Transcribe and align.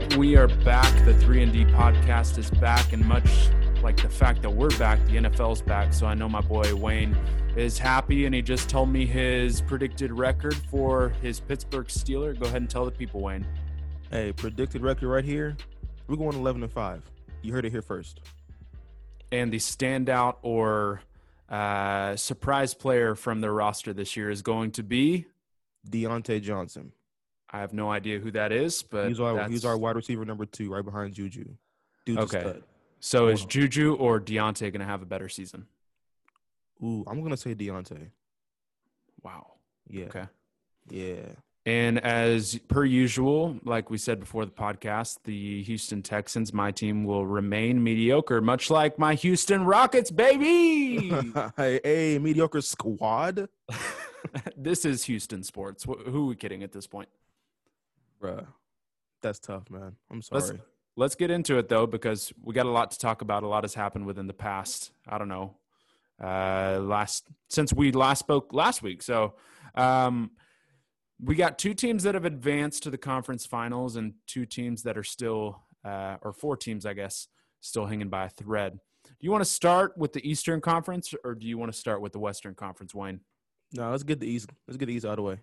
right, 0.00 0.16
we 0.16 0.34
are 0.34 0.48
back. 0.48 1.04
The 1.04 1.14
3 1.14 1.44
and 1.44 1.52
D 1.52 1.64
podcast 1.66 2.36
is 2.36 2.50
back 2.50 2.92
and 2.92 3.04
much 3.04 3.30
like 3.80 3.96
the 3.96 4.08
fact 4.08 4.42
that 4.42 4.50
we're 4.50 4.76
back, 4.76 4.98
the 5.06 5.12
NFL's 5.12 5.62
back. 5.62 5.92
So 5.92 6.04
I 6.04 6.14
know 6.14 6.28
my 6.28 6.40
boy 6.40 6.74
Wayne 6.74 7.16
is 7.54 7.78
happy 7.78 8.26
and 8.26 8.34
he 8.34 8.42
just 8.42 8.68
told 8.68 8.88
me 8.88 9.06
his 9.06 9.60
predicted 9.60 10.10
record 10.10 10.56
for 10.68 11.10
his 11.22 11.38
Pittsburgh 11.38 11.86
Steeler. 11.86 12.36
Go 12.36 12.46
ahead 12.46 12.62
and 12.62 12.68
tell 12.68 12.84
the 12.84 12.90
people, 12.90 13.20
Wayne. 13.20 13.46
Hey, 14.10 14.32
predicted 14.32 14.82
record 14.82 15.08
right 15.08 15.24
here. 15.24 15.56
We're 16.08 16.16
going 16.16 16.36
11 16.36 16.64
and 16.64 16.72
5. 16.72 17.02
You 17.42 17.52
heard 17.52 17.64
it 17.64 17.70
here 17.70 17.82
first. 17.82 18.20
And 19.30 19.52
the 19.52 19.58
standout 19.58 20.38
or 20.42 21.02
uh, 21.48 22.16
surprise 22.16 22.74
player 22.74 23.14
from 23.14 23.40
their 23.40 23.52
roster 23.52 23.92
this 23.92 24.16
year 24.16 24.28
is 24.28 24.42
going 24.42 24.72
to 24.72 24.82
be 24.82 25.26
Diontae 25.88 26.42
Johnson. 26.42 26.90
I 27.50 27.60
have 27.60 27.72
no 27.72 27.90
idea 27.90 28.18
who 28.18 28.30
that 28.32 28.52
is, 28.52 28.82
but 28.82 29.08
he's 29.08 29.20
our 29.20 29.48
he's 29.48 29.64
our 29.64 29.76
wide 29.76 29.96
receiver 29.96 30.24
number 30.24 30.46
two, 30.46 30.72
right 30.72 30.84
behind 30.84 31.14
Juju. 31.14 31.44
Dude's 32.04 32.34
okay. 32.34 32.60
So 33.00 33.28
is 33.28 33.44
Juju 33.44 33.96
or 33.96 34.18
Diontae 34.18 34.72
going 34.72 34.80
to 34.80 34.86
have 34.86 35.02
a 35.02 35.06
better 35.06 35.28
season? 35.28 35.66
Ooh, 36.82 37.04
I'm 37.06 37.20
going 37.20 37.32
to 37.32 37.36
say 37.36 37.54
Diontae. 37.54 38.08
Wow. 39.22 39.52
Yeah. 39.88 40.06
Okay. 40.06 40.24
Yeah. 40.88 41.26
And 41.66 41.98
as 42.04 42.58
per 42.68 42.84
usual, 42.84 43.58
like 43.64 43.88
we 43.88 43.96
said 43.96 44.20
before 44.20 44.44
the 44.44 44.52
podcast, 44.52 45.18
the 45.24 45.62
Houston 45.62 46.02
Texans, 46.02 46.52
my 46.52 46.70
team, 46.70 47.04
will 47.04 47.26
remain 47.26 47.82
mediocre, 47.82 48.42
much 48.42 48.70
like 48.70 48.98
my 48.98 49.14
Houston 49.14 49.64
Rockets, 49.64 50.10
baby. 50.10 51.08
hey, 51.56 51.80
hey, 51.82 52.18
mediocre 52.18 52.60
squad. 52.60 53.48
this 54.56 54.84
is 54.84 55.04
Houston 55.04 55.42
sports. 55.42 55.84
Who 55.84 56.24
are 56.24 56.26
we 56.26 56.36
kidding 56.36 56.62
at 56.62 56.72
this 56.72 56.86
point? 56.86 57.08
Bruh, 58.24 58.46
that's 59.22 59.38
tough, 59.38 59.70
man. 59.70 59.96
I'm 60.10 60.22
sorry. 60.22 60.40
Let's, 60.40 60.52
let's 60.96 61.14
get 61.14 61.30
into 61.30 61.58
it 61.58 61.68
though, 61.68 61.86
because 61.86 62.32
we 62.42 62.54
got 62.54 62.66
a 62.66 62.70
lot 62.70 62.90
to 62.92 62.98
talk 62.98 63.22
about. 63.22 63.42
A 63.42 63.48
lot 63.48 63.64
has 63.64 63.74
happened 63.74 64.06
within 64.06 64.26
the 64.26 64.34
past. 64.34 64.92
I 65.08 65.18
don't 65.18 65.28
know, 65.28 65.56
uh, 66.22 66.78
last 66.80 67.28
since 67.48 67.72
we 67.72 67.92
last 67.92 68.20
spoke 68.20 68.52
last 68.52 68.82
week. 68.82 69.02
So. 69.02 69.34
Um, 69.74 70.30
we 71.20 71.34
got 71.34 71.58
two 71.58 71.74
teams 71.74 72.02
that 72.02 72.14
have 72.14 72.24
advanced 72.24 72.82
to 72.82 72.90
the 72.90 72.98
conference 72.98 73.46
finals 73.46 73.96
and 73.96 74.14
two 74.26 74.46
teams 74.46 74.82
that 74.82 74.98
are 74.98 75.04
still 75.04 75.62
uh, 75.84 76.16
or 76.22 76.32
four 76.32 76.56
teams 76.56 76.86
i 76.86 76.92
guess 76.92 77.28
still 77.60 77.86
hanging 77.86 78.08
by 78.08 78.24
a 78.24 78.28
thread 78.28 78.78
do 79.04 79.10
you 79.20 79.30
want 79.30 79.42
to 79.42 79.50
start 79.50 79.96
with 79.96 80.12
the 80.12 80.28
eastern 80.28 80.60
conference 80.60 81.14
or 81.24 81.34
do 81.34 81.46
you 81.46 81.58
want 81.58 81.72
to 81.72 81.78
start 81.78 82.00
with 82.00 82.12
the 82.12 82.18
western 82.18 82.54
conference 82.54 82.94
wayne 82.94 83.20
no 83.72 83.90
let's 83.90 84.02
get 84.02 84.20
the 84.20 84.26
east 84.26 84.50
let's 84.66 84.76
get 84.76 84.86
the 84.86 84.94
east 84.94 85.04
out 85.04 85.12
of 85.12 85.16
the 85.16 85.22
way 85.22 85.38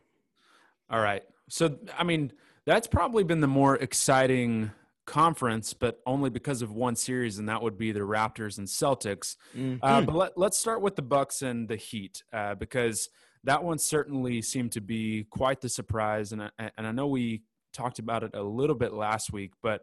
all 0.91 0.99
right 0.99 1.23
so 1.49 1.77
i 1.97 2.03
mean 2.03 2.31
that's 2.65 2.87
probably 2.87 3.23
been 3.23 3.41
the 3.41 3.47
more 3.47 3.77
exciting 3.77 4.71
conference 5.07 5.73
but 5.73 5.99
only 6.05 6.29
because 6.29 6.61
of 6.61 6.71
one 6.71 6.95
series 6.95 7.39
and 7.39 7.49
that 7.49 7.61
would 7.61 7.77
be 7.77 7.91
the 7.91 7.99
raptors 7.99 8.59
and 8.59 8.67
celtics 8.67 9.35
mm-hmm. 9.57 9.77
uh, 9.81 10.01
but 10.01 10.15
let, 10.15 10.37
let's 10.37 10.57
start 10.57 10.81
with 10.81 10.95
the 10.95 11.01
bucks 11.01 11.41
and 11.41 11.67
the 11.67 11.75
heat 11.75 12.23
uh, 12.31 12.53
because 12.55 13.09
that 13.43 13.63
one 13.63 13.79
certainly 13.79 14.41
seemed 14.41 14.71
to 14.73 14.81
be 14.81 15.25
quite 15.29 15.61
the 15.61 15.69
surprise. 15.69 16.31
And 16.31 16.43
I, 16.43 16.49
and 16.77 16.85
I 16.85 16.91
know 16.91 17.07
we 17.07 17.43
talked 17.73 17.99
about 17.99 18.23
it 18.23 18.31
a 18.35 18.43
little 18.43 18.75
bit 18.75 18.93
last 18.93 19.33
week, 19.33 19.53
but 19.63 19.81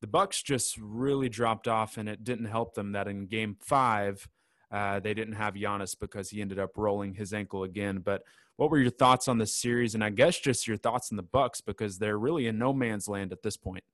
the 0.00 0.06
Bucks 0.06 0.42
just 0.42 0.78
really 0.78 1.28
dropped 1.28 1.68
off, 1.68 1.98
and 1.98 2.08
it 2.08 2.24
didn't 2.24 2.46
help 2.46 2.74
them 2.74 2.92
that 2.92 3.06
in 3.06 3.26
Game 3.26 3.56
Five 3.60 4.26
uh, 4.70 5.00
they 5.00 5.14
didn't 5.14 5.34
have 5.34 5.54
Giannis 5.54 5.98
because 5.98 6.30
he 6.30 6.40
ended 6.40 6.58
up 6.58 6.76
rolling 6.76 7.14
his 7.14 7.32
ankle 7.32 7.64
again. 7.64 7.98
But 7.98 8.22
what 8.56 8.70
were 8.70 8.78
your 8.78 8.90
thoughts 8.90 9.26
on 9.26 9.38
this 9.38 9.54
series, 9.54 9.94
and 9.94 10.04
I 10.04 10.10
guess 10.10 10.38
just 10.38 10.68
your 10.68 10.76
thoughts 10.76 11.10
on 11.10 11.16
the 11.16 11.22
Bucks 11.22 11.60
because 11.60 11.98
they're 11.98 12.18
really 12.18 12.46
in 12.46 12.58
no 12.58 12.72
man's 12.72 13.08
land 13.08 13.32
at 13.32 13.42
this 13.42 13.56
point? 13.56 13.84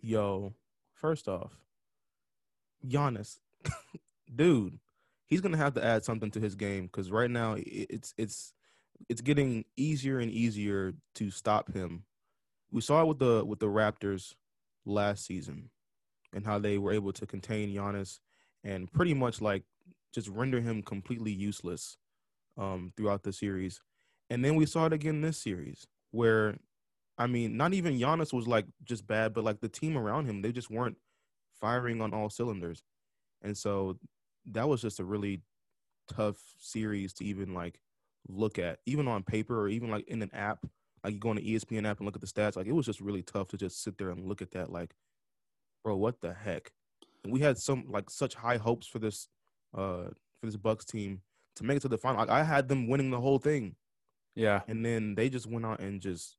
Yo, 0.00 0.54
first 0.94 1.28
off, 1.28 1.58
Giannis, 2.86 3.38
dude, 4.34 4.78
he's 5.26 5.40
to 5.40 5.56
have 5.56 5.74
to 5.74 5.84
add 5.84 6.04
something 6.04 6.30
to 6.32 6.40
his 6.40 6.54
game 6.54 6.86
because 6.86 7.10
right 7.10 7.30
now 7.30 7.56
it's 7.58 8.14
it's 8.16 8.52
it's 9.08 9.20
getting 9.20 9.64
easier 9.76 10.18
and 10.18 10.30
easier 10.30 10.94
to 11.16 11.30
stop 11.30 11.72
him. 11.72 12.04
We 12.70 12.80
saw 12.80 13.02
it 13.02 13.06
with 13.06 13.18
the 13.18 13.44
with 13.44 13.58
the 13.58 13.66
Raptors 13.66 14.34
last 14.84 15.26
season 15.26 15.70
and 16.32 16.44
how 16.44 16.58
they 16.58 16.78
were 16.78 16.92
able 16.92 17.12
to 17.12 17.26
contain 17.26 17.74
Giannis 17.74 18.20
and 18.64 18.90
pretty 18.92 19.14
much 19.14 19.40
like 19.40 19.64
just 20.14 20.28
render 20.28 20.60
him 20.60 20.82
completely 20.82 21.32
useless 21.32 21.96
um, 22.56 22.92
throughout 22.96 23.22
the 23.22 23.32
series. 23.32 23.80
And 24.30 24.44
then 24.44 24.56
we 24.56 24.66
saw 24.66 24.86
it 24.86 24.92
again 24.92 25.20
this 25.20 25.38
series 25.38 25.86
where 26.10 26.56
I 27.18 27.26
mean, 27.26 27.56
not 27.56 27.74
even 27.74 27.98
Giannis 27.98 28.32
was 28.32 28.46
like 28.46 28.66
just 28.84 29.06
bad, 29.06 29.34
but 29.34 29.42
like 29.42 29.60
the 29.60 29.68
team 29.68 29.98
around 29.98 30.26
him, 30.26 30.40
they 30.40 30.52
just 30.52 30.70
weren't 30.70 30.96
firing 31.60 32.00
on 32.00 32.14
all 32.14 32.30
cylinders. 32.30 32.84
And 33.42 33.56
so 33.58 33.98
that 34.52 34.68
was 34.68 34.80
just 34.80 35.00
a 35.00 35.04
really 35.04 35.42
tough 36.08 36.36
series 36.58 37.12
to 37.14 37.24
even 37.24 37.54
like 37.54 37.80
look 38.28 38.58
at, 38.58 38.78
even 38.86 39.08
on 39.08 39.24
paper 39.24 39.60
or 39.60 39.68
even 39.68 39.90
like 39.90 40.06
in 40.06 40.22
an 40.22 40.30
app. 40.32 40.64
Like 41.02 41.14
you 41.14 41.18
go 41.18 41.30
on 41.30 41.36
the 41.36 41.54
ESPN 41.54 41.86
app 41.88 41.98
and 41.98 42.06
look 42.06 42.14
at 42.14 42.20
the 42.20 42.26
stats. 42.26 42.56
Like 42.56 42.66
it 42.66 42.72
was 42.72 42.86
just 42.86 43.00
really 43.00 43.22
tough 43.22 43.48
to 43.48 43.56
just 43.56 43.82
sit 43.82 43.98
there 43.98 44.10
and 44.10 44.24
look 44.24 44.40
at 44.40 44.52
that. 44.52 44.70
Like, 44.70 44.94
bro, 45.82 45.96
what 45.96 46.20
the 46.20 46.32
heck? 46.32 46.70
And 47.28 47.32
we 47.34 47.40
had 47.40 47.58
some 47.58 47.84
like 47.88 48.08
such 48.08 48.34
high 48.34 48.56
hopes 48.56 48.86
for 48.86 48.98
this 48.98 49.28
uh 49.76 50.08
for 50.40 50.46
this 50.46 50.56
Bucks 50.56 50.86
team 50.86 51.20
to 51.56 51.64
make 51.64 51.76
it 51.76 51.80
to 51.80 51.88
the 51.88 51.98
final. 51.98 52.20
Like 52.20 52.30
I 52.30 52.42
had 52.42 52.68
them 52.68 52.88
winning 52.88 53.10
the 53.10 53.20
whole 53.20 53.38
thing. 53.38 53.76
Yeah. 54.34 54.62
And 54.66 54.84
then 54.84 55.14
they 55.14 55.28
just 55.28 55.46
went 55.46 55.66
out 55.66 55.80
and 55.80 56.00
just 56.00 56.36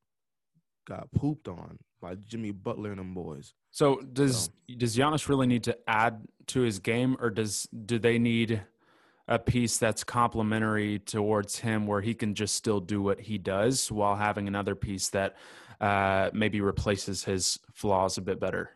got 0.88 1.12
pooped 1.12 1.48
on 1.48 1.78
by 2.02 2.16
Jimmy 2.16 2.52
Butler 2.52 2.92
and 2.92 3.00
them 3.00 3.14
boys. 3.14 3.54
So 3.72 3.98
does 3.98 4.46
so. 4.46 4.76
does 4.78 4.98
Giannis 4.98 5.30
really 5.30 5.48
need 5.48 5.64
to 5.66 5.78
add 5.88 6.26
to 6.48 6.62
his 6.62 6.80
game, 6.80 7.16
or 7.20 7.30
does 7.30 7.68
do 7.86 8.00
they 8.00 8.18
need 8.18 8.62
a 9.28 9.38
piece 9.38 9.78
that's 9.78 10.04
complementary 10.04 10.98
towards 10.98 11.60
him, 11.60 11.86
where 11.86 12.02
he 12.02 12.16
can 12.16 12.34
just 12.34 12.56
still 12.56 12.80
do 12.80 13.02
what 13.02 13.20
he 13.20 13.38
does 13.38 13.92
while 13.92 14.16
having 14.16 14.48
another 14.48 14.74
piece 14.74 15.10
that 15.10 15.36
uh, 15.80 16.32
maybe 16.34 16.62
replaces 16.62 17.24
his 17.24 17.60
flaws 17.74 18.18
a 18.18 18.22
bit 18.22 18.40
better? 18.40 18.72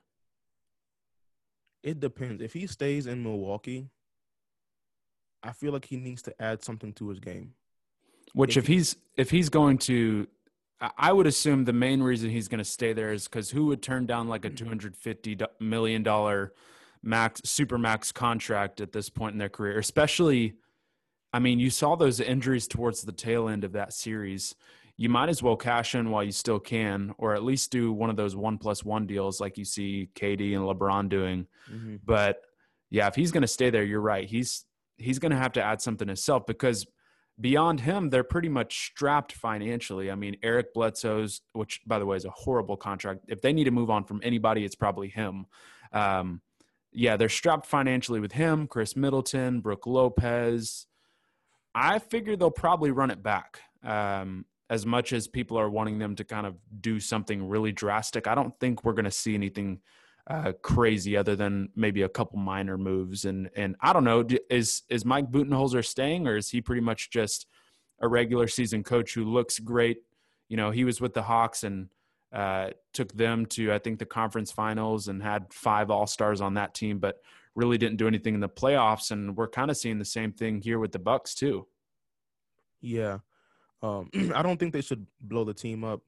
It 1.84 2.00
depends. 2.00 2.42
If 2.42 2.54
he 2.54 2.66
stays 2.68 3.08
in 3.08 3.24
Milwaukee, 3.24 3.90
I 5.44 5.52
feel 5.52 5.74
like 5.74 5.86
he 5.86 5.98
needs 5.98 6.22
to 6.24 6.42
add 6.42 6.64
something 6.64 6.94
to 6.94 7.10
his 7.10 7.20
game. 7.20 7.54
Which, 8.34 8.58
if, 8.58 8.64
if 8.64 8.68
he's 8.68 8.96
if 9.18 9.30
he's 9.30 9.50
going 9.50 9.78
to 9.80 10.28
I 10.98 11.14
would 11.14 11.28
assume 11.28 11.64
the 11.64 11.74
main 11.74 12.02
reason 12.04 12.30
he's 12.30 12.48
going 12.48 12.60
to 12.60 12.66
stay 12.66 12.94
there 12.94 13.14
is 13.14 13.28
because 13.28 13.52
who 13.52 13.68
would 13.68 13.82
turn 13.82 14.06
down 14.06 14.28
like 14.28 14.44
a 14.44 14.50
mm-hmm. 14.50 14.56
two 14.56 14.66
hundred 14.66 14.96
fifty 14.96 15.38
million 15.60 16.04
dollar 16.04 16.54
max 17.02 17.42
super 17.46 17.78
max 17.78 18.12
contract 18.12 18.82
at 18.82 18.92
this 18.92 19.10
point 19.10 19.34
in 19.34 19.40
their 19.40 19.50
career, 19.50 19.78
especially. 19.80 20.56
I 21.36 21.40
mean, 21.40 21.60
you 21.60 21.72
saw 21.72 21.96
those 21.96 22.20
injuries 22.20 22.68
towards 22.68 23.02
the 23.02 23.12
tail 23.12 23.50
end 23.50 23.64
of 23.64 23.72
that 23.72 23.92
series. 23.92 24.54
You 25.04 25.10
might 25.10 25.28
as 25.28 25.44
well 25.44 25.58
cash 25.58 25.96
in 25.96 26.12
while 26.12 26.24
you 26.24 26.32
still 26.32 26.62
can, 26.62 27.14
or 27.18 27.36
at 27.36 27.44
least 27.44 27.72
do 27.72 27.92
one 27.92 28.10
of 28.10 28.16
those 28.16 28.38
one 28.38 28.58
plus 28.58 28.86
one 28.86 29.06
deals 29.06 29.42
like 29.42 29.58
you 29.58 29.66
see 29.66 30.08
KD 30.16 30.56
and 30.56 30.64
LeBron 30.64 31.10
doing. 31.10 31.46
Mm-hmm. 31.70 31.98
But 32.06 32.38
yeah, 32.90 33.08
if 33.08 33.16
he's 33.16 33.30
going 33.30 33.42
to 33.42 33.48
stay 33.50 33.70
there, 33.70 33.84
you're 33.84 34.00
right. 34.00 34.26
He's 34.26 34.64
he's 34.96 35.20
going 35.20 35.34
to 35.34 35.38
have 35.38 35.52
to 35.52 35.62
add 35.62 35.82
something 35.82 36.08
himself 36.08 36.46
because 36.46 36.86
beyond 37.38 37.82
him, 37.82 38.12
they're 38.12 38.24
pretty 38.24 38.48
much 38.48 38.86
strapped 38.86 39.34
financially. 39.34 40.10
I 40.10 40.16
mean, 40.16 40.38
Eric 40.42 40.74
Bledsoe's, 40.74 41.42
which 41.52 41.82
by 41.86 42.00
the 42.00 42.06
way 42.06 42.16
is 42.16 42.24
a 42.24 42.30
horrible 42.30 42.78
contract. 42.78 43.26
If 43.28 43.42
they 43.42 43.52
need 43.52 43.66
to 43.66 43.72
move 43.72 43.90
on 43.90 44.06
from 44.06 44.22
anybody, 44.24 44.64
it's 44.64 44.76
probably 44.76 45.10
him. 45.10 45.48
Um, 45.92 46.40
yeah, 46.94 47.18
they're 47.18 47.28
strapped 47.28 47.66
financially 47.66 48.22
with 48.22 48.32
him, 48.32 48.68
Khris 48.68 48.96
Middleton, 48.96 49.60
Brook 49.60 49.86
Lopez. 49.86 50.88
I 51.76 52.00
figure 52.00 52.38
they'll 52.38 52.52
probably 52.52 52.92
run 52.92 53.12
it 53.12 53.22
back. 53.22 53.60
Um, 53.84 54.46
as 54.70 54.86
much 54.86 55.14
as 55.14 55.28
people 55.28 55.58
are 55.58 55.70
wanting 55.70 56.00
them 56.00 56.16
to 56.16 56.24
kind 56.24 56.48
of 56.48 56.56
do 56.82 57.00
something 57.00 57.48
really 57.48 57.72
drastic, 57.72 58.28
I 58.28 58.36
don't 58.36 58.58
think 58.60 58.84
we're 58.84 58.94
going 58.94 59.06
to 59.06 59.12
see 59.12 59.36
anything 59.36 59.82
uh, 60.28 60.54
crazy 60.62 61.18
other 61.18 61.36
than 61.36 61.70
maybe 61.76 62.04
a 62.04 62.10
couple 62.10 62.40
minor 62.40 62.78
moves. 62.78 63.26
And 63.26 63.50
and 63.56 63.76
I 63.82 63.94
don't 63.94 64.06
know, 64.06 64.26
is 64.50 64.84
is 64.90 65.06
Mike 65.06 65.32
Budenholzer 65.32 65.86
staying 65.86 66.28
or 66.28 66.38
is 66.38 66.50
he 66.50 66.62
pretty 66.62 66.82
much 66.82 67.10
just 67.10 67.46
a 68.02 68.08
regular 68.08 68.48
season 68.48 68.84
coach 68.84 69.14
who 69.14 69.26
looks 69.26 69.60
great? 69.60 69.98
You 70.48 70.58
know, 70.58 70.72
he 70.72 70.86
was 70.86 71.02
with 71.02 71.14
the 71.14 71.24
Hawks 71.24 71.64
and 71.64 71.90
uh, 72.32 72.70
took 72.94 73.14
them 73.14 73.46
to 73.48 73.74
I 73.74 73.80
think 73.80 74.00
the 74.00 74.06
conference 74.06 74.52
finals 74.52 75.08
and 75.08 75.22
had 75.22 75.54
five 75.54 75.92
All 75.92 76.08
Stars 76.08 76.42
on 76.42 76.54
that 76.54 76.74
team, 76.74 77.00
but 77.00 77.22
really 77.56 77.78
didn't 77.78 77.98
do 77.98 78.08
anything 78.08 78.34
in 78.34 78.40
the 78.40 78.50
playoffs. 78.50 79.12
And 79.12 79.36
we're 79.36 79.50
kind 79.50 79.70
of 79.70 79.78
seeing 79.78 80.00
the 80.00 80.06
same 80.06 80.32
thing 80.32 80.62
here 80.62 80.80
with 80.80 80.94
the 80.94 81.00
Bucks 81.00 81.36
too. 81.36 81.68
Yeah, 82.82 83.20
um, 83.84 84.10
I 84.34 84.42
don't 84.42 84.58
think 84.58 84.74
they 84.74 84.82
should 84.82 85.06
blow 85.22 85.44
the 85.44 85.54
team 85.54 85.84
up. 85.84 86.02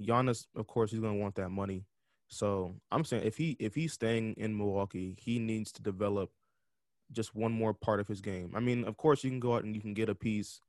Giannis, 0.00 0.46
of 0.56 0.66
course, 0.66 0.90
he's 0.90 1.00
going 1.00 1.14
to 1.14 1.20
want 1.20 1.36
that 1.36 1.50
money. 1.50 1.84
So 2.28 2.74
I'm 2.90 3.04
saying 3.04 3.24
if 3.24 3.36
he 3.36 3.56
if 3.60 3.74
he's 3.74 3.92
staying 3.92 4.34
in 4.38 4.56
Milwaukee, 4.56 5.14
he 5.20 5.38
needs 5.38 5.70
to 5.72 5.82
develop 5.82 6.30
just 7.12 7.34
one 7.34 7.52
more 7.52 7.74
part 7.74 8.00
of 8.00 8.08
his 8.08 8.22
game. 8.22 8.52
I 8.56 8.60
mean, 8.60 8.84
of 8.84 8.96
course, 8.96 9.22
you 9.22 9.28
can 9.28 9.38
go 9.38 9.54
out 9.54 9.64
and 9.64 9.74
you 9.74 9.82
can 9.82 9.92
get 9.92 10.08
a 10.08 10.14
piece 10.14 10.60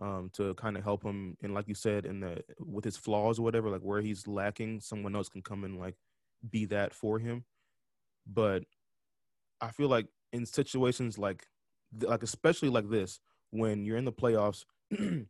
um, 0.00 0.28
to 0.32 0.54
kind 0.54 0.76
of 0.76 0.82
help 0.82 1.04
him. 1.04 1.36
And 1.40 1.54
like 1.54 1.68
you 1.68 1.74
said, 1.76 2.04
in 2.04 2.18
the 2.18 2.42
with 2.58 2.84
his 2.84 2.96
flaws 2.96 3.38
or 3.38 3.42
whatever, 3.42 3.70
like 3.70 3.82
where 3.82 4.00
he's 4.00 4.26
lacking, 4.26 4.80
someone 4.80 5.14
else 5.14 5.28
can 5.28 5.40
come 5.40 5.62
and 5.62 5.78
like 5.78 5.94
be 6.50 6.64
that 6.66 6.92
for 6.92 7.20
him. 7.20 7.44
But 8.26 8.64
I 9.60 9.70
feel 9.70 9.88
like 9.88 10.08
in 10.32 10.46
situations 10.46 11.16
like 11.16 11.46
like 12.00 12.24
especially 12.24 12.70
like 12.70 12.90
this, 12.90 13.20
when 13.50 13.84
you're 13.84 13.98
in 13.98 14.04
the 14.04 14.12
playoffs 14.12 14.64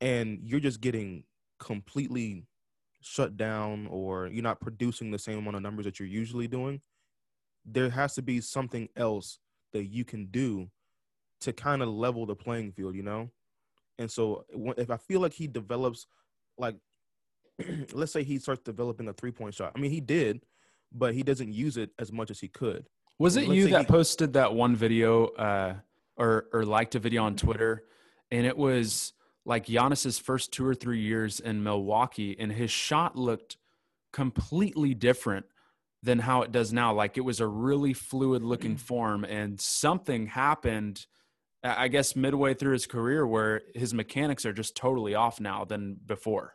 and 0.00 0.40
you're 0.42 0.60
just 0.60 0.80
getting 0.80 1.24
completely 1.58 2.46
shut 3.00 3.36
down 3.36 3.86
or 3.90 4.26
you're 4.26 4.42
not 4.42 4.60
producing 4.60 5.10
the 5.10 5.18
same 5.18 5.38
amount 5.38 5.56
of 5.56 5.62
numbers 5.62 5.84
that 5.84 5.98
you're 5.98 6.08
usually 6.08 6.48
doing, 6.48 6.80
there 7.64 7.90
has 7.90 8.14
to 8.14 8.22
be 8.22 8.40
something 8.40 8.88
else 8.96 9.38
that 9.72 9.84
you 9.84 10.04
can 10.04 10.26
do 10.26 10.68
to 11.40 11.52
kind 11.52 11.82
of 11.82 11.88
level 11.88 12.26
the 12.26 12.34
playing 12.34 12.72
field, 12.72 12.94
you 12.94 13.02
know? 13.02 13.30
And 13.98 14.10
so 14.10 14.44
if 14.76 14.90
I 14.90 14.96
feel 14.96 15.20
like 15.20 15.32
he 15.32 15.46
develops, 15.46 16.06
like, 16.58 16.76
let's 17.92 18.12
say 18.12 18.22
he 18.22 18.38
starts 18.38 18.62
developing 18.62 19.08
a 19.08 19.12
three 19.12 19.30
point 19.30 19.54
shot. 19.54 19.72
I 19.74 19.80
mean, 19.80 19.90
he 19.90 20.00
did, 20.00 20.42
but 20.92 21.14
he 21.14 21.22
doesn't 21.22 21.52
use 21.52 21.76
it 21.76 21.90
as 21.98 22.12
much 22.12 22.30
as 22.30 22.40
he 22.40 22.48
could. 22.48 22.86
Was 23.18 23.36
it 23.36 23.48
you 23.48 23.68
that 23.68 23.80
he, 23.80 23.86
posted 23.86 24.32
that 24.32 24.54
one 24.54 24.74
video 24.74 25.26
uh, 25.26 25.74
or, 26.16 26.46
or 26.52 26.64
liked 26.64 26.94
a 26.94 26.98
video 26.98 27.22
on 27.24 27.36
Twitter? 27.36 27.84
And 28.30 28.46
it 28.46 28.56
was 28.56 29.12
like 29.50 29.66
Giannis's 29.66 30.16
first 30.16 30.52
two 30.52 30.64
or 30.64 30.76
three 30.76 31.00
years 31.00 31.40
in 31.40 31.64
Milwaukee, 31.64 32.36
and 32.38 32.52
his 32.52 32.70
shot 32.70 33.16
looked 33.16 33.56
completely 34.12 34.94
different 34.94 35.44
than 36.04 36.20
how 36.20 36.42
it 36.42 36.52
does 36.52 36.72
now. 36.72 36.94
Like 36.94 37.18
it 37.18 37.22
was 37.22 37.40
a 37.40 37.48
really 37.48 37.92
fluid 37.92 38.44
looking 38.44 38.76
mm. 38.76 38.80
form, 38.80 39.24
and 39.24 39.60
something 39.60 40.28
happened, 40.28 41.04
I 41.64 41.88
guess, 41.88 42.14
midway 42.14 42.54
through 42.54 42.74
his 42.74 42.86
career 42.86 43.26
where 43.26 43.62
his 43.74 43.92
mechanics 43.92 44.46
are 44.46 44.52
just 44.52 44.76
totally 44.76 45.16
off 45.16 45.40
now 45.40 45.64
than 45.64 45.96
before. 46.06 46.54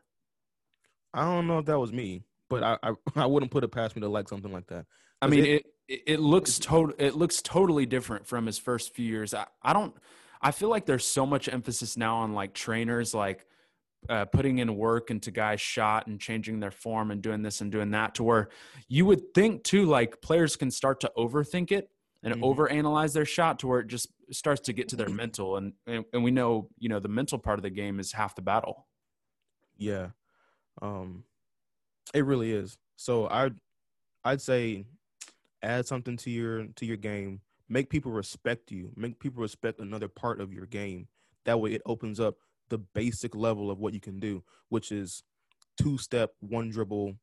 I 1.13 1.25
don't 1.25 1.47
know 1.47 1.59
if 1.59 1.65
that 1.65 1.77
was 1.77 1.91
me, 1.91 2.23
but 2.49 2.63
I 2.63 2.77
I, 2.81 2.93
I 3.17 3.25
wouldn't 3.25 3.51
put 3.51 3.65
it 3.65 3.73
past 3.73 3.97
me 3.97 4.03
to 4.03 4.07
like 4.07 4.29
something 4.29 4.53
like 4.53 4.67
that. 4.67 4.85
I 5.21 5.27
mean, 5.27 5.45
it, 5.45 5.65
it, 5.89 6.01
it 6.07 6.19
looks 6.21 6.59
total. 6.59 6.95
It 6.97 7.15
looks 7.17 7.41
totally 7.41 7.85
different 7.85 8.25
from 8.25 8.45
his 8.45 8.57
first 8.57 8.95
few 8.95 9.05
years. 9.05 9.33
I, 9.33 9.47
I 9.61 9.73
don't. 9.73 9.93
I 10.41 10.51
feel 10.51 10.69
like 10.69 10.85
there's 10.85 11.05
so 11.05 11.25
much 11.25 11.47
emphasis 11.47 11.97
now 11.97 12.17
on 12.17 12.33
like 12.33 12.53
trainers, 12.53 13.13
like 13.13 13.45
uh, 14.09 14.25
putting 14.25 14.59
in 14.59 14.75
work 14.75 15.11
into 15.11 15.31
guys' 15.31 15.61
shot 15.61 16.07
and 16.07 16.19
changing 16.19 16.59
their 16.59 16.71
form 16.71 17.11
and 17.11 17.21
doing 17.21 17.41
this 17.41 17.61
and 17.61 17.71
doing 17.71 17.91
that 17.91 18.15
to 18.15 18.23
where 18.23 18.49
you 18.87 19.05
would 19.05 19.33
think 19.33 19.63
too 19.63 19.85
like 19.85 20.21
players 20.21 20.55
can 20.55 20.69
start 20.69 20.99
to 20.99 21.11
overthink 21.17 21.71
it 21.71 21.89
and 22.23 22.33
mm-hmm. 22.33 22.43
overanalyze 22.43 23.13
their 23.13 23.25
shot 23.25 23.59
to 23.59 23.67
where 23.67 23.79
it 23.79 23.87
just 23.87 24.09
starts 24.31 24.61
to 24.61 24.73
get 24.73 24.89
to 24.89 24.95
their 24.95 25.09
mental. 25.09 25.57
And, 25.57 25.73
and 25.87 26.05
and 26.13 26.23
we 26.23 26.31
know 26.31 26.69
you 26.77 26.89
know 26.89 26.99
the 26.99 27.07
mental 27.07 27.37
part 27.37 27.59
of 27.59 27.63
the 27.63 27.69
game 27.69 27.99
is 27.99 28.11
half 28.11 28.35
the 28.35 28.41
battle. 28.41 28.87
Yeah. 29.77 30.09
Um 30.81 31.23
it 32.13 32.25
really 32.25 32.51
is. 32.51 32.77
So 32.97 33.25
i 33.27 33.45
I'd, 33.45 33.55
I'd 34.23 34.41
say 34.41 34.85
add 35.63 35.87
something 35.87 36.17
to 36.17 36.29
your 36.29 36.67
to 36.75 36.85
your 36.85 36.97
game 36.97 37.41
make 37.67 37.89
people 37.89 38.11
respect 38.11 38.71
you 38.71 38.91
make 38.95 39.19
people 39.19 39.41
respect 39.41 39.79
another 39.79 40.07
part 40.07 40.39
of 40.39 40.53
your 40.53 40.65
game 40.65 41.07
that 41.45 41.59
way 41.59 41.71
it 41.71 41.81
opens 41.85 42.19
up 42.19 42.35
the 42.69 42.77
basic 42.77 43.35
level 43.35 43.69
of 43.69 43.79
what 43.79 43.93
you 43.93 43.99
can 43.99 44.19
do, 44.19 44.43
which 44.69 44.91
is 44.91 45.23
two 45.81 45.97
step, 45.97 46.33
one 46.39 46.69
dribble, 46.69 47.15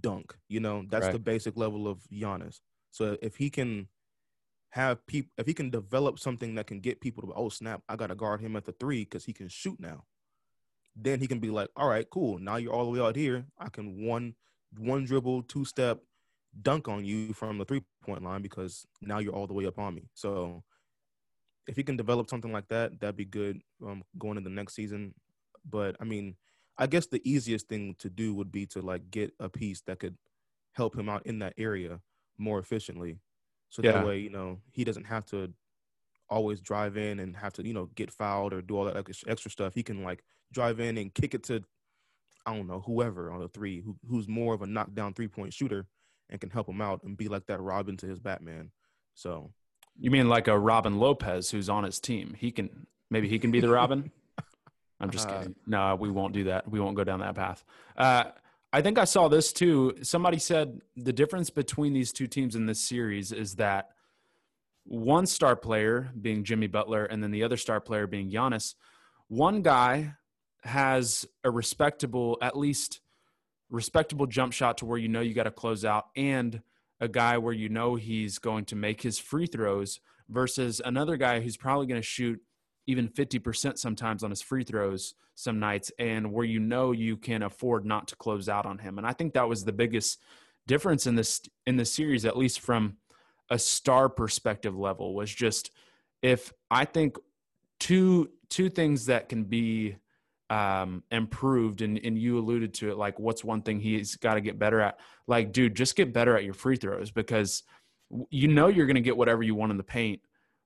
dunk. 0.00 0.34
You 0.48 0.60
know, 0.60 0.84
that's 0.88 1.06
right. 1.06 1.12
the 1.12 1.18
basic 1.18 1.56
level 1.56 1.86
of 1.86 2.00
Giannis. 2.12 2.60
So 2.90 3.16
if 3.22 3.36
he 3.36 3.50
can 3.50 3.88
have 4.70 5.06
people, 5.06 5.30
if 5.36 5.46
he 5.46 5.54
can 5.54 5.70
develop 5.70 6.18
something 6.18 6.54
that 6.54 6.66
can 6.66 6.80
get 6.80 7.00
people 7.00 7.22
to, 7.22 7.32
oh 7.34 7.48
snap, 7.48 7.82
I 7.88 7.96
got 7.96 8.08
to 8.08 8.14
guard 8.14 8.40
him 8.40 8.56
at 8.56 8.64
the 8.64 8.72
three 8.72 9.04
because 9.04 9.24
he 9.24 9.32
can 9.32 9.48
shoot 9.48 9.78
now. 9.78 10.04
Then 10.96 11.20
he 11.20 11.26
can 11.26 11.38
be 11.38 11.50
like, 11.50 11.68
all 11.76 11.88
right, 11.88 12.08
cool. 12.10 12.38
Now 12.38 12.56
you're 12.56 12.72
all 12.72 12.84
the 12.84 12.90
way 12.90 13.06
out 13.06 13.16
here. 13.16 13.46
I 13.58 13.68
can 13.68 14.04
one 14.04 14.34
one 14.78 15.04
dribble, 15.04 15.42
two 15.44 15.64
step, 15.64 16.00
dunk 16.62 16.88
on 16.88 17.04
you 17.04 17.32
from 17.32 17.58
the 17.58 17.64
three 17.64 17.82
point 18.04 18.22
line 18.22 18.42
because 18.42 18.86
now 19.00 19.18
you're 19.18 19.34
all 19.34 19.46
the 19.46 19.54
way 19.54 19.66
up 19.66 19.78
on 19.78 19.94
me. 19.94 20.08
So 20.14 20.62
if 21.66 21.76
he 21.76 21.82
can 21.82 21.96
develop 21.96 22.28
something 22.28 22.52
like 22.52 22.68
that, 22.68 22.98
that'd 23.00 23.16
be 23.16 23.24
good 23.24 23.60
um, 23.84 24.02
going 24.18 24.36
into 24.36 24.48
the 24.48 24.54
next 24.54 24.74
season. 24.74 25.14
But 25.68 25.96
I 26.00 26.04
mean, 26.04 26.36
I 26.78 26.86
guess 26.86 27.06
the 27.06 27.20
easiest 27.28 27.68
thing 27.68 27.94
to 27.98 28.08
do 28.08 28.34
would 28.34 28.50
be 28.50 28.66
to 28.66 28.80
like 28.80 29.10
get 29.10 29.32
a 29.38 29.48
piece 29.48 29.82
that 29.82 30.00
could 30.00 30.16
help 30.72 30.98
him 30.98 31.08
out 31.08 31.26
in 31.26 31.38
that 31.40 31.54
area 31.58 32.00
more 32.38 32.58
efficiently. 32.58 33.18
So 33.68 33.82
yeah. 33.82 33.92
that 33.92 34.06
way, 34.06 34.18
you 34.18 34.30
know, 34.30 34.58
he 34.72 34.82
doesn't 34.84 35.04
have 35.04 35.26
to 35.26 35.52
always 36.28 36.60
drive 36.60 36.96
in 36.96 37.20
and 37.20 37.36
have 37.36 37.52
to, 37.54 37.66
you 37.66 37.74
know, 37.74 37.90
get 37.94 38.10
fouled 38.10 38.52
or 38.52 38.62
do 38.62 38.76
all 38.76 38.84
that 38.84 38.96
extra 39.26 39.50
stuff. 39.50 39.74
He 39.74 39.82
can 39.82 40.02
like 40.02 40.24
drive 40.52 40.80
in 40.80 40.98
and 40.98 41.12
kick 41.14 41.34
it 41.34 41.44
to, 41.44 41.62
I 42.46 42.56
don't 42.56 42.66
know, 42.66 42.80
whoever 42.80 43.30
on 43.30 43.40
the 43.40 43.48
three 43.48 43.80
who, 43.80 43.96
who's 44.08 44.26
more 44.26 44.54
of 44.54 44.62
a 44.62 44.66
knockdown 44.66 45.12
three 45.12 45.28
point 45.28 45.52
shooter 45.52 45.86
and 46.30 46.40
can 46.40 46.50
help 46.50 46.68
him 46.68 46.80
out 46.80 47.02
and 47.02 47.16
be 47.16 47.28
like 47.28 47.46
that 47.46 47.60
Robin 47.60 47.96
to 47.98 48.06
his 48.06 48.18
Batman. 48.18 48.70
So 49.14 49.50
you 49.98 50.10
mean 50.10 50.28
like 50.28 50.48
a 50.48 50.58
Robin 50.58 50.98
Lopez 50.98 51.50
who's 51.50 51.68
on 51.68 51.84
his 51.84 52.00
team? 52.00 52.34
He 52.38 52.50
can 52.50 52.86
maybe 53.10 53.28
he 53.28 53.38
can 53.38 53.50
be 53.50 53.60
the 53.60 53.68
Robin. 53.68 54.10
I'm 55.00 55.10
just 55.10 55.28
uh, 55.28 55.38
kidding. 55.38 55.54
No, 55.66 55.96
we 55.96 56.10
won't 56.10 56.32
do 56.32 56.44
that. 56.44 56.70
We 56.70 56.80
won't 56.80 56.96
go 56.96 57.04
down 57.04 57.20
that 57.20 57.34
path. 57.34 57.64
Uh, 57.96 58.24
I 58.72 58.82
think 58.82 58.98
I 58.98 59.04
saw 59.04 59.28
this 59.28 59.52
too. 59.52 59.96
Somebody 60.02 60.38
said 60.38 60.80
the 60.96 61.12
difference 61.12 61.50
between 61.50 61.92
these 61.92 62.12
two 62.12 62.26
teams 62.26 62.54
in 62.54 62.66
this 62.66 62.80
series 62.80 63.32
is 63.32 63.56
that 63.56 63.90
one 64.84 65.26
star 65.26 65.56
player 65.56 66.10
being 66.20 66.44
Jimmy 66.44 66.66
Butler 66.66 67.04
and 67.04 67.22
then 67.22 67.30
the 67.30 67.42
other 67.42 67.56
star 67.56 67.80
player 67.80 68.06
being 68.06 68.30
Giannis, 68.30 68.74
one 69.28 69.62
guy 69.62 70.14
has 70.62 71.26
a 71.44 71.50
respectable, 71.50 72.38
at 72.42 72.56
least 72.56 73.00
respectable 73.70 74.26
jump 74.26 74.52
shot 74.52 74.78
to 74.78 74.84
where 74.84 74.98
you 74.98 75.08
know 75.08 75.20
you 75.20 75.34
got 75.34 75.44
to 75.44 75.50
close 75.50 75.84
out 75.84 76.06
and 76.16 76.62
a 77.00 77.08
guy 77.08 77.38
where 77.38 77.54
you 77.54 77.68
know 77.68 77.94
he's 77.94 78.38
going 78.38 78.64
to 78.66 78.76
make 78.76 79.00
his 79.02 79.18
free 79.18 79.46
throws 79.46 80.00
versus 80.28 80.80
another 80.84 81.16
guy 81.16 81.40
who's 81.40 81.56
probably 81.56 81.86
going 81.86 82.00
to 82.00 82.06
shoot 82.06 82.40
even 82.86 83.08
50% 83.08 83.78
sometimes 83.78 84.22
on 84.22 84.30
his 84.30 84.42
free 84.42 84.64
throws 84.64 85.14
some 85.34 85.58
nights 85.58 85.90
and 85.98 86.32
where 86.32 86.44
you 86.44 86.60
know 86.60 86.92
you 86.92 87.16
can 87.16 87.42
afford 87.42 87.86
not 87.86 88.08
to 88.08 88.16
close 88.16 88.48
out 88.48 88.66
on 88.66 88.78
him. 88.78 88.98
And 88.98 89.06
i 89.06 89.12
think 89.12 89.34
that 89.34 89.48
was 89.48 89.64
the 89.64 89.72
biggest 89.72 90.18
difference 90.66 91.06
in 91.06 91.14
this 91.14 91.40
in 91.66 91.76
the 91.76 91.84
series 91.84 92.24
at 92.24 92.36
least 92.36 92.60
from 92.60 92.96
a 93.50 93.58
star 93.58 94.08
perspective 94.08 94.76
level 94.78 95.14
was 95.14 95.34
just 95.34 95.70
if 96.22 96.52
i 96.70 96.84
think 96.84 97.16
two 97.80 98.30
two 98.48 98.68
things 98.68 99.06
that 99.06 99.28
can 99.28 99.42
be 99.42 99.96
um, 100.50 101.04
improved 101.10 101.80
and, 101.80 101.98
and 102.04 102.18
you 102.18 102.38
alluded 102.38 102.74
to 102.74 102.90
it 102.90 102.98
like 102.98 103.18
what's 103.18 103.44
one 103.44 103.62
thing 103.62 103.80
he's 103.80 104.16
got 104.16 104.34
to 104.34 104.40
get 104.40 104.58
better 104.58 104.80
at? 104.80 104.98
Like 105.26 105.52
dude 105.52 105.74
just 105.74 105.96
get 105.96 106.12
better 106.12 106.36
at 106.36 106.44
your 106.44 106.54
free 106.54 106.76
throws 106.76 107.10
because 107.10 107.62
you 108.28 108.48
know 108.48 108.66
you're 108.66 108.86
going 108.86 108.96
to 108.96 109.00
get 109.00 109.16
whatever 109.16 109.42
you 109.42 109.54
want 109.54 109.70
in 109.70 109.76
the 109.76 109.84
paint 109.84 110.20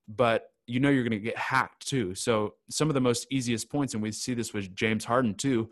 but 0.07 0.51
you 0.65 0.79
know 0.79 0.89
you're 0.89 1.03
going 1.03 1.11
to 1.11 1.19
get 1.19 1.37
hacked 1.37 1.87
too. 1.87 2.15
So 2.15 2.55
some 2.69 2.89
of 2.89 2.95
the 2.95 3.01
most 3.01 3.27
easiest 3.29 3.69
points 3.69 3.93
and 3.93 4.01
we 4.01 4.11
see 4.11 4.33
this 4.33 4.53
with 4.53 4.75
james 4.75 5.05
harden 5.05 5.35
too 5.35 5.69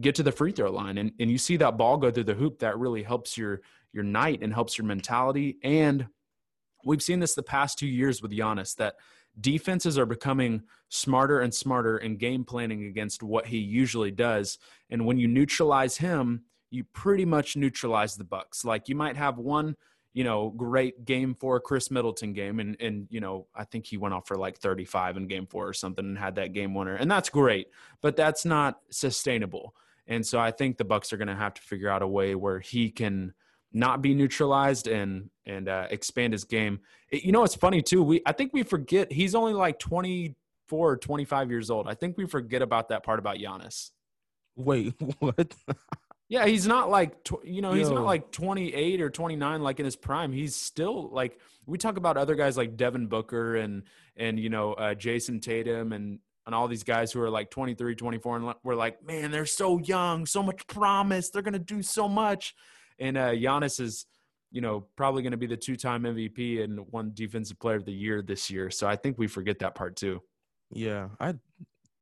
get 0.00 0.14
to 0.14 0.22
the 0.22 0.32
free 0.32 0.52
throw 0.52 0.70
line 0.70 0.96
and, 0.96 1.12
and 1.20 1.30
you 1.30 1.36
see 1.36 1.58
that 1.58 1.76
ball 1.76 1.98
go 1.98 2.10
through 2.10 2.24
the 2.24 2.34
hoop 2.34 2.58
that 2.60 2.78
really 2.78 3.02
helps 3.02 3.36
your 3.36 3.60
your 3.92 4.04
night 4.04 4.40
and 4.42 4.54
helps 4.54 4.78
your 4.78 4.86
mentality 4.86 5.58
and 5.62 6.06
we've 6.84 7.02
seen 7.02 7.20
this 7.20 7.34
the 7.34 7.42
past 7.42 7.78
two 7.78 7.86
years 7.86 8.22
with 8.22 8.30
Giannis 8.30 8.74
that 8.76 8.94
defenses 9.40 9.98
are 9.98 10.06
becoming 10.06 10.62
smarter 10.88 11.40
and 11.40 11.54
smarter 11.54 11.98
in 11.98 12.16
game 12.16 12.44
planning 12.44 12.86
against 12.86 13.22
what 13.22 13.46
he 13.46 13.58
usually 13.58 14.10
does. 14.10 14.58
And 14.90 15.06
when 15.06 15.18
you 15.18 15.28
neutralize 15.28 15.96
him, 15.96 16.42
you 16.70 16.84
pretty 16.92 17.24
much 17.24 17.56
neutralize 17.56 18.16
the 18.16 18.24
Bucks. 18.24 18.64
Like 18.64 18.88
you 18.88 18.94
might 18.94 19.16
have 19.16 19.38
one, 19.38 19.76
you 20.12 20.24
know, 20.24 20.50
great 20.50 21.04
game 21.04 21.34
four 21.34 21.60
Khris 21.60 21.90
Middleton 21.90 22.32
game, 22.32 22.60
and 22.60 22.76
and 22.80 23.06
you 23.10 23.20
know, 23.20 23.46
I 23.54 23.64
think 23.64 23.86
he 23.86 23.96
went 23.96 24.14
off 24.14 24.26
for 24.26 24.36
like 24.36 24.58
35 24.58 25.16
in 25.16 25.26
game 25.26 25.46
four 25.46 25.68
or 25.68 25.72
something 25.72 26.04
and 26.04 26.18
had 26.18 26.36
that 26.36 26.52
game 26.52 26.74
winner. 26.74 26.94
And 26.94 27.10
that's 27.10 27.28
great, 27.28 27.68
but 28.00 28.16
that's 28.16 28.44
not 28.44 28.80
sustainable. 28.90 29.74
And 30.06 30.26
so 30.26 30.38
I 30.38 30.50
think 30.50 30.76
the 30.76 30.84
Bucks 30.84 31.12
are 31.12 31.16
gonna 31.16 31.36
have 31.36 31.54
to 31.54 31.62
figure 31.62 31.88
out 31.88 32.02
a 32.02 32.08
way 32.08 32.34
where 32.34 32.60
he 32.60 32.90
can 32.90 33.34
not 33.72 34.02
be 34.02 34.14
neutralized 34.14 34.88
and 34.88 35.30
and 35.46 35.68
uh, 35.68 35.86
expand 35.90 36.32
his 36.32 36.44
game. 36.44 36.80
It, 37.10 37.24
you 37.24 37.32
know, 37.32 37.44
it's 37.44 37.54
funny 37.54 37.82
too. 37.82 38.02
We 38.02 38.22
I 38.26 38.32
think 38.32 38.52
we 38.52 38.62
forget 38.62 39.12
he's 39.12 39.34
only 39.34 39.52
like 39.52 39.78
24 39.78 40.92
or 40.92 40.96
25 40.96 41.50
years 41.50 41.70
old. 41.70 41.88
I 41.88 41.94
think 41.94 42.16
we 42.16 42.26
forget 42.26 42.62
about 42.62 42.88
that 42.88 43.02
part 43.02 43.18
about 43.18 43.36
Giannis. 43.36 43.90
Wait, 44.56 44.94
what? 45.18 45.54
yeah, 46.28 46.46
he's 46.46 46.66
not 46.66 46.90
like 46.90 47.22
tw- 47.24 47.44
you 47.44 47.62
know, 47.62 47.72
Yo. 47.72 47.78
he's 47.78 47.90
not 47.90 48.04
like 48.04 48.30
28 48.32 49.00
or 49.00 49.10
29 49.10 49.62
like 49.62 49.78
in 49.78 49.84
his 49.84 49.96
prime. 49.96 50.32
He's 50.32 50.56
still 50.56 51.08
like 51.10 51.38
we 51.66 51.78
talk 51.78 51.96
about 51.96 52.16
other 52.16 52.34
guys 52.34 52.56
like 52.56 52.76
Devin 52.76 53.06
Booker 53.06 53.56
and 53.56 53.84
and 54.16 54.38
you 54.38 54.48
know, 54.50 54.74
uh, 54.74 54.94
Jayson 54.94 55.40
Tatum 55.40 55.92
and 55.92 56.18
and 56.46 56.54
all 56.54 56.66
these 56.66 56.82
guys 56.82 57.12
who 57.12 57.20
are 57.20 57.30
like 57.30 57.50
23, 57.50 57.94
24 57.94 58.36
and 58.36 58.54
we're 58.64 58.74
like, 58.74 59.04
"Man, 59.04 59.30
they're 59.30 59.46
so 59.46 59.78
young, 59.78 60.26
so 60.26 60.42
much 60.42 60.66
promise. 60.66 61.30
They're 61.30 61.42
going 61.42 61.52
to 61.52 61.58
do 61.60 61.82
so 61.82 62.08
much." 62.08 62.54
And 63.00 63.16
uh, 63.16 63.30
Giannis 63.30 63.80
is, 63.80 64.06
you 64.50 64.60
know, 64.60 64.86
probably 64.96 65.22
going 65.22 65.32
to 65.32 65.38
be 65.38 65.46
the 65.46 65.56
two-time 65.56 66.02
MVP 66.04 66.62
and 66.62 66.80
one 66.90 67.12
Defensive 67.14 67.58
Player 67.58 67.76
of 67.76 67.84
the 67.84 67.92
Year 67.92 68.22
this 68.22 68.50
year. 68.50 68.70
So 68.70 68.86
I 68.86 68.96
think 68.96 69.18
we 69.18 69.26
forget 69.26 69.58
that 69.60 69.74
part 69.74 69.96
too. 69.96 70.22
Yeah, 70.72 71.08
I 71.18 71.34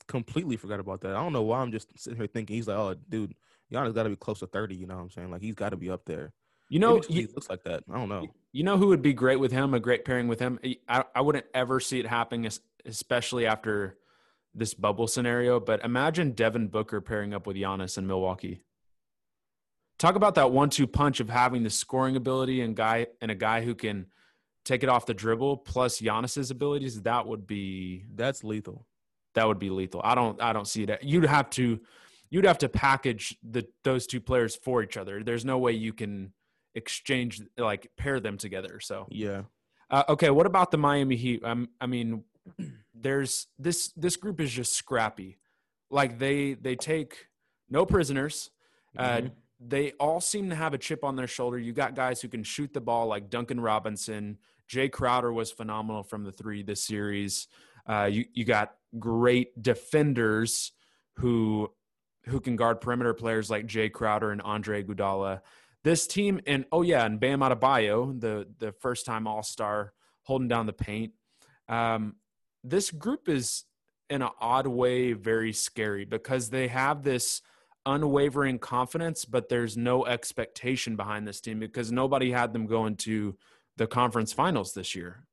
completely 0.08 0.56
forgot 0.56 0.80
about 0.80 1.00
that. 1.02 1.14
I 1.14 1.22
don't 1.22 1.32
know 1.32 1.42
why 1.42 1.60
I'm 1.60 1.72
just 1.72 1.98
sitting 1.98 2.18
here 2.18 2.26
thinking 2.26 2.56
he's 2.56 2.68
like, 2.68 2.76
oh, 2.76 2.94
dude, 3.08 3.34
Giannis 3.72 3.94
got 3.94 4.04
to 4.04 4.10
be 4.10 4.16
close 4.16 4.40
to 4.40 4.46
30. 4.46 4.74
You 4.74 4.86
know 4.86 4.96
what 4.96 5.02
I'm 5.02 5.10
saying? 5.10 5.30
Like 5.30 5.42
he's 5.42 5.54
got 5.54 5.70
to 5.70 5.76
be 5.76 5.90
up 5.90 6.04
there. 6.04 6.32
You 6.70 6.80
know, 6.80 7.00
he 7.00 7.26
looks 7.26 7.48
like 7.48 7.64
that. 7.64 7.84
I 7.90 7.96
don't 7.96 8.10
know. 8.10 8.26
You 8.52 8.62
know 8.62 8.76
who 8.76 8.88
would 8.88 9.00
be 9.00 9.14
great 9.14 9.40
with 9.40 9.52
him? 9.52 9.72
A 9.72 9.80
great 9.80 10.04
pairing 10.04 10.28
with 10.28 10.38
him. 10.38 10.58
I, 10.88 11.04
I 11.14 11.20
wouldn't 11.20 11.46
ever 11.54 11.80
see 11.80 11.98
it 11.98 12.06
happening, 12.06 12.50
especially 12.84 13.46
after 13.46 13.96
this 14.54 14.74
bubble 14.74 15.06
scenario. 15.06 15.60
But 15.60 15.82
imagine 15.84 16.32
Devin 16.32 16.68
Booker 16.68 17.00
pairing 17.00 17.32
up 17.32 17.46
with 17.46 17.56
Giannis 17.56 17.96
in 17.96 18.06
Milwaukee. 18.06 18.60
Talk 19.98 20.14
about 20.14 20.36
that 20.36 20.52
one-two 20.52 20.86
punch 20.86 21.20
of 21.20 21.28
having 21.28 21.64
the 21.64 21.70
scoring 21.70 22.16
ability 22.16 22.60
and 22.60 22.76
guy 22.76 23.08
and 23.20 23.30
a 23.30 23.34
guy 23.34 23.62
who 23.62 23.74
can 23.74 24.06
take 24.64 24.82
it 24.82 24.88
off 24.88 25.06
the 25.06 25.14
dribble 25.14 25.58
plus 25.58 26.00
Giannis's 26.00 26.50
abilities. 26.50 27.02
That 27.02 27.26
would 27.26 27.46
be 27.46 28.04
that's 28.14 28.44
lethal. 28.44 28.86
That 29.34 29.46
would 29.48 29.58
be 29.58 29.70
lethal. 29.70 30.00
I 30.04 30.14
don't 30.14 30.40
I 30.40 30.52
don't 30.52 30.68
see 30.68 30.84
that. 30.86 31.02
You'd 31.02 31.24
have 31.24 31.50
to 31.50 31.80
you'd 32.30 32.44
have 32.44 32.58
to 32.58 32.68
package 32.68 33.36
the 33.42 33.66
those 33.82 34.06
two 34.06 34.20
players 34.20 34.54
for 34.54 34.82
each 34.82 34.96
other. 34.96 35.22
There's 35.24 35.44
no 35.44 35.58
way 35.58 35.72
you 35.72 35.92
can 35.92 36.32
exchange 36.74 37.40
like 37.56 37.90
pair 37.96 38.20
them 38.20 38.38
together. 38.38 38.80
So 38.80 39.06
yeah. 39.10 39.42
Uh, 39.90 40.04
okay, 40.10 40.28
what 40.28 40.46
about 40.46 40.70
the 40.70 40.76
Miami 40.76 41.16
Heat? 41.16 41.42
Um, 41.42 41.70
I 41.80 41.86
mean, 41.86 42.24
there's 42.94 43.46
this 43.58 43.90
this 43.96 44.16
group 44.16 44.40
is 44.40 44.52
just 44.52 44.74
scrappy. 44.74 45.38
Like 45.90 46.18
they 46.18 46.54
they 46.54 46.76
take 46.76 47.26
no 47.70 47.86
prisoners. 47.86 48.50
Uh, 48.96 49.16
mm-hmm. 49.16 49.26
They 49.60 49.92
all 49.92 50.20
seem 50.20 50.50
to 50.50 50.54
have 50.54 50.74
a 50.74 50.78
chip 50.78 51.02
on 51.02 51.16
their 51.16 51.26
shoulder. 51.26 51.58
You 51.58 51.72
got 51.72 51.94
guys 51.94 52.20
who 52.20 52.28
can 52.28 52.44
shoot 52.44 52.72
the 52.72 52.80
ball 52.80 53.06
like 53.06 53.30
Duncan 53.30 53.60
Robinson. 53.60 54.38
Jae 54.70 54.90
Crowder 54.90 55.32
was 55.32 55.50
phenomenal 55.50 56.02
from 56.02 56.24
the 56.24 56.32
three 56.32 56.62
this 56.62 56.84
series. 56.84 57.48
Uh, 57.88 58.08
you 58.10 58.26
you 58.32 58.44
got 58.44 58.74
great 58.98 59.60
defenders 59.60 60.72
who 61.16 61.70
who 62.26 62.40
can 62.40 62.56
guard 62.56 62.80
perimeter 62.80 63.14
players 63.14 63.50
like 63.50 63.66
Jae 63.66 63.90
Crowder 63.90 64.30
and 64.30 64.42
Andre 64.42 64.84
Iguodala. 64.84 65.40
This 65.82 66.06
team 66.06 66.40
and 66.46 66.64
oh 66.70 66.82
yeah, 66.82 67.04
and 67.04 67.18
Bam 67.18 67.40
Adebayo, 67.40 68.20
the 68.20 68.46
the 68.58 68.72
first 68.72 69.06
time 69.06 69.26
All 69.26 69.42
Star, 69.42 69.92
holding 70.22 70.48
down 70.48 70.66
the 70.66 70.72
paint. 70.72 71.12
Um, 71.68 72.16
this 72.62 72.90
group 72.90 73.28
is 73.28 73.64
in 74.10 74.22
an 74.22 74.30
odd 74.40 74.66
way 74.66 75.12
very 75.12 75.52
scary 75.52 76.04
because 76.04 76.50
they 76.50 76.68
have 76.68 77.02
this 77.02 77.42
unwavering 77.88 78.58
confidence, 78.58 79.24
but 79.24 79.48
there's 79.48 79.76
no 79.76 80.04
expectation 80.04 80.94
behind 80.94 81.26
this 81.26 81.40
team 81.40 81.58
because 81.58 81.90
nobody 81.90 82.30
had 82.30 82.52
them 82.52 82.66
going 82.66 82.94
to 82.96 83.36
the 83.78 83.86
conference 83.86 84.32
finals 84.32 84.74
this 84.74 84.94
year. 84.94 85.24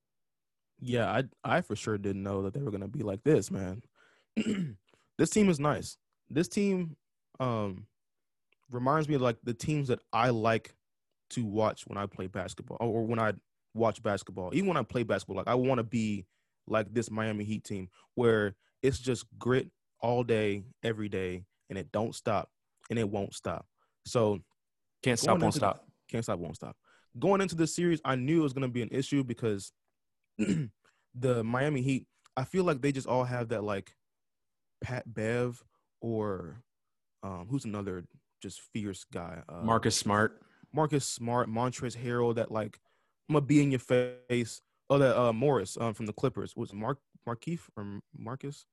Yeah, 0.79 1.11
I 1.11 1.23
I 1.43 1.61
for 1.61 1.75
sure 1.75 1.97
didn't 1.97 2.23
know 2.23 2.43
that 2.43 2.53
they 2.53 2.61
were 2.61 2.71
gonna 2.71 2.87
be 2.87 3.03
like 3.03 3.23
this, 3.23 3.51
man. 3.51 3.81
this 5.17 5.29
team 5.29 5.49
is 5.49 5.59
nice. 5.59 5.97
This 6.29 6.47
team 6.47 6.95
um 7.39 7.87
reminds 8.71 9.09
me 9.09 9.15
of 9.15 9.21
like 9.21 9.37
the 9.43 9.53
teams 9.53 9.89
that 9.89 9.99
I 10.13 10.29
like 10.29 10.73
to 11.31 11.45
watch 11.45 11.85
when 11.87 11.97
I 11.97 12.05
play 12.05 12.27
basketball 12.27 12.77
or 12.79 13.05
when 13.05 13.19
I 13.19 13.33
watch 13.73 14.01
basketball. 14.01 14.51
Even 14.53 14.67
when 14.69 14.77
I 14.77 14.83
play 14.83 15.03
basketball, 15.03 15.37
like 15.37 15.47
I 15.47 15.55
want 15.55 15.79
to 15.79 15.83
be 15.83 16.25
like 16.67 16.93
this 16.93 17.11
Miami 17.11 17.43
Heat 17.43 17.63
team 17.65 17.89
where 18.15 18.55
it's 18.81 18.99
just 18.99 19.25
grit 19.37 19.69
all 19.99 20.23
day, 20.23 20.63
every 20.83 21.09
day, 21.09 21.43
and 21.69 21.77
it 21.77 21.91
don't 21.91 22.15
stop 22.15 22.49
and 22.89 22.99
it 22.99 23.09
won't 23.09 23.33
stop. 23.33 23.65
So 24.05 24.39
can't 25.03 25.19
stop, 25.19 25.39
won't 25.39 25.53
stop. 25.53 25.85
Can't 26.09 26.23
stop, 26.23 26.39
won't 26.39 26.55
stop. 26.55 26.75
Going 27.19 27.41
into 27.41 27.55
the 27.55 27.67
series, 27.67 28.01
I 28.03 28.15
knew 28.15 28.39
it 28.39 28.43
was 28.43 28.53
going 28.53 28.67
to 28.67 28.73
be 28.73 28.81
an 28.81 28.89
issue 28.91 29.23
because 29.23 29.71
the 30.37 31.43
Miami 31.43 31.81
Heat, 31.81 32.05
I 32.35 32.43
feel 32.43 32.63
like 32.63 32.81
they 32.81 32.91
just 32.91 33.07
all 33.07 33.23
have 33.23 33.49
that 33.49 33.63
like 33.63 33.95
Pat 34.81 35.11
Bev 35.11 35.63
or 36.01 36.61
um, 37.23 37.47
who's 37.49 37.65
another 37.65 38.05
just 38.41 38.61
fierce 38.73 39.05
guy? 39.11 39.41
Uh, 39.49 39.61
Marcus 39.63 39.95
Smart. 39.95 40.41
Marcus 40.73 41.05
Smart, 41.05 41.49
Montrezl 41.49 41.97
Harrell. 41.97 42.35
That 42.35 42.51
like 42.51 42.79
I'm 43.29 43.33
gonna 43.33 43.45
be 43.45 43.63
in 43.63 43.71
your 43.71 43.79
face. 43.79 44.61
Oh, 44.89 44.97
that 44.99 45.19
uh, 45.19 45.33
Morris 45.33 45.77
um, 45.79 45.93
from 45.93 46.05
the 46.05 46.13
Clippers 46.13 46.55
was 46.55 46.73
Mark 46.73 46.99
Markieff 47.27 47.61
or 47.75 47.99
Marcus. 48.15 48.65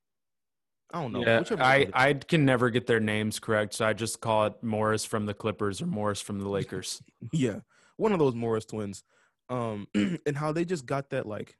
I 0.92 1.00
don't 1.00 1.12
know. 1.12 1.22
Yeah, 1.24 1.42
I, 1.58 1.88
I 1.94 2.12
can 2.14 2.44
never 2.44 2.68
get 2.70 2.86
their 2.86 3.00
names 3.00 3.38
correct, 3.38 3.74
so 3.74 3.86
I 3.86 3.92
just 3.92 4.20
call 4.20 4.46
it 4.46 4.62
Morris 4.62 5.04
from 5.04 5.26
the 5.26 5.34
Clippers 5.34 5.80
or 5.80 5.86
Morris 5.86 6.20
from 6.20 6.38
the 6.38 6.48
Lakers. 6.50 7.02
yeah, 7.32 7.60
one 7.96 8.12
of 8.12 8.18
those 8.18 8.34
Morris 8.34 8.64
twins. 8.64 9.04
Um, 9.48 9.88
and 9.94 10.36
how 10.36 10.52
they 10.52 10.64
just 10.64 10.86
got 10.86 11.10
that 11.10 11.26
like 11.26 11.56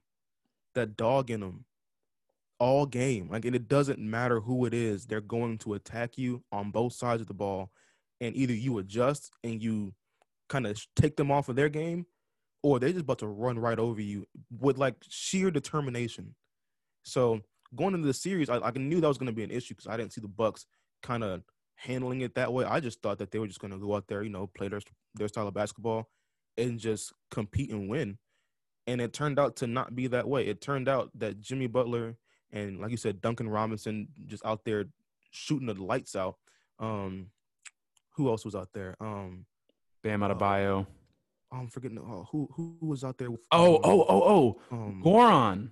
that 0.75 0.95
dog 0.97 1.29
in 1.29 1.41
them 1.41 1.65
all 2.59 2.85
game. 2.85 3.27
Like, 3.29 3.45
and 3.45 3.55
it 3.55 3.67
doesn't 3.67 3.99
matter 3.99 4.39
who 4.39 4.65
it 4.65 4.73
is, 4.73 5.05
they're 5.05 5.21
going 5.21 5.57
to 5.59 5.73
attack 5.73 6.17
you 6.17 6.43
on 6.51 6.71
both 6.71 6.93
sides 6.93 7.21
of 7.21 7.27
the 7.27 7.33
ball, 7.33 7.71
and 8.21 8.35
either 8.35 8.53
you 8.53 8.77
adjust 8.77 9.33
and 9.43 9.61
you 9.61 9.93
kind 10.49 10.67
of 10.67 10.81
take 10.95 11.17
them 11.17 11.31
off 11.31 11.49
of 11.49 11.55
their 11.55 11.69
game, 11.69 12.05
or 12.61 12.79
they're 12.79 12.89
just 12.89 13.01
about 13.01 13.19
to 13.19 13.27
run 13.27 13.59
right 13.59 13.79
over 13.79 14.01
you 14.01 14.25
with 14.59 14.77
like 14.77 14.95
sheer 15.09 15.51
determination. 15.51 16.35
So 17.03 17.41
going 17.75 17.93
into 17.93 18.07
the 18.07 18.13
series, 18.13 18.49
I, 18.49 18.57
I 18.59 18.71
knew 18.71 19.01
that 19.01 19.07
was 19.07 19.17
going 19.17 19.27
to 19.27 19.35
be 19.35 19.43
an 19.43 19.51
issue 19.51 19.73
because 19.75 19.87
I 19.87 19.97
didn't 19.97 20.13
see 20.13 20.21
the 20.21 20.27
Bucks 20.27 20.65
kind 21.01 21.23
of 21.23 21.43
handling 21.75 22.21
it 22.21 22.35
that 22.35 22.51
way. 22.53 22.65
I 22.65 22.79
just 22.79 23.01
thought 23.01 23.17
that 23.19 23.31
they 23.31 23.39
were 23.39 23.47
just 23.47 23.59
going 23.59 23.73
to 23.73 23.79
go 23.79 23.95
out 23.95 24.07
there, 24.07 24.23
you 24.23 24.29
know, 24.29 24.47
play 24.47 24.67
their 24.67 24.81
their 25.15 25.27
style 25.27 25.47
of 25.47 25.53
basketball 25.53 26.09
and 26.57 26.79
just 26.79 27.13
compete 27.31 27.71
and 27.71 27.89
win. 27.89 28.17
And 28.85 28.99
it 28.99 29.13
turned 29.13 29.39
out 29.39 29.55
to 29.57 29.67
not 29.67 29.95
be 29.95 30.07
that 30.07 30.27
way. 30.27 30.47
It 30.47 30.61
turned 30.61 30.89
out 30.89 31.09
that 31.15 31.39
Jimmy 31.39 31.67
Butler 31.67 32.17
and, 32.51 32.79
like 32.79 32.91
you 32.91 32.97
said, 32.97 33.21
Duncan 33.21 33.49
Robinson 33.49 34.07
just 34.27 34.45
out 34.45 34.63
there 34.65 34.85
shooting 35.31 35.67
the 35.67 35.73
lights 35.73 36.15
out. 36.15 36.35
Um, 36.79 37.27
who 38.15 38.29
else 38.29 38.45
was 38.45 38.55
out 38.55 38.69
there? 38.73 38.95
Um, 38.99 39.45
Bam 40.03 40.19
Adebayo. 40.19 40.81
Uh, 40.81 41.55
I'm 41.55 41.67
forgetting 41.67 41.99
oh, 41.99 42.27
who 42.31 42.49
who 42.55 42.77
was 42.81 43.03
out 43.03 43.17
there. 43.17 43.31
With, 43.31 43.41
oh, 43.51 43.75
um, 43.75 43.81
oh, 43.83 44.05
oh, 44.09 44.57
oh, 44.71 44.75
um, 44.75 45.01
Goran. 45.03 45.69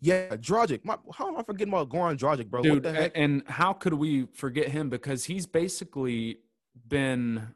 Yeah, 0.00 0.36
Dragic. 0.36 0.84
My, 0.84 0.96
how 1.12 1.28
am 1.28 1.36
I 1.36 1.42
forgetting 1.42 1.72
about 1.72 1.88
Goran 1.88 2.18
Dragic, 2.18 2.48
bro? 2.48 2.62
Dude, 2.62 2.84
and 2.86 3.42
how 3.46 3.72
could 3.72 3.94
we 3.94 4.26
forget 4.34 4.68
him? 4.68 4.90
Because 4.90 5.24
he's 5.24 5.46
basically 5.46 6.38
been. 6.88 7.54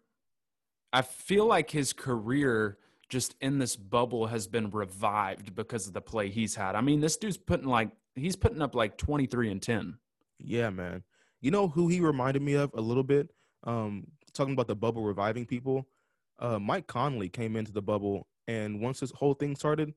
I 0.92 1.02
feel 1.02 1.44
like 1.44 1.70
his 1.70 1.92
career 1.92 2.78
just 3.08 3.34
in 3.40 3.58
this 3.58 3.76
bubble 3.76 4.26
has 4.26 4.46
been 4.46 4.70
revived 4.70 5.54
because 5.54 5.86
of 5.86 5.92
the 5.92 6.00
play 6.00 6.28
he's 6.28 6.54
had. 6.54 6.74
I 6.74 6.80
mean, 6.80 7.00
this 7.00 7.16
dude's 7.16 7.36
putting 7.36 7.68
like 7.68 7.90
he's 8.14 8.36
putting 8.36 8.62
up 8.62 8.74
like 8.74 8.96
twenty 8.96 9.26
three 9.26 9.50
and 9.50 9.60
ten. 9.60 9.98
Yeah, 10.38 10.70
man. 10.70 11.02
You 11.40 11.50
know 11.50 11.68
who 11.68 11.88
he 11.88 12.00
reminded 12.00 12.42
me 12.42 12.54
of 12.54 12.72
a 12.74 12.80
little 12.80 13.02
bit? 13.02 13.30
Um, 13.64 14.06
talking 14.32 14.54
about 14.54 14.68
the 14.68 14.76
bubble 14.76 15.02
reviving 15.02 15.46
people. 15.46 15.88
Uh, 16.38 16.58
Mike 16.58 16.86
Conley 16.86 17.28
came 17.28 17.56
into 17.56 17.72
the 17.72 17.82
bubble, 17.82 18.28
and 18.46 18.80
once 18.80 19.00
this 19.00 19.10
whole 19.10 19.34
thing 19.34 19.56
started, 19.56 19.94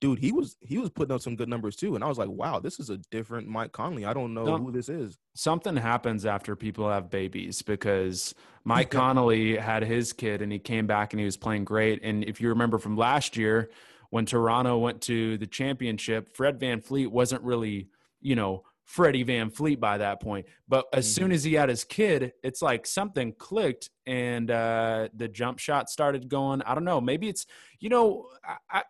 dude, 0.00 0.18
he 0.18 0.32
was 0.32 0.56
he 0.60 0.78
was 0.78 0.90
putting 0.90 1.14
up 1.14 1.20
some 1.20 1.36
good 1.36 1.48
numbers 1.48 1.76
too. 1.76 1.94
And 1.94 2.02
I 2.02 2.08
was 2.08 2.18
like, 2.18 2.28
wow, 2.28 2.58
this 2.58 2.80
is 2.80 2.90
a 2.90 2.96
different 3.10 3.48
Mike 3.48 3.72
Conley. 3.72 4.04
I 4.04 4.12
don't 4.12 4.34
know 4.34 4.46
Some, 4.46 4.64
who 4.64 4.72
this 4.72 4.88
is. 4.88 5.18
Something 5.34 5.76
happens 5.76 6.26
after 6.26 6.56
people 6.56 6.88
have 6.88 7.10
babies 7.10 7.62
because 7.62 8.34
Mike 8.64 8.90
Conley 8.90 9.56
had 9.56 9.84
his 9.84 10.12
kid 10.12 10.42
and 10.42 10.50
he 10.50 10.58
came 10.58 10.86
back 10.86 11.12
and 11.12 11.20
he 11.20 11.26
was 11.26 11.36
playing 11.36 11.64
great. 11.64 12.02
And 12.02 12.24
if 12.24 12.40
you 12.40 12.48
remember 12.48 12.78
from 12.78 12.96
last 12.96 13.36
year, 13.36 13.70
when 14.10 14.26
Toronto 14.26 14.78
went 14.78 15.02
to 15.02 15.38
the 15.38 15.46
championship, 15.46 16.34
Fred 16.34 16.58
VanVleet 16.58 17.08
wasn't 17.08 17.42
really, 17.42 17.88
you 18.20 18.34
know, 18.34 18.64
Freddie 18.84 19.24
VanVleet 19.24 19.78
by 19.78 19.98
that 19.98 20.20
point. 20.20 20.46
But 20.66 20.86
as 20.92 21.06
mm-hmm. 21.06 21.22
soon 21.22 21.32
as 21.32 21.44
he 21.44 21.54
had 21.54 21.68
his 21.68 21.84
kid, 21.84 22.32
it's 22.42 22.60
like 22.60 22.86
something 22.86 23.32
clicked 23.34 23.88
and 24.04 24.50
uh, 24.50 25.08
the 25.14 25.28
jump 25.28 25.60
shot 25.60 25.88
started 25.88 26.28
going. 26.28 26.60
I 26.62 26.74
don't 26.74 26.84
know. 26.84 27.00
Maybe 27.00 27.28
it's, 27.28 27.46
you 27.78 27.88
know, 27.88 28.26
I, 28.68 28.82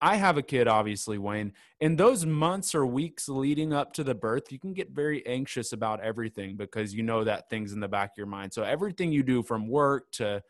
I 0.00 0.16
have 0.16 0.36
a 0.36 0.42
kid, 0.42 0.68
obviously, 0.68 1.18
Wayne. 1.18 1.52
In 1.80 1.96
those 1.96 2.24
months 2.24 2.74
or 2.74 2.86
weeks 2.86 3.28
leading 3.28 3.72
up 3.72 3.92
to 3.94 4.04
the 4.04 4.14
birth, 4.14 4.52
you 4.52 4.58
can 4.58 4.72
get 4.72 4.90
very 4.90 5.26
anxious 5.26 5.72
about 5.72 6.00
everything 6.00 6.56
because 6.56 6.94
you 6.94 7.02
know 7.02 7.24
that 7.24 7.50
thing's 7.50 7.72
in 7.72 7.80
the 7.80 7.88
back 7.88 8.12
of 8.12 8.18
your 8.18 8.26
mind. 8.26 8.52
So 8.52 8.62
everything 8.62 9.12
you 9.12 9.22
do 9.22 9.42
from 9.42 9.68
work 9.68 10.10
to 10.12 10.42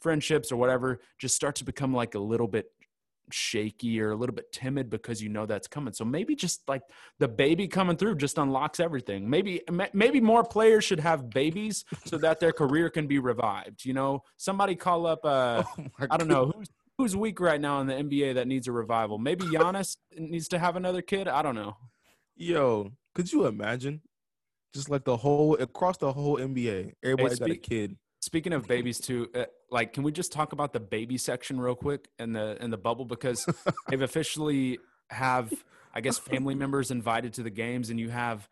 friendships 0.00 0.50
or 0.50 0.56
whatever 0.56 1.00
just 1.18 1.36
starts 1.36 1.60
to 1.60 1.64
become 1.64 1.94
like 1.94 2.14
a 2.14 2.18
little 2.18 2.48
bit 2.48 2.70
shaky 3.30 4.00
or 4.00 4.10
a 4.10 4.16
little 4.16 4.34
bit 4.34 4.50
timid 4.52 4.90
because 4.90 5.22
you 5.22 5.28
know 5.28 5.46
that's 5.46 5.68
coming. 5.68 5.92
So 5.92 6.04
maybe 6.04 6.34
just 6.34 6.66
like 6.68 6.82
the 7.18 7.28
baby 7.28 7.68
coming 7.68 7.96
through 7.96 8.16
just 8.16 8.38
unlocks 8.38 8.80
everything. 8.80 9.28
Maybe 9.28 9.62
maybe 9.92 10.20
more 10.20 10.44
players 10.44 10.84
should 10.84 11.00
have 11.00 11.30
babies 11.30 11.84
so 12.04 12.18
that 12.18 12.40
their 12.40 12.52
career 12.52 12.90
can 12.90 13.06
be 13.06 13.18
revived. 13.18 13.84
You 13.84 13.92
know, 13.92 14.22
somebody 14.36 14.74
call 14.74 15.06
up 15.06 15.20
uh 15.24 15.62
oh 15.78 16.06
I 16.10 16.16
don't 16.16 16.28
know 16.28 16.46
who's 16.46 16.68
who's 16.98 17.16
weak 17.16 17.40
right 17.40 17.60
now 17.60 17.80
in 17.80 17.86
the 17.86 17.94
NBA 17.94 18.34
that 18.34 18.48
needs 18.48 18.66
a 18.66 18.72
revival? 18.72 19.18
Maybe 19.18 19.44
Giannis 19.44 19.96
needs 20.18 20.48
to 20.48 20.58
have 20.58 20.76
another 20.76 21.00
kid. 21.00 21.28
I 21.28 21.42
don't 21.42 21.54
know. 21.54 21.76
Yo, 22.36 22.92
could 23.14 23.32
you 23.32 23.46
imagine? 23.46 24.02
Just 24.74 24.90
like 24.90 25.04
the 25.04 25.16
whole 25.16 25.54
across 25.54 25.96
the 25.96 26.12
whole 26.12 26.36
NBA, 26.36 26.92
everybody 27.02 27.28
hey, 27.30 27.34
speak, 27.34 27.38
got 27.38 27.50
a 27.50 27.56
kid. 27.56 27.96
Speaking 28.20 28.52
of 28.52 28.66
babies, 28.66 28.98
too, 28.98 29.28
uh, 29.34 29.44
like, 29.70 29.92
can 29.92 30.02
we 30.02 30.12
just 30.12 30.32
talk 30.32 30.52
about 30.52 30.72
the 30.72 30.80
baby 30.80 31.16
section 31.16 31.60
real 31.60 31.74
quick 31.74 32.08
in 32.18 32.32
the 32.32 32.62
in 32.62 32.70
the 32.70 32.76
bubble 32.76 33.04
because 33.06 33.46
they've 33.88 34.02
officially 34.02 34.78
have, 35.08 35.52
I 35.94 36.00
guess, 36.00 36.18
family 36.18 36.54
members 36.54 36.90
invited 36.90 37.32
to 37.34 37.42
the 37.42 37.50
games, 37.50 37.88
and 37.88 37.98
you 37.98 38.10
have 38.10 38.48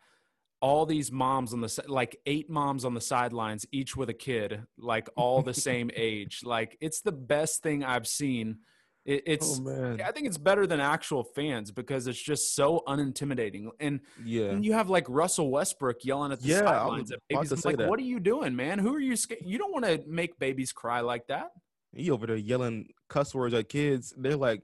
all 0.61 0.85
these 0.85 1.11
moms 1.11 1.53
on 1.53 1.61
the 1.61 1.83
like 1.87 2.17
eight 2.25 2.49
moms 2.49 2.83
on 2.85 2.93
the 2.93 3.01
sidelines, 3.01 3.65
each 3.71 3.95
with 3.95 4.09
a 4.09 4.13
kid, 4.13 4.63
like 4.77 5.07
all 5.15 5.41
the 5.41 5.53
same 5.69 5.91
age. 5.95 6.41
Like 6.43 6.77
it's 6.81 7.01
the 7.01 7.11
best 7.11 7.61
thing 7.61 7.83
I've 7.83 8.07
seen. 8.07 8.57
It, 9.05 9.23
it's 9.25 9.59
oh 9.59 9.63
man, 9.63 10.01
I 10.01 10.11
think 10.11 10.27
it's 10.27 10.37
better 10.37 10.67
than 10.67 10.79
actual 10.81 11.23
fans 11.23 11.71
because 11.71 12.07
it's 12.07 12.21
just 12.21 12.55
so 12.55 12.83
unintimidating. 12.87 13.69
And, 13.79 14.01
yeah. 14.25 14.47
and 14.47 14.65
you 14.65 14.73
have 14.73 14.89
like 14.89 15.05
Russell 15.07 15.49
Westbrook 15.49 16.03
yelling 16.03 16.31
at 16.33 16.41
the 16.41 16.47
Yeah, 16.49 16.59
sidelines 16.59 17.11
at 17.11 17.19
babies. 17.29 17.51
I'm 17.53 17.61
like, 17.63 17.77
that. 17.77 17.87
what 17.87 17.99
are 17.99 18.03
you 18.03 18.19
doing, 18.19 18.53
man? 18.55 18.79
Who 18.79 18.93
are 18.93 18.99
you? 18.99 19.15
sca- 19.15 19.41
You 19.45 19.57
don't 19.57 19.71
want 19.71 19.85
to 19.85 20.03
make 20.07 20.37
babies 20.39 20.73
cry 20.73 20.99
like 20.99 21.27
that. 21.27 21.51
He 21.95 22.11
over 22.11 22.27
there 22.27 22.35
yelling 22.35 22.89
cuss 23.07 23.33
words 23.33 23.53
at 23.53 23.69
kids. 23.69 24.13
They're 24.17 24.35
like, 24.35 24.61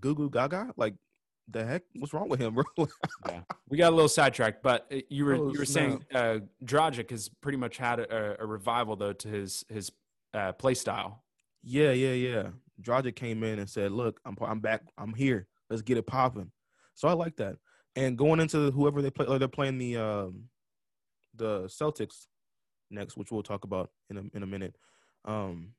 "Goo 0.00 0.14
goo 0.14 0.30
gaga." 0.30 0.72
Like, 0.76 0.94
the 1.48 1.64
heck? 1.64 1.82
What's 1.96 2.12
wrong 2.14 2.28
with 2.28 2.40
him, 2.40 2.54
bro? 2.54 2.64
Yeah, 3.28 3.42
we 3.68 3.76
got 3.76 3.92
a 3.92 3.94
little 3.96 4.08
sidetracked, 4.08 4.62
but 4.62 4.86
uh, 4.92 4.96
you 5.08 5.24
were 5.24 5.34
Oh, 5.34 5.52
you 5.52 5.58
were 5.58 5.64
saying 5.64 6.04
uh, 6.14 6.38
Dragic 6.64 7.10
has 7.10 7.28
pretty 7.28 7.58
much 7.58 7.76
had 7.76 8.00
a, 8.00 8.36
a 8.42 8.46
revival 8.46 8.96
though 8.96 9.12
to 9.12 9.28
his 9.28 9.64
his 9.68 9.90
uh, 10.34 10.52
play 10.52 10.74
style. 10.74 11.24
yeah, 11.62 11.92
yeah, 11.92 12.12
yeah. 12.12 12.48
Dragic 12.80 13.14
came 13.16 13.44
in 13.44 13.58
and 13.58 13.68
said, 13.68 13.92
"Look, 13.92 14.18
I'm 14.24 14.36
I'm 14.40 14.60
back. 14.60 14.82
I'm 14.98 15.14
here. 15.14 15.46
Let's 15.70 15.82
get 15.82 15.98
it 15.98 16.06
popping." 16.06 16.50
So 16.94 17.06
I 17.08 17.12
like 17.12 17.36
that. 17.36 17.56
And 17.96 18.16
going 18.18 18.40
into 18.40 18.70
whoever 18.70 19.02
they 19.02 19.10
play, 19.10 19.26
like 19.26 19.38
they're 19.38 19.48
playing 19.48 19.78
the 19.78 19.96
um, 19.98 20.44
the 21.34 21.64
Celtics 21.64 22.26
next, 22.90 23.16
which 23.16 23.30
we'll 23.30 23.42
talk 23.42 23.64
about 23.64 23.90
in 24.10 24.16
a 24.16 24.22
in 24.34 24.42
a 24.42 24.46
minute. 24.46 24.74
Um, 25.24 25.74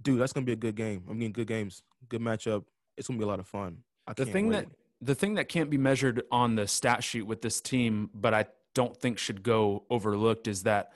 dude, 0.00 0.20
that's 0.20 0.32
gonna 0.32 0.46
be 0.46 0.52
a 0.52 0.56
good 0.56 0.74
game. 0.76 1.04
I 1.08 1.12
mean, 1.12 1.32
good 1.32 1.46
games, 1.46 1.82
good 2.08 2.20
matchup. 2.20 2.64
It's 2.96 3.06
gonna 3.08 3.18
be 3.18 3.24
a 3.24 3.28
lot 3.28 3.40
of 3.40 3.46
fun. 3.46 3.78
I 4.06 4.14
The 4.14 4.26
thing 4.26 4.48
wait. 4.48 4.56
that 4.56 4.66
the 5.04 5.14
thing 5.14 5.34
that 5.34 5.48
can't 5.48 5.68
be 5.68 5.76
measured 5.76 6.22
on 6.30 6.54
the 6.54 6.66
stat 6.66 7.04
sheet 7.04 7.26
with 7.26 7.42
this 7.42 7.60
team, 7.60 8.10
but 8.14 8.32
I 8.32 8.46
don't 8.74 8.96
think 8.96 9.18
should 9.18 9.42
go 9.42 9.84
overlooked, 9.90 10.48
is 10.48 10.62
that 10.62 10.92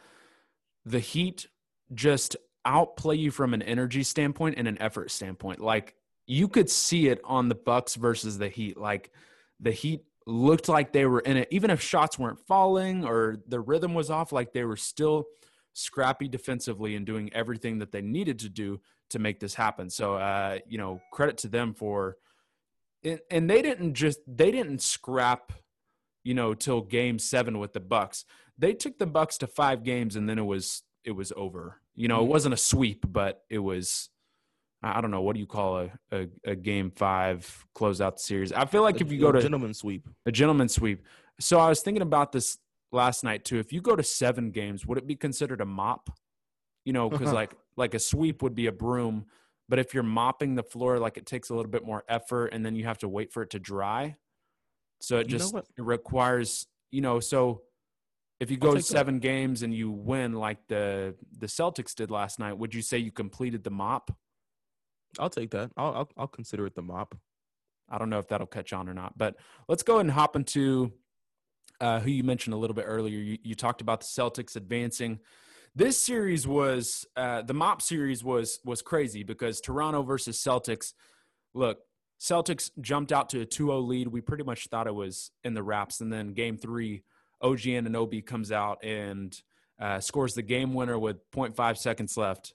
the 0.85 0.99
Heat 0.99 1.47
just 1.93 2.37
outplay 2.65 3.17
you 3.17 3.31
from 3.31 3.53
an 3.55 3.63
energy 3.63 4.03
standpoint 4.03 4.57
and 4.59 4.67
an 4.67 4.81
effort 4.81 5.11
standpoint. 5.11 5.61
Like 5.61 5.95
you 6.27 6.49
could 6.49 6.71
see 6.71 7.09
it 7.09 7.21
on 7.25 7.49
the 7.49 7.55
Bucks 7.55 7.95
versus 7.95 8.39
the 8.39 8.49
Heat. 8.49 8.79
Like 8.79 9.13
the 9.61 9.73
Heat 9.73 10.05
looked 10.27 10.69
like 10.69 10.93
they 10.93 11.07
were 11.07 11.21
in 11.21 11.37
it, 11.37 11.49
even 11.51 11.71
if 11.71 11.81
shots 11.81 12.19
weren't 12.19 12.41
falling 12.41 13.05
or 13.05 13.37
the 13.47 13.61
rhythm 13.61 13.95
was 13.95 14.11
off. 14.11 14.33
Like 14.33 14.53
they 14.53 14.65
were 14.65 14.77
still 14.77 15.27
scrappy 15.75 16.29
defensively 16.29 16.97
and 16.97 17.05
doing 17.05 17.31
everything 17.35 17.79
that 17.79 17.93
they 17.93 18.03
needed 18.03 18.39
to 18.41 18.49
do 18.49 18.81
to 19.11 19.19
make 19.19 19.39
this 19.39 19.55
happen. 19.55 19.91
So, 19.91 20.15
uh, 20.15 20.59
you 20.67 20.79
know, 20.79 21.01
credit 21.13 21.39
to 21.39 21.49
them 21.49 21.75
for 21.75 22.17
and, 23.05 23.21
and 23.31 23.49
they 23.51 23.63
didn't 23.63 23.95
just 23.95 24.21
they 24.27 24.51
didn't 24.51 24.83
scrap 24.83 25.53
you 26.25 26.35
know 26.35 26.55
till 26.55 26.81
game 26.83 27.19
7 27.19 27.59
with 27.59 27.73
the 27.73 27.81
bucks. 27.81 28.25
They 28.59 28.75
took 28.75 28.99
the 28.99 29.07
bucks 29.07 29.39
to 29.39 29.47
5 29.47 29.85
games 29.85 30.17
and 30.17 30.29
then 30.29 30.39
it 30.39 30.47
was 30.47 30.83
it 31.05 31.13
was 31.13 31.33
over. 31.37 31.81
You 31.95 32.09
know 32.09 32.21
it 32.23 32.27
Mhm. 32.27 32.29
wasn't 32.29 32.55
a 32.55 32.59
sweep 32.59 33.05
but 33.09 33.45
it 33.51 33.59
was 33.59 34.11
i 34.81 35.01
don't 35.01 35.11
know 35.11 35.23
what 35.23 35.35
do 35.35 35.41
you 35.41 35.47
call 35.47 35.79
a 35.79 35.91
a, 36.13 36.29
a 36.45 36.55
game 36.55 36.91
5 36.91 37.67
close 37.75 38.01
out 38.01 38.21
series? 38.21 38.53
I 38.53 38.65
feel 38.67 38.83
like 38.83 39.01
A- 39.01 39.05
if 39.05 39.11
you 39.13 39.19
go 39.21 39.33
to 39.33 39.41
gentleman 39.43 39.75
sweep, 39.75 40.09
a 40.27 40.33
gentleman 40.33 40.69
sweep. 40.69 41.05
So 41.41 41.59
i 41.59 41.69
was 41.69 41.81
thinking 41.81 42.03
about 42.03 42.33
this 42.33 42.59
last 42.93 43.23
night 43.25 43.45
too. 43.45 43.59
If 43.59 43.73
you 43.73 43.81
go 43.81 43.97
to 43.97 44.03
7 44.03 44.51
games 44.51 44.87
would 44.87 44.99
it 44.99 45.07
be 45.07 45.17
considered 45.17 45.61
a 45.61 45.65
mop? 45.67 46.11
You 46.85 46.93
know 46.93 47.11
cuz 47.11 47.33
like 47.41 47.55
like 47.77 47.95
a 47.95 47.99
sweep 47.99 48.43
would 48.43 48.55
be 48.55 48.67
a 48.67 48.73
broom 48.73 49.27
but 49.69 49.79
if 49.79 49.95
you're 49.95 50.03
mopping 50.03 50.55
the 50.55 50.63
floor 50.63 50.99
like 50.99 51.17
it 51.17 51.27
takes 51.27 51.51
a 51.51 51.55
little 51.55 51.71
bit 51.71 51.85
more 51.85 52.05
effort 52.09 52.49
and 52.49 52.65
then 52.65 52.75
you 52.77 52.85
have 52.85 52.99
to 52.99 53.09
wait 53.09 53.33
for 53.33 53.43
it 53.43 53.51
to 53.51 53.59
dry 53.59 54.17
so 55.01 55.19
it 55.19 55.29
You 55.29 55.39
just 55.39 55.55
it 55.55 55.65
requires 55.79 56.67
you 56.91 57.01
know 57.01 57.21
so 57.21 57.63
if 58.41 58.51
you 58.51 58.57
go 58.57 58.75
take 58.75 58.85
that. 58.85 58.87
seven 58.87 59.19
games 59.19 59.63
and 59.63 59.75
you 59.75 59.91
win 59.91 60.33
like 60.33 60.59
the 60.69 61.15
the 61.39 61.47
celtics 61.47 61.95
did 61.95 62.11
last 62.11 62.39
night 62.39 62.57
would 62.57 62.75
you 62.75 62.83
say 62.83 62.99
you 62.99 63.13
completed 63.13 63.65
the 63.65 63.71
mop 63.71 64.11
I'll 65.19 65.31
take 65.31 65.51
that. 65.51 65.71
I'll 65.77 65.95
I'll, 65.95 66.11
I'll 66.17 66.27
consider 66.29 66.67
it 66.67 66.75
the 66.75 66.83
mop. 66.83 67.17
I 67.89 67.99
don't 67.99 68.11
know 68.11 68.19
if 68.19 68.29
that'll 68.29 68.47
catch 68.47 68.73
on 68.73 68.89
or 68.89 68.95
not. 68.95 69.17
But 69.17 69.37
let's 69.69 69.83
go 69.83 69.95
ahead 69.95 70.07
and 70.07 70.11
hop 70.11 70.37
into 70.37 70.93
uh, 71.81 72.01
who 72.01 72.11
you 72.11 72.23
mentioned 72.23 72.55
a 72.55 72.59
little 72.59 72.75
bit 72.75 72.85
earlier. 72.87 73.19
You, 73.19 73.39
you 73.43 73.55
talked 73.55 73.81
about 73.81 74.01
the 74.01 74.07
Celtics 74.07 74.57
advancing. 74.57 75.21
This 75.79 76.03
series 76.03 76.45
was 76.45 77.07
uh, 77.17 77.43
the 77.43 77.55
mop 77.55 77.83
series 77.83 78.25
was 78.25 78.59
was 78.65 78.83
crazy 78.83 79.23
because 79.23 79.61
Toronto 79.61 80.03
versus 80.03 80.37
Celtics. 80.37 80.93
Look, 81.55 81.79
Celtics 82.21 82.73
jumped 82.81 83.13
out 83.13 83.29
to 83.29 83.43
a 83.43 83.47
2-0 83.47 83.87
lead. 83.87 84.09
We 84.09 84.21
pretty 84.21 84.43
much 84.43 84.67
thought 84.67 84.89
it 84.89 84.95
was 84.97 85.31
in 85.45 85.55
the 85.55 85.63
wraps, 85.63 86.01
and 86.01 86.13
then 86.13 86.33
Game 86.33 86.57
Three, 86.57 87.05
OG 87.41 87.61
Anunoby 87.61 88.27
comes 88.27 88.51
out 88.51 88.83
and 88.83 89.41
uh, 89.81 90.01
scores 90.01 90.35
the 90.35 90.43
game 90.43 90.75
winner 90.75 90.99
with 90.99 91.31
0.5 91.31 91.79
seconds 91.79 92.17
left. 92.17 92.55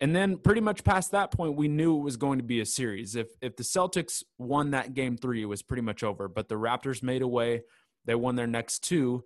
And 0.00 0.16
then 0.16 0.38
pretty 0.38 0.62
much 0.62 0.82
past 0.82 1.10
that 1.10 1.32
point, 1.32 1.56
we 1.56 1.68
knew 1.68 1.98
it 1.98 2.04
was 2.04 2.16
going 2.16 2.38
to 2.38 2.44
be 2.44 2.60
a 2.60 2.66
series. 2.66 3.16
If 3.16 3.28
if 3.42 3.56
the 3.56 3.64
Celtics 3.64 4.22
won 4.38 4.70
that 4.70 4.94
game 4.94 5.18
three, 5.18 5.42
it 5.42 5.46
was 5.46 5.60
pretty 5.60 5.82
much 5.82 6.02
over. 6.02 6.26
But 6.26 6.48
the 6.48 6.54
Raptors 6.54 7.02
made 7.02 7.20
a 7.20 7.28
way. 7.28 7.64
They 8.06 8.14
won 8.14 8.34
their 8.34 8.46
next 8.46 8.78
two. 8.78 9.24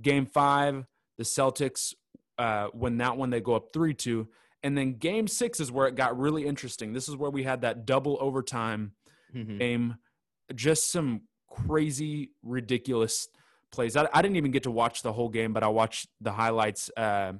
Game 0.00 0.24
five, 0.24 0.86
the 1.18 1.24
Celtics 1.24 1.94
uh, 2.38 2.68
win 2.74 2.98
that 2.98 3.16
one. 3.16 3.30
They 3.30 3.40
go 3.40 3.54
up 3.54 3.72
three 3.72 3.94
two. 3.94 4.28
And 4.62 4.76
then 4.78 4.94
game 4.94 5.28
six 5.28 5.60
is 5.60 5.70
where 5.70 5.86
it 5.88 5.94
got 5.94 6.18
really 6.18 6.46
interesting. 6.46 6.92
This 6.94 7.08
is 7.08 7.16
where 7.16 7.30
we 7.30 7.42
had 7.42 7.60
that 7.62 7.84
double 7.86 8.16
overtime 8.20 8.92
Mhm. 9.34 9.58
game. 9.58 9.96
Just 10.54 10.90
some 10.90 11.22
crazy, 11.48 12.30
ridiculous 12.42 13.28
plays. 13.70 13.96
I, 13.96 14.08
I 14.12 14.22
didn't 14.22 14.36
even 14.36 14.52
get 14.52 14.62
to 14.64 14.70
watch 14.70 15.02
the 15.02 15.12
whole 15.12 15.28
game, 15.28 15.52
but 15.52 15.62
I 15.62 15.68
watched 15.68 16.08
the 16.20 16.32
highlights 16.32 16.90
uh, 16.96 17.34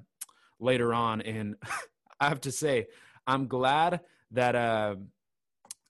later 0.61 0.93
on, 0.93 1.23
and 1.23 1.57
I 2.21 2.29
have 2.29 2.41
to 2.43 2.53
say, 2.53 2.87
I'm 3.27 3.47
glad 3.47 4.01
that 4.33 4.55
uh, 4.55 4.97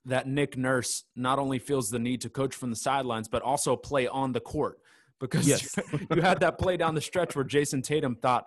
that 0.05 0.27
Nick 0.27 0.55
Nurse 0.57 1.03
not 1.15 1.39
only 1.39 1.59
feels 1.59 1.89
the 1.89 1.99
need 1.99 2.21
to 2.21 2.29
coach 2.29 2.55
from 2.55 2.69
the 2.69 2.75
sidelines, 2.75 3.27
but 3.27 3.41
also 3.41 3.75
play 3.75 4.07
on 4.07 4.31
the 4.31 4.39
court 4.39 4.79
because 5.19 5.47
Yes. 5.47 5.75
you 6.15 6.21
had 6.21 6.39
that 6.41 6.59
play 6.59 6.77
down 6.77 6.95
the 6.95 7.01
stretch 7.01 7.35
where 7.35 7.43
Jayson 7.45 7.81
Tatum 7.81 8.15
thought 8.15 8.45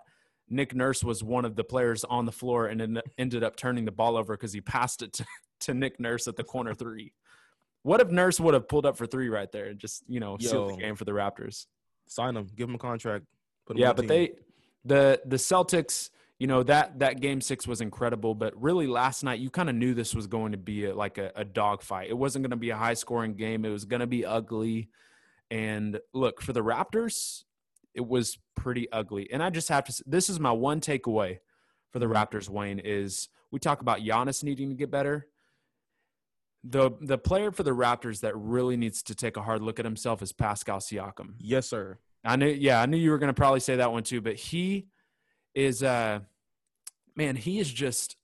Nick 0.49 0.75
Nurse 0.75 1.03
was 1.03 1.23
one 1.23 1.45
of 1.45 1.55
the 1.55 1.63
players 1.63 2.03
on 2.03 2.25
the 2.25 2.31
floor 2.31 2.67
and 2.67 3.01
ended 3.17 3.43
up 3.43 3.55
turning 3.55 3.85
the 3.85 3.91
ball 3.91 4.17
over 4.17 4.35
because 4.35 4.53
he 4.53 4.61
passed 4.61 5.01
it 5.01 5.13
to, 5.13 5.25
to 5.61 5.73
Nick 5.73 5.99
Nurse 5.99 6.27
at 6.27 6.35
the 6.35 6.43
corner 6.43 6.73
three. 6.73 7.13
What 7.83 8.01
if 8.01 8.09
Nurse 8.09 8.39
would 8.39 8.53
have 8.53 8.67
pulled 8.67 8.85
up 8.85 8.97
for 8.97 9.05
three 9.05 9.29
right 9.29 9.51
there 9.51 9.67
and 9.67 9.79
just 9.79 10.03
you 10.07 10.19
know 10.19 10.37
sealed 10.39 10.71
the 10.71 10.77
game 10.77 10.95
for 10.95 11.05
the 11.05 11.11
Raptors? 11.11 11.65
Sign 12.07 12.35
him. 12.35 12.47
Give 12.55 12.67
him 12.67 12.75
a 12.75 12.79
contract. 12.79 13.25
Put 13.65 13.77
him 13.77 13.81
Yeah, 13.81 13.93
but 13.93 14.01
team. 14.01 14.07
they 14.07 14.31
the 14.83 15.21
the 15.25 15.37
Celtics, 15.37 16.09
you 16.39 16.47
know 16.47 16.63
that 16.63 16.99
that 16.99 17.21
game 17.21 17.39
six 17.39 17.67
was 17.67 17.79
incredible, 17.79 18.35
but 18.35 18.59
really 18.61 18.87
last 18.87 19.23
night 19.23 19.39
you 19.39 19.49
kind 19.49 19.69
of 19.69 19.75
knew 19.75 19.93
this 19.93 20.13
was 20.13 20.27
going 20.27 20.51
to 20.51 20.57
be 20.57 20.85
a, 20.85 20.95
like 20.95 21.17
a, 21.17 21.31
a 21.35 21.45
dogfight. 21.45 22.09
It 22.09 22.17
wasn't 22.17 22.43
going 22.43 22.51
to 22.51 22.57
be 22.57 22.71
a 22.71 22.77
high 22.77 22.95
scoring 22.95 23.35
game. 23.35 23.63
It 23.63 23.69
was 23.69 23.85
going 23.85 24.01
to 24.01 24.07
be 24.07 24.25
ugly. 24.25 24.89
And 25.51 25.99
look 26.13 26.41
for 26.41 26.53
the 26.53 26.63
Raptors, 26.63 27.43
it 27.95 28.05
was 28.05 28.37
pretty 28.61 28.91
ugly. 28.91 29.31
And 29.31 29.41
I 29.41 29.49
just 29.49 29.69
have 29.69 29.85
to. 29.85 30.03
This 30.05 30.29
is 30.29 30.39
my 30.39 30.51
one 30.51 30.81
takeaway 30.81 31.39
for 31.91 31.99
the 31.99 32.07
Raptors. 32.07 32.49
Wayne 32.49 32.79
is 32.79 33.29
we 33.51 33.59
talk 33.59 33.81
about 33.81 33.99
Giannis 33.99 34.43
needing 34.43 34.69
to 34.69 34.75
get 34.75 34.91
better. 34.91 35.27
The 36.63 36.91
the 37.01 37.17
player 37.17 37.51
for 37.51 37.63
the 37.63 37.75
Raptors 37.75 38.19
that 38.21 38.35
really 38.35 38.77
needs 38.77 39.01
to 39.03 39.15
take 39.15 39.37
a 39.37 39.41
hard 39.41 39.61
look 39.61 39.79
at 39.79 39.85
himself 39.85 40.21
is 40.21 40.33
Pascal 40.33 40.79
Siakam. 40.79 41.35
Yes, 41.39 41.67
sir. 41.67 41.97
I 42.23 42.35
knew, 42.35 42.47
yeah, 42.47 42.81
I 42.81 42.85
knew 42.85 42.97
you 42.97 43.11
were 43.11 43.17
going 43.17 43.33
to 43.33 43.33
probably 43.33 43.61
say 43.61 43.77
that 43.77 43.91
one 43.91 44.03
too, 44.03 44.21
but 44.21 44.35
he 44.35 44.87
is, 45.55 45.81
uh, 45.83 46.19
man, 47.15 47.35
he 47.35 47.59
is 47.59 47.71
just, 47.71 48.17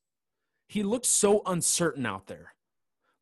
he 0.67 0.83
looked 0.83 1.05
so 1.05 1.41
uncertain 1.45 2.05
out 2.05 2.27
there. 2.27 2.53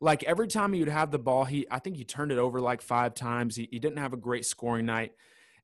Like 0.02 0.24
every 0.24 0.48
time 0.48 0.74
he 0.74 0.80
would 0.80 0.90
have 0.90 1.12
the 1.12 1.20
ball, 1.20 1.46
he, 1.46 1.68
I 1.70 1.80
think 1.80 1.96
he 1.96 2.04
turned 2.04 2.32
it 2.32 2.38
over 2.38 2.60
like 2.60 2.82
five 2.82 3.14
times. 3.14 3.56
He, 3.56 3.70
he 3.72 3.80
didn't 3.80 4.00
have 4.00 4.14
a 4.14 4.18
great 4.18 4.46
scoring 4.46 4.86
night. 4.86 5.14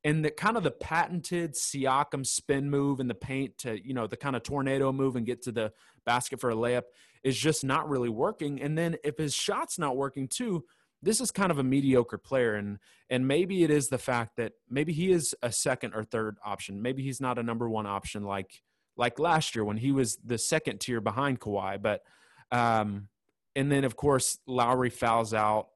And 0.03 0.23
the 0.23 0.31
kind 0.31 0.55
of 0.55 0.63
the 0.63 0.71
patented 0.71 1.55
Siakam 1.55 2.25
spin 2.25 2.69
move 2.69 2.99
in 2.99 3.07
the 3.07 3.15
paint 3.15 3.57
to, 3.59 3.85
you 3.85 3.93
know, 3.93 4.07
the 4.07 4.15
kind 4.17 4.35
of 4.35 4.43
tornado 4.43 4.93
move 4.93 5.15
and 5.15 5.25
get 5.25 5.41
to 5.43 5.51
the 5.51 5.73
basket 6.05 6.39
for 6.39 6.49
a 6.49 6.55
layup 6.55 6.83
is 7.23 7.37
just 7.37 7.63
not 7.63 7.89
really 7.89 8.09
working. 8.09 8.61
And 8.61 8.77
then 8.77 8.95
if 9.03 9.17
his 9.17 9.33
shot's 9.33 9.77
not 9.77 9.97
working 9.97 10.27
too, 10.27 10.63
this 11.01 11.21
is 11.21 11.31
kind 11.31 11.51
of 11.51 11.59
a 11.59 11.63
mediocre 11.63 12.17
player. 12.17 12.55
And 12.55 12.79
and 13.09 13.27
maybe 13.27 13.63
it 13.63 13.71
is 13.71 13.89
the 13.89 13.97
fact 13.97 14.37
that 14.37 14.53
maybe 14.69 14.93
he 14.93 15.11
is 15.11 15.35
a 15.41 15.51
second 15.51 15.93
or 15.95 16.03
third 16.03 16.37
option. 16.45 16.81
Maybe 16.81 17.03
he's 17.03 17.21
not 17.21 17.37
a 17.37 17.43
number 17.43 17.69
one 17.69 17.85
option 17.85 18.23
like 18.23 18.61
like 18.95 19.19
last 19.19 19.55
year 19.55 19.63
when 19.63 19.77
he 19.77 19.91
was 19.91 20.17
the 20.23 20.37
second 20.37 20.79
tier 20.79 21.01
behind 21.01 21.39
Kawhi. 21.39 21.81
But 21.81 22.03
um, 22.51 23.07
and 23.55 23.71
then 23.71 23.83
of 23.83 23.95
course 23.95 24.37
Lowry 24.45 24.89
fouls 24.89 25.33
out, 25.33 25.69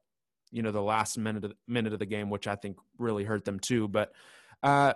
you 0.54 0.62
know, 0.62 0.70
the 0.70 0.80
last 0.80 1.18
minute 1.18 1.44
of, 1.44 1.52
minute 1.66 1.92
of 1.92 1.98
the 1.98 2.06
game, 2.06 2.30
which 2.30 2.46
I 2.46 2.54
think 2.54 2.76
really 2.96 3.24
hurt 3.24 3.44
them 3.44 3.58
too. 3.58 3.88
But 3.88 4.12
uh, 4.62 4.94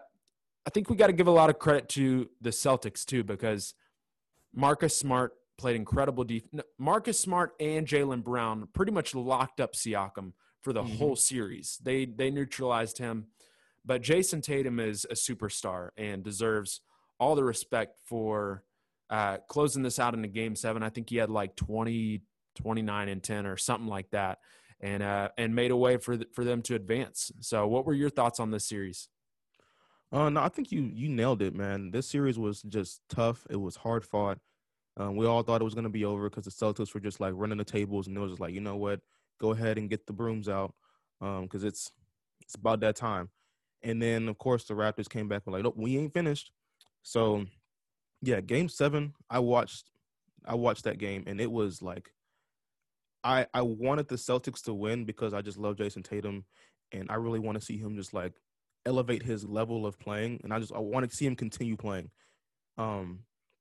I 0.64 0.70
think 0.70 0.88
we 0.88 0.94
got 0.96 1.08
to 1.08 1.12
give 1.12 1.26
a 1.26 1.32
lot 1.32 1.50
of 1.50 1.58
credit 1.58 1.88
to 1.90 2.30
the 2.40 2.50
Celtics 2.50 3.04
too 3.04 3.24
because 3.24 3.74
Marcus 4.54 4.96
Smart 4.96 5.32
played 5.58 5.74
incredible 5.76 6.22
defense. 6.24 6.62
Marcus 6.78 7.18
Smart 7.18 7.54
and 7.58 7.86
Jaylen 7.86 8.22
Brown 8.22 8.68
pretty 8.72 8.92
much 8.92 9.14
locked 9.14 9.60
up 9.60 9.74
Siakam 9.74 10.32
for 10.60 10.72
the 10.72 10.82
Mhm. 10.82 10.96
whole 10.98 11.16
series. 11.16 11.78
They 11.82 12.04
they 12.06 12.30
neutralized 12.30 12.98
him. 12.98 13.26
but 13.84 14.02
Jayson 14.02 14.42
Tatum 14.42 14.78
is 14.80 15.06
a 15.06 15.14
superstar 15.14 15.90
and 15.96 16.22
deserves 16.22 16.82
all 17.18 17.34
the 17.34 17.42
respect 17.44 17.98
for 18.04 18.62
uh, 19.08 19.38
closing 19.48 19.82
this 19.82 19.98
out 19.98 20.12
in 20.12 20.22
a 20.24 20.28
game 20.28 20.54
seven. 20.54 20.82
I 20.82 20.90
think 20.90 21.08
he 21.08 21.16
had 21.16 21.30
like 21.30 21.56
20, 21.56 22.20
29 22.54 23.08
and 23.08 23.22
10 23.22 23.46
or 23.46 23.56
something 23.56 23.88
like 23.88 24.10
that. 24.10 24.40
And, 24.80 25.02
uh, 25.02 25.30
and 25.36 25.56
made 25.56 25.72
a 25.72 25.76
way 25.76 25.96
for, 25.96 26.16
th- 26.16 26.28
for 26.32 26.44
them 26.44 26.62
to 26.62 26.76
advance. 26.76 27.32
So 27.40 27.66
what 27.66 27.84
were 27.84 27.94
your 27.94 28.10
thoughts 28.10 28.38
on 28.38 28.52
this 28.52 28.64
series? 28.64 29.08
Uh, 30.10 30.30
no, 30.30 30.40
I 30.40 30.48
think 30.48 30.72
you 30.72 30.82
you 30.94 31.08
nailed 31.08 31.42
it, 31.42 31.54
man. 31.54 31.90
This 31.90 32.08
series 32.08 32.38
was 32.38 32.62
just 32.62 33.02
tough. 33.10 33.46
It 33.50 33.56
was 33.56 33.76
hard 33.76 34.04
fought. 34.04 34.38
Um, 34.96 35.16
we 35.16 35.26
all 35.26 35.42
thought 35.42 35.60
it 35.60 35.64
was 35.64 35.74
going 35.74 35.84
to 35.84 35.90
be 35.90 36.04
over 36.04 36.30
because 36.30 36.44
the 36.44 36.50
Celtics 36.50 36.94
were 36.94 37.00
just 37.00 37.20
like 37.20 37.34
running 37.36 37.58
the 37.58 37.64
tables, 37.64 38.06
and 38.06 38.16
it 38.16 38.20
was 38.20 38.32
just 38.32 38.40
like, 38.40 38.54
you 38.54 38.60
know 38.60 38.76
what, 38.76 39.00
go 39.38 39.50
ahead 39.50 39.78
and 39.78 39.90
get 39.90 40.06
the 40.06 40.12
brooms 40.12 40.48
out, 40.48 40.74
because 41.20 41.62
um, 41.62 41.68
it's 41.68 41.92
it's 42.40 42.54
about 42.54 42.80
that 42.80 42.96
time. 42.96 43.28
And 43.82 44.02
then 44.02 44.28
of 44.28 44.38
course 44.38 44.64
the 44.64 44.74
Raptors 44.74 45.08
came 45.08 45.28
back 45.28 45.42
and 45.44 45.52
like, 45.52 45.62
nope, 45.62 45.74
we 45.76 45.98
ain't 45.98 46.14
finished. 46.14 46.52
So 47.02 47.44
yeah, 48.22 48.40
game 48.40 48.68
seven, 48.68 49.14
I 49.28 49.38
watched 49.40 49.90
I 50.44 50.54
watched 50.54 50.84
that 50.84 50.98
game 50.98 51.24
and 51.26 51.40
it 51.40 51.50
was 51.50 51.82
like 51.82 52.10
I 53.24 53.46
I 53.54 53.62
wanted 53.62 54.08
the 54.08 54.16
Celtics 54.16 54.62
to 54.64 54.74
win 54.74 55.04
because 55.04 55.34
I 55.34 55.42
just 55.42 55.58
love 55.58 55.76
Jayson 55.76 56.02
Tatum 56.02 56.44
and 56.92 57.10
I 57.10 57.14
really 57.14 57.40
want 57.40 57.58
to 57.58 57.64
see 57.64 57.76
him 57.76 57.96
just 57.96 58.14
like 58.14 58.34
elevate 58.86 59.22
his 59.22 59.44
level 59.44 59.86
of 59.86 59.98
playing 59.98 60.40
and 60.44 60.52
I 60.52 60.60
just 60.60 60.72
I 60.72 60.78
want 60.78 61.08
to 61.08 61.16
see 61.16 61.26
him 61.26 61.36
continue 61.36 61.76
playing. 61.76 62.10
Um 62.76 63.20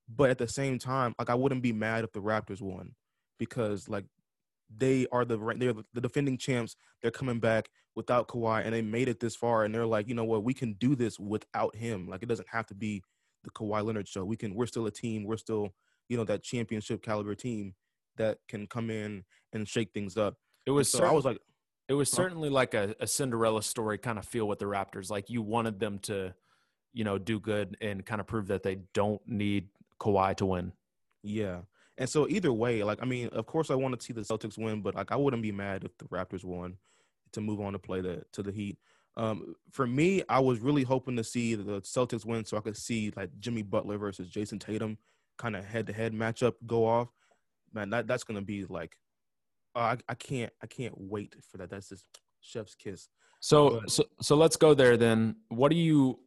but 0.09 0.29
at 0.29 0.37
the 0.37 0.47
same 0.47 0.79
time, 0.79 1.13
like 1.19 1.29
I 1.29 1.35
wouldn't 1.35 1.63
be 1.63 1.73
mad 1.73 2.03
if 2.03 2.13
the 2.13 2.21
Raptors 2.21 2.61
won 2.61 2.93
because 3.39 3.89
like 3.89 4.05
they 4.75 5.07
are 5.11 5.25
the 5.25 5.37
they're 5.57 5.73
the 5.93 6.01
defending 6.01 6.37
champs. 6.37 6.75
They're 7.01 7.11
coming 7.11 7.39
back 7.39 7.69
without 7.95 8.27
Kawhi, 8.27 8.63
and 8.63 8.73
they 8.73 8.81
made 8.81 9.09
it 9.09 9.19
this 9.19 9.35
far. 9.35 9.63
And 9.63 9.73
they're 9.73 9.85
like, 9.85 10.07
you 10.07 10.15
know 10.15 10.23
what, 10.23 10.43
we 10.43 10.53
can 10.53 10.73
do 10.73 10.95
this 10.95 11.19
without 11.19 11.75
him. 11.75 12.07
Like 12.07 12.23
it 12.23 12.29
doesn't 12.29 12.49
have 12.49 12.67
to 12.67 12.75
be 12.75 13.03
the 13.43 13.49
Kawhi 13.51 13.83
Leonard 13.83 14.07
show. 14.07 14.25
We 14.25 14.37
can. 14.37 14.55
We're 14.55 14.65
still 14.67 14.85
a 14.85 14.91
team. 14.91 15.23
We're 15.23 15.37
still, 15.37 15.73
you 16.09 16.17
know, 16.17 16.23
that 16.25 16.43
championship 16.43 17.01
caliber 17.01 17.35
team 17.35 17.75
that 18.17 18.39
can 18.47 18.67
come 18.67 18.89
in 18.89 19.23
and 19.53 19.67
shake 19.67 19.93
things 19.93 20.17
up. 20.17 20.35
It 20.65 20.71
was. 20.71 20.91
so 20.91 21.05
I 21.05 21.11
was 21.11 21.25
like, 21.25 21.39
it 21.87 21.93
was 21.93 22.11
certainly 22.11 22.49
like 22.49 22.73
a, 22.73 22.95
a 22.99 23.07
Cinderella 23.07 23.63
story 23.63 23.97
kind 23.97 24.19
of 24.19 24.25
feel 24.25 24.47
with 24.47 24.59
the 24.59 24.65
Raptors. 24.65 25.09
Like 25.09 25.29
you 25.29 25.41
wanted 25.41 25.79
them 25.79 25.99
to, 25.99 26.33
you 26.93 27.03
know, 27.03 27.17
do 27.17 27.39
good 27.39 27.77
and 27.79 28.05
kind 28.05 28.19
of 28.19 28.27
prove 28.27 28.47
that 28.47 28.63
they 28.63 28.79
don't 28.93 29.21
need 29.25 29.69
Kawhi 29.99 30.35
to 30.37 30.45
win. 30.45 30.73
Yeah. 31.23 31.59
And 31.97 32.09
so 32.09 32.27
either 32.27 32.53
way, 32.53 32.83
like 32.83 32.99
I 33.01 33.05
mean, 33.05 33.29
of 33.29 33.45
course 33.45 33.71
I 33.71 33.75
want 33.75 33.97
to 33.97 34.05
see 34.05 34.13
the 34.13 34.21
Celtics 34.21 34.57
win, 34.57 34.81
but 34.81 34.95
like 34.95 35.11
I 35.11 35.15
wouldn't 35.15 35.41
be 35.41 35.51
mad 35.51 35.83
if 35.83 35.97
the 35.97 36.05
Raptors 36.05 36.43
won 36.43 36.77
to 37.31 37.41
move 37.41 37.61
on 37.61 37.73
to 37.73 37.79
play 37.79 38.01
the 38.01 38.23
to 38.33 38.43
the 38.43 38.51
Heat. 38.51 38.77
Um, 39.15 39.55
for 39.71 39.87
me, 39.87 40.23
I 40.29 40.39
was 40.39 40.59
really 40.59 40.83
hoping 40.83 41.15
to 41.15 41.23
see 41.23 41.55
the 41.55 41.81
Celtics 41.81 42.23
win 42.23 42.45
so 42.45 42.55
I 42.55 42.61
could 42.61 42.77
see 42.77 43.11
like 43.15 43.31
Jimmy 43.39 43.63
Butler 43.63 43.97
versus 43.97 44.29
Jayson 44.29 44.59
Tatum 44.59 44.97
kind 45.37 45.55
of 45.55 45.65
head 45.65 45.87
to 45.87 45.93
head 45.93 46.13
matchup 46.13 46.53
go 46.65 46.85
off. 46.85 47.09
Man, 47.73 47.89
that, 47.91 48.07
that's 48.07 48.23
gonna 48.23 48.41
be 48.41 48.65
like 48.65 48.97
uh, 49.75 49.79
I, 49.79 49.97
I 50.09 50.15
can't 50.15 50.51
I 50.61 50.67
can't 50.67 50.93
wait 50.97 51.35
for 51.51 51.57
that. 51.57 51.69
That's 51.69 51.89
just 51.89 52.05
chef's 52.41 52.75
kiss. 52.75 53.09
So 53.39 53.81
but, 53.81 53.91
so 53.91 54.03
so 54.21 54.35
let's 54.35 54.55
go 54.55 54.73
there 54.73 54.97
then. 54.97 55.35
What 55.49 55.69
do 55.69 55.77
you 55.77 56.19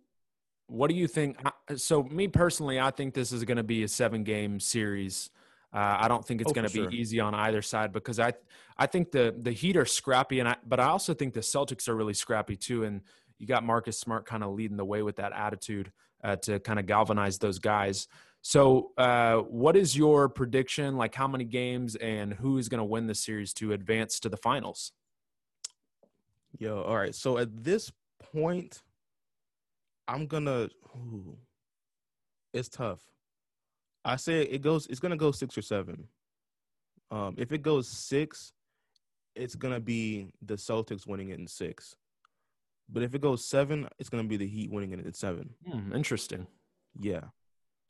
what 0.70 0.88
do 0.88 0.94
you 0.94 1.08
think? 1.08 1.36
So 1.76 2.04
me 2.04 2.28
personally, 2.28 2.78
I 2.78 2.92
think 2.92 3.12
this 3.12 3.32
is 3.32 3.44
going 3.44 3.56
to 3.56 3.64
be 3.64 3.82
a 3.82 3.88
seven 3.88 4.22
game 4.22 4.60
series. 4.60 5.30
Uh, 5.72 5.98
I 6.00 6.08
don't 6.08 6.24
think 6.24 6.40
it's 6.40 6.50
oh, 6.50 6.54
going 6.54 6.66
to 6.66 6.72
be 6.72 6.80
sure. 6.80 6.90
easy 6.90 7.20
on 7.20 7.34
either 7.34 7.62
side 7.62 7.92
because 7.92 8.20
I 8.20 8.32
I 8.78 8.86
think 8.86 9.10
the 9.10 9.34
the 9.36 9.52
Heat 9.52 9.76
are 9.76 9.84
scrappy, 9.84 10.38
and 10.38 10.48
I 10.48 10.56
but 10.64 10.78
I 10.78 10.86
also 10.86 11.12
think 11.12 11.34
the 11.34 11.40
Celtics 11.40 11.88
are 11.88 11.96
really 11.96 12.14
scrappy 12.14 12.56
too. 12.56 12.84
And 12.84 13.02
you 13.38 13.46
got 13.46 13.64
Marcus 13.64 13.98
Smart 13.98 14.26
kind 14.26 14.44
of 14.44 14.52
leading 14.52 14.76
the 14.76 14.84
way 14.84 15.02
with 15.02 15.16
that 15.16 15.32
attitude 15.32 15.92
uh, 16.22 16.36
to 16.36 16.60
kind 16.60 16.78
of 16.78 16.86
galvanize 16.86 17.38
those 17.38 17.58
guys. 17.58 18.06
So, 18.42 18.92
uh, 18.96 19.36
what 19.36 19.76
is 19.76 19.96
your 19.96 20.28
prediction? 20.28 20.96
Like, 20.96 21.14
how 21.14 21.28
many 21.28 21.44
games 21.44 21.94
and 21.96 22.32
who 22.32 22.56
is 22.58 22.68
going 22.68 22.78
to 22.78 22.84
win 22.84 23.06
the 23.06 23.14
series 23.14 23.52
to 23.54 23.72
advance 23.72 24.18
to 24.20 24.28
the 24.28 24.36
finals? 24.38 24.92
Yo, 26.58 26.82
all 26.82 26.96
right. 26.96 27.14
So 27.14 27.38
at 27.38 27.64
this 27.64 27.92
point, 28.32 28.82
I'm 30.08 30.26
gonna. 30.26 30.68
Ooh, 30.96 31.36
it's 32.52 32.68
tough. 32.68 33.00
I 34.04 34.16
say 34.16 34.42
it 34.42 34.62
goes. 34.62 34.86
It's 34.88 35.00
gonna 35.00 35.16
go 35.16 35.30
six 35.30 35.56
or 35.56 35.62
seven. 35.62 36.08
Um, 37.10 37.34
if 37.38 37.52
it 37.52 37.62
goes 37.62 37.88
six, 37.88 38.52
it's 39.34 39.54
gonna 39.54 39.80
be 39.80 40.32
the 40.42 40.54
Celtics 40.54 41.06
winning 41.06 41.30
it 41.30 41.38
in 41.38 41.46
six. 41.46 41.94
But 42.88 43.04
if 43.04 43.14
it 43.14 43.20
goes 43.20 43.44
seven, 43.44 43.88
it's 43.98 44.08
gonna 44.08 44.24
be 44.24 44.36
the 44.36 44.46
Heat 44.48 44.70
winning 44.70 44.92
it 44.92 45.06
in 45.06 45.12
seven. 45.14 45.50
Hmm, 45.66 45.94
interesting. 45.94 46.46
Yeah. 46.98 47.26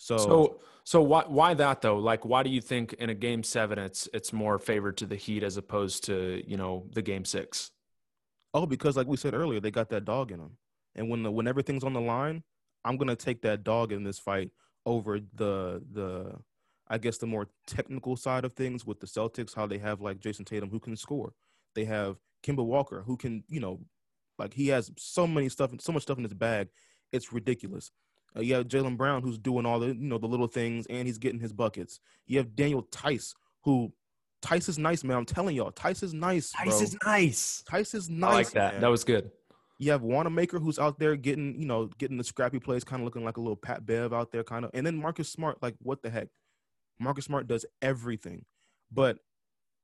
So 0.01 0.17
so 0.17 0.61
so 0.85 1.03
why 1.03 1.25
why 1.27 1.53
that 1.53 1.83
though? 1.83 1.99
Like 1.99 2.25
why 2.25 2.43
do 2.43 2.49
you 2.49 2.63
think 2.63 2.95
in 2.95 3.11
a 3.11 3.15
game 3.15 3.43
seven 3.43 3.79
it's 3.79 4.09
it's 4.15 4.33
more 4.33 4.59
favored 4.59 4.97
to 4.97 5.07
the 5.07 5.15
Heat 5.15 5.43
as 5.43 5.59
opposed 5.59 6.05
to 6.05 6.43
you 6.47 6.57
know 6.57 6.87
the 6.95 7.03
game 7.03 7.27
six? 7.27 7.71
Oh, 8.55 8.65
because 8.65 8.97
like 8.97 9.07
we 9.07 9.19
said 9.19 9.35
earlier, 9.35 9.61
they 9.61 9.71
got 9.71 9.91
that 9.91 10.07
dog 10.07 10.33
in 10.33 10.39
them, 10.39 10.57
and 10.95 11.11
when 11.11 11.23
the 11.23 11.31
when 11.31 11.47
everything's 11.47 11.85
on 11.85 11.93
the 11.93 12.01
line, 12.01 12.43
I'm 12.83 12.97
gonna 12.97 13.15
take 13.15 13.43
that 13.43 13.63
dog 13.63 13.93
in 13.93 14.03
this 14.03 14.19
fight 14.19 14.51
over 14.87 15.21
the 15.35 15.83
the 15.93 16.35
I 16.89 16.97
guess 16.97 17.19
the 17.19 17.27
more 17.27 17.49
technical 17.67 18.17
side 18.17 18.47
of 18.47 18.55
things 18.55 18.87
with 18.87 19.01
the 19.01 19.07
Celtics, 19.07 19.55
how 19.55 19.67
they 19.67 19.79
have 19.79 20.01
like 20.01 20.19
Jayson 20.19 20.47
Tatum 20.47 20.71
who 20.71 20.81
can 20.81 20.97
score. 20.97 21.35
They 21.75 21.85
have 21.85 22.17
Kemba 22.43 22.65
Walker 22.65 23.03
who 23.07 23.19
can, 23.19 23.45
you 23.49 23.61
know, 23.61 23.81
like 24.39 24.55
he 24.55 24.69
has 24.69 24.91
so 24.97 25.27
many 25.27 25.51
stuff, 25.51 25.73
so 25.79 25.93
much 25.93 26.05
stuff 26.05 26.17
in 26.17 26.25
his 26.25 26.33
bag, 26.33 26.69
it's 27.13 27.35
ridiculous. 27.35 27.91
Uh, 28.37 28.41
you 28.41 28.55
have 28.55 28.69
Jaylen 28.69 28.97
Brown 28.97 29.23
who's 29.23 29.39
doing 29.39 29.67
all 29.67 29.81
the, 29.81 29.89
you 29.89 29.95
know, 29.95 30.19
the 30.19 30.27
little 30.27 30.47
things 30.47 30.87
and 30.89 31.07
he's 31.07 31.19
getting 31.19 31.41
his 31.41 31.53
buckets. 31.53 32.01
You 32.27 32.39
have 32.39 32.55
Daniel 32.55 32.87
Theis, 32.93 33.35
who 33.65 33.93
Theis 34.43 34.69
is 34.69 34.79
nice, 34.79 35.05
man. 35.05 35.17
I'm 35.17 35.25
telling 35.25 35.57
y'all, 35.57 35.71
Theis 35.71 36.03
is 36.03 36.15
nice. 36.15 36.53
Theis 36.53 36.75
bro. 36.75 36.83
is 36.83 36.97
nice. 37.05 37.65
Theis 37.71 37.95
is 37.95 38.09
nice. 38.09 38.31
I 38.31 38.35
like 38.35 38.51
that. 38.53 38.73
Man. 38.75 38.81
That 38.83 38.91
was 38.91 39.05
good. 39.05 39.31
You 39.79 39.93
have 39.93 40.03
Wanamaker 40.03 40.59
who's 40.59 40.79
out 40.79 40.99
there 40.99 41.17
getting, 41.17 41.59
you 41.59 41.67
know, 41.67 41.87
getting 41.99 42.19
the 42.19 42.25
scrappy 42.25 42.61
plays, 42.61 42.85
kind 42.85 43.01
of 43.01 43.05
looking 43.05 43.25
like 43.25 43.39
a 43.39 43.41
little 43.41 43.57
Pat 43.57 43.87
Bev 43.87 44.13
out 44.13 44.31
there, 44.31 44.45
kind 44.45 44.65
of. 44.65 44.71
And 44.75 44.87
then 44.87 44.97
Marcus 44.97 45.31
Smart, 45.31 45.63
like, 45.63 45.75
what 45.81 46.03
the 46.03 46.11
heck? 46.11 46.29
Marcus 46.99 47.25
Smart 47.25 47.47
does 47.47 47.65
everything. 47.81 48.45
But 48.93 49.19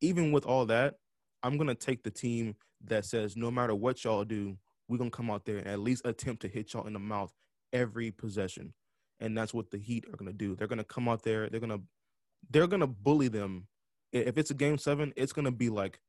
even 0.03 0.33
with 0.33 0.45
all 0.45 0.67
that, 0.67 0.97
I'm 1.43 1.57
gonna 1.57 1.75
take 1.75 2.03
the 2.03 2.11
team 2.11 2.57
that 2.85 3.05
says 3.05 3.37
no 3.37 3.51
matter 3.51 3.75
what 3.75 4.05
y'all 4.05 4.25
do, 4.25 4.59
we're 4.89 4.99
gonna 4.99 5.11
come 5.11 5.31
out 5.31 5.45
there 5.45 5.59
and 5.59 5.67
at 5.67 5.81
least 5.81 6.07
attempt 6.07 6.43
to 6.43 6.49
hit 6.49 6.73
y'all 6.73 6.87
in 6.87 6.93
the 6.93 6.99
mouth 6.99 7.33
every 7.73 8.11
possession. 8.11 8.73
And 9.21 9.37
that's 9.37 9.55
what 9.55 9.71
the 9.71 9.79
Heat 9.79 10.05
are 10.13 10.17
gonna 10.17 10.33
do. 10.33 10.55
They're 10.55 10.69
gonna 10.69 10.85
come 10.85 11.09
out 11.09 11.23
there, 11.23 11.49
they're 11.49 11.61
gonna 11.61 11.81
they're 12.51 12.67
gonna 12.67 12.87
bully 12.87 13.29
them. 13.29 13.67
If 14.13 14.39
it's 14.39 14.51
a 14.51 14.55
game 14.55 14.79
seven, 14.79 15.13
it's 15.17 15.33
gonna 15.33 15.51
be 15.51 15.69
like, 15.69 16.01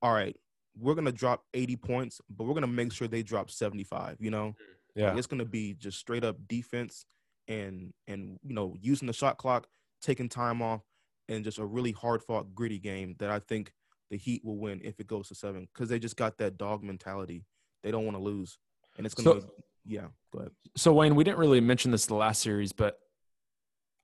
all 0.00 0.12
right, 0.12 0.36
we're 0.78 0.94
gonna 0.94 1.12
drop 1.12 1.44
80 1.54 1.76
points, 1.76 2.20
but 2.28 2.44
we're 2.44 2.54
gonna 2.54 2.66
make 2.66 2.92
sure 2.92 3.08
they 3.08 3.22
drop 3.22 3.50
75. 3.50 4.16
You 4.20 4.30
know, 4.30 4.48
mm. 4.48 4.54
yeah, 4.94 5.08
like 5.10 5.18
it's 5.18 5.26
gonna 5.26 5.44
be 5.44 5.74
just 5.74 5.98
straight 5.98 6.24
up 6.24 6.36
defense 6.48 7.06
and 7.48 7.92
and 8.06 8.38
you 8.42 8.54
know 8.54 8.74
using 8.80 9.06
the 9.06 9.12
shot 9.12 9.38
clock, 9.38 9.68
taking 10.00 10.28
time 10.28 10.62
off, 10.62 10.82
and 11.28 11.44
just 11.44 11.58
a 11.58 11.64
really 11.64 11.92
hard 11.92 12.22
fought, 12.22 12.54
gritty 12.54 12.78
game 12.78 13.14
that 13.18 13.30
I 13.30 13.38
think 13.38 13.72
the 14.10 14.16
Heat 14.16 14.44
will 14.44 14.58
win 14.58 14.80
if 14.84 15.00
it 15.00 15.06
goes 15.06 15.28
to 15.28 15.34
seven 15.34 15.68
because 15.72 15.88
they 15.88 15.98
just 15.98 16.16
got 16.16 16.38
that 16.38 16.58
dog 16.58 16.82
mentality. 16.82 17.44
They 17.82 17.90
don't 17.90 18.04
want 18.04 18.16
to 18.16 18.22
lose, 18.22 18.58
and 18.96 19.06
it's 19.06 19.14
gonna. 19.14 19.40
So, 19.40 19.46
be, 19.46 19.52
yeah, 19.84 20.06
go 20.32 20.40
ahead. 20.40 20.52
So 20.76 20.92
Wayne, 20.92 21.14
we 21.14 21.24
didn't 21.24 21.38
really 21.38 21.60
mention 21.60 21.90
this 21.90 22.06
the 22.06 22.14
last 22.14 22.42
series, 22.42 22.72
but 22.72 22.98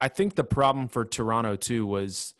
I 0.00 0.08
think 0.08 0.34
the 0.34 0.44
problem 0.44 0.88
for 0.88 1.04
Toronto 1.04 1.56
too 1.56 1.86
was 1.86 2.34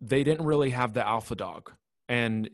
they 0.00 0.24
didn't 0.24 0.46
really 0.46 0.70
have 0.70 0.92
the 0.92 1.06
alpha 1.06 1.34
dog. 1.34 1.72
And 2.08 2.50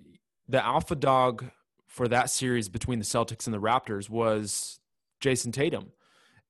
the 0.48 0.64
alpha 0.64 0.94
dog 0.94 1.44
for 1.86 2.08
that 2.08 2.30
series 2.30 2.68
between 2.68 2.98
the 2.98 3.04
Celtics 3.04 3.46
and 3.46 3.54
the 3.54 3.60
Raptors 3.60 4.10
was 4.10 4.80
Jayson 5.20 5.52
Tatum. 5.52 5.92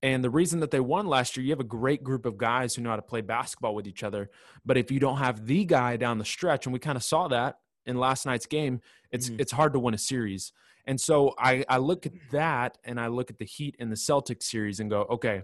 And 0.02 0.22
the 0.22 0.30
reason 0.30 0.60
that 0.60 0.70
they 0.70 0.80
won 0.80 1.06
last 1.06 1.36
year, 1.36 1.44
you 1.44 1.52
have 1.52 1.60
a 1.60 1.64
great 1.64 2.04
group 2.04 2.26
of 2.26 2.36
guys 2.36 2.74
who 2.74 2.82
know 2.82 2.90
how 2.90 2.96
to 2.96 3.02
play 3.02 3.22
basketball 3.22 3.74
with 3.74 3.86
each 3.86 4.02
other. 4.02 4.30
But 4.64 4.76
if 4.76 4.90
you 4.90 5.00
don't 5.00 5.18
have 5.18 5.46
the 5.46 5.64
guy 5.64 5.96
down 5.96 6.18
the 6.18 6.24
stretch, 6.24 6.66
and 6.66 6.72
we 6.72 6.78
kind 6.78 6.96
of 6.96 7.02
saw 7.02 7.28
that 7.28 7.58
in 7.86 7.96
last 7.96 8.26
night's 8.26 8.46
game, 8.46 8.80
it's 9.10 9.30
mm-hmm. 9.30 9.40
it's 9.40 9.52
hard 9.52 9.72
to 9.72 9.78
win 9.78 9.94
a 9.94 9.98
series. 9.98 10.52
And 10.86 11.00
so 11.00 11.34
I, 11.38 11.64
I 11.68 11.78
look 11.78 12.06
at 12.06 12.12
that 12.30 12.78
and 12.84 13.00
I 13.00 13.08
look 13.08 13.30
at 13.30 13.38
the 13.38 13.44
Heat 13.44 13.76
and 13.78 13.90
the 13.90 13.96
Celtics 13.96 14.44
series 14.44 14.78
and 14.80 14.88
go, 14.88 15.02
okay, 15.10 15.42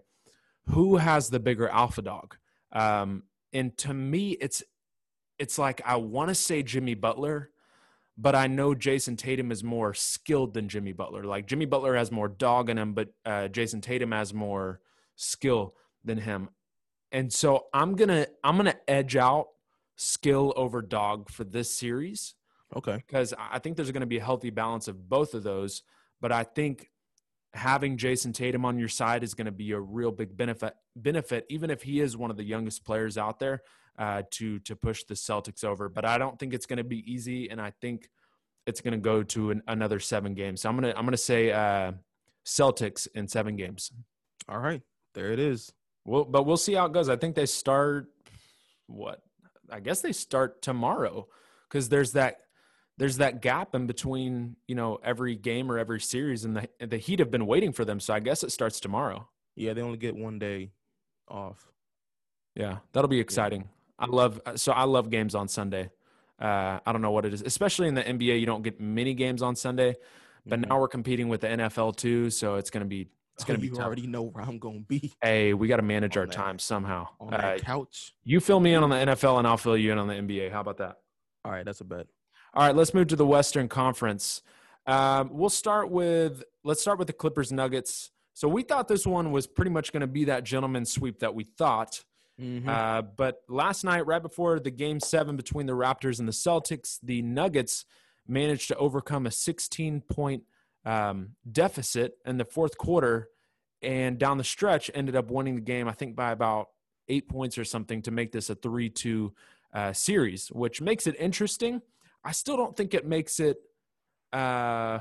who 0.68 0.96
has 0.96 1.28
the 1.28 1.40
bigger 1.40 1.68
alpha 1.68 2.02
dog? 2.02 2.36
Um, 2.70 3.24
and 3.52 3.76
to 3.78 3.92
me, 3.92 4.30
it's 4.32 4.62
it's 5.38 5.58
like 5.58 5.82
I 5.84 5.96
want 5.96 6.28
to 6.28 6.34
say 6.34 6.62
Jimmy 6.62 6.94
Butler, 6.94 7.50
but 8.16 8.34
I 8.34 8.46
know 8.46 8.74
Jayson 8.74 9.16
Tatum 9.16 9.50
is 9.50 9.64
more 9.64 9.92
skilled 9.92 10.54
than 10.54 10.68
Jimmy 10.68 10.92
Butler. 10.92 11.24
Like 11.24 11.46
Jimmy 11.46 11.64
Butler 11.64 11.96
has 11.96 12.12
more 12.12 12.28
dog 12.28 12.70
in 12.70 12.78
him, 12.78 12.94
but 12.94 13.08
uh, 13.26 13.48
Jayson 13.48 13.82
Tatum 13.82 14.12
has 14.12 14.32
more 14.32 14.80
skill 15.16 15.74
than 16.04 16.18
him. 16.18 16.48
And 17.10 17.32
so 17.32 17.66
I'm 17.74 17.96
gonna 17.96 18.26
I'm 18.44 18.56
gonna 18.56 18.78
edge 18.86 19.16
out 19.16 19.48
skill 19.96 20.52
over 20.56 20.80
dog 20.80 21.28
for 21.28 21.44
this 21.44 21.72
series. 21.72 22.34
Okay. 22.74 23.02
Because 23.06 23.34
I 23.38 23.58
think 23.58 23.76
there's 23.76 23.90
going 23.90 24.00
to 24.00 24.06
be 24.06 24.18
a 24.18 24.24
healthy 24.24 24.50
balance 24.50 24.88
of 24.88 25.08
both 25.08 25.34
of 25.34 25.42
those. 25.42 25.82
But 26.20 26.32
I 26.32 26.44
think 26.44 26.90
having 27.54 27.98
Jayson 27.98 28.32
Tatum 28.32 28.64
on 28.64 28.78
your 28.78 28.88
side 28.88 29.22
is 29.22 29.34
going 29.34 29.46
to 29.46 29.52
be 29.52 29.72
a 29.72 29.80
real 29.80 30.10
big 30.10 30.36
benefit. 30.36 30.74
Benefit, 30.96 31.46
even 31.48 31.70
if 31.70 31.82
he 31.82 32.00
is 32.00 32.16
one 32.16 32.30
of 32.30 32.36
the 32.36 32.44
youngest 32.44 32.84
players 32.84 33.18
out 33.18 33.38
there, 33.38 33.62
uh, 33.98 34.22
to 34.30 34.58
to 34.60 34.76
push 34.76 35.04
the 35.04 35.14
Celtics 35.14 35.64
over. 35.64 35.88
But 35.88 36.04
I 36.04 36.18
don't 36.18 36.38
think 36.38 36.54
it's 36.54 36.66
going 36.66 36.78
to 36.78 36.84
be 36.84 37.10
easy, 37.10 37.50
and 37.50 37.60
I 37.60 37.72
think 37.80 38.08
it's 38.66 38.80
going 38.80 38.92
to 38.92 38.98
go 38.98 39.22
to 39.22 39.50
an, 39.50 39.62
another 39.66 40.00
seven 40.00 40.34
games. 40.34 40.62
So 40.62 40.68
I'm 40.68 40.76
gonna 40.76 40.94
I'm 40.96 41.04
gonna 41.04 41.16
say 41.16 41.52
uh, 41.52 41.92
Celtics 42.46 43.08
in 43.14 43.28
seven 43.28 43.56
games. 43.56 43.92
All 44.48 44.58
right, 44.58 44.82
there 45.14 45.32
it 45.32 45.38
is. 45.38 45.72
Well, 46.04 46.24
but 46.24 46.44
we'll 46.44 46.56
see 46.56 46.74
how 46.74 46.86
it 46.86 46.92
goes. 46.92 47.08
I 47.08 47.16
think 47.16 47.34
they 47.34 47.46
start 47.46 48.08
what? 48.86 49.20
I 49.70 49.80
guess 49.80 50.00
they 50.00 50.12
start 50.12 50.62
tomorrow 50.62 51.28
because 51.68 51.88
there's 51.88 52.12
that 52.12 52.40
there's 52.98 53.16
that 53.18 53.40
gap 53.40 53.74
in 53.74 53.86
between 53.86 54.56
you 54.66 54.74
know 54.74 54.98
every 55.02 55.36
game 55.36 55.70
or 55.70 55.78
every 55.78 56.00
series, 56.00 56.44
and 56.44 56.56
the 56.56 56.86
the 56.86 56.98
Heat 56.98 57.18
have 57.18 57.30
been 57.30 57.46
waiting 57.46 57.72
for 57.72 57.84
them. 57.84 58.00
So 58.00 58.14
I 58.14 58.20
guess 58.20 58.42
it 58.42 58.52
starts 58.52 58.80
tomorrow. 58.80 59.28
Yeah, 59.54 59.74
they 59.74 59.82
only 59.82 59.98
get 59.98 60.16
one 60.16 60.38
day 60.38 60.70
off. 61.28 61.70
Yeah, 62.54 62.78
that'll 62.92 63.08
be 63.08 63.20
exciting. 63.20 63.62
Yeah. 63.62 64.06
I 64.06 64.06
love 64.06 64.40
so 64.56 64.72
I 64.72 64.84
love 64.84 65.10
games 65.10 65.34
on 65.34 65.48
Sunday. 65.48 65.90
Uh, 66.40 66.80
I 66.84 66.92
don't 66.92 67.02
know 67.02 67.12
what 67.12 67.24
it 67.24 67.32
is, 67.32 67.42
especially 67.42 67.88
in 67.88 67.94
the 67.94 68.02
NBA. 68.02 68.40
You 68.40 68.46
don't 68.46 68.62
get 68.62 68.80
many 68.80 69.14
games 69.14 69.42
on 69.42 69.54
Sunday, 69.54 69.94
but 70.44 70.60
mm-hmm. 70.60 70.70
now 70.70 70.80
we're 70.80 70.88
competing 70.88 71.28
with 71.28 71.42
the 71.42 71.46
NFL 71.46 71.96
too, 71.96 72.30
so 72.30 72.56
it's 72.56 72.70
going 72.70 72.82
to 72.82 72.88
be 72.88 73.08
it's 73.34 73.44
going 73.44 73.58
to 73.58 73.60
oh, 73.60 73.68
be. 73.68 73.68
You 73.68 73.76
tough. 73.76 73.86
already 73.86 74.06
know 74.06 74.22
where 74.22 74.44
I'm 74.44 74.58
going 74.58 74.80
to 74.80 74.86
be. 74.86 75.12
Hey, 75.22 75.54
we 75.54 75.68
got 75.68 75.76
to 75.76 75.82
manage 75.82 76.16
on 76.16 76.22
our 76.22 76.26
that, 76.26 76.34
time 76.34 76.58
somehow. 76.58 77.08
On 77.20 77.30
that 77.30 77.44
uh, 77.44 77.58
couch. 77.58 78.14
You 78.24 78.40
fill 78.40 78.60
me 78.60 78.74
in 78.74 78.82
on 78.82 78.90
the 78.90 78.96
NFL, 78.96 79.38
and 79.38 79.46
I'll 79.46 79.56
fill 79.56 79.76
you 79.76 79.92
in 79.92 79.98
on 79.98 80.08
the 80.08 80.14
NBA. 80.14 80.52
How 80.52 80.60
about 80.60 80.78
that? 80.78 80.98
All 81.44 81.52
right, 81.52 81.64
that's 81.64 81.80
a 81.80 81.84
bet. 81.84 82.06
All 82.54 82.66
right, 82.66 82.76
let's 82.76 82.92
move 82.92 83.08
to 83.08 83.16
the 83.16 83.26
Western 83.26 83.68
Conference. 83.68 84.42
Um, 84.86 85.30
we'll 85.32 85.50
start 85.50 85.90
with 85.90 86.42
let's 86.64 86.80
start 86.80 86.98
with 86.98 87.06
the 87.06 87.12
Clippers 87.12 87.50
Nuggets. 87.50 88.10
So 88.34 88.48
we 88.48 88.62
thought 88.62 88.88
this 88.88 89.06
one 89.06 89.30
was 89.30 89.46
pretty 89.46 89.70
much 89.70 89.92
going 89.92 90.00
to 90.00 90.06
be 90.06 90.24
that 90.24 90.44
gentleman 90.44 90.84
sweep 90.84 91.20
that 91.20 91.34
we 91.34 91.44
thought. 91.44 92.04
Mm-hmm. 92.40 92.68
Uh, 92.68 93.02
but 93.02 93.42
last 93.48 93.84
night, 93.84 94.06
right 94.06 94.22
before 94.22 94.58
the 94.58 94.70
game 94.70 95.00
seven 95.00 95.36
between 95.36 95.66
the 95.66 95.74
Raptors 95.74 96.18
and 96.18 96.26
the 96.26 96.32
Celtics, 96.32 96.98
the 97.02 97.22
Nuggets 97.22 97.84
managed 98.26 98.68
to 98.68 98.76
overcome 98.76 99.26
a 99.26 99.30
16 99.30 100.00
point 100.02 100.42
um, 100.84 101.30
deficit 101.50 102.16
in 102.26 102.38
the 102.38 102.44
fourth 102.44 102.76
quarter 102.76 103.28
and 103.82 104.18
down 104.18 104.38
the 104.38 104.44
stretch 104.44 104.90
ended 104.94 105.16
up 105.16 105.30
winning 105.30 105.56
the 105.56 105.60
game, 105.60 105.88
I 105.88 105.92
think, 105.92 106.16
by 106.16 106.30
about 106.30 106.68
eight 107.08 107.28
points 107.28 107.58
or 107.58 107.64
something 107.64 108.02
to 108.02 108.10
make 108.10 108.32
this 108.32 108.48
a 108.48 108.54
3 108.54 108.88
2 108.88 109.32
uh, 109.74 109.92
series, 109.92 110.48
which 110.48 110.80
makes 110.80 111.06
it 111.06 111.16
interesting. 111.18 111.82
I 112.24 112.32
still 112.32 112.56
don't 112.56 112.76
think 112.76 112.94
it 112.94 113.06
makes 113.06 113.40
it. 113.40 113.58
Uh, 114.32 115.00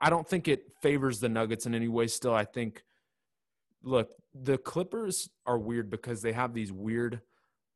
I 0.00 0.10
don't 0.10 0.28
think 0.28 0.48
it 0.48 0.64
favors 0.80 1.20
the 1.20 1.28
Nuggets 1.28 1.66
in 1.66 1.74
any 1.74 1.88
way. 1.88 2.06
Still, 2.06 2.34
I 2.34 2.44
think. 2.44 2.82
Look, 3.82 4.10
the 4.32 4.58
Clippers 4.58 5.28
are 5.44 5.58
weird 5.58 5.90
because 5.90 6.22
they 6.22 6.32
have 6.32 6.54
these 6.54 6.70
weird 6.72 7.20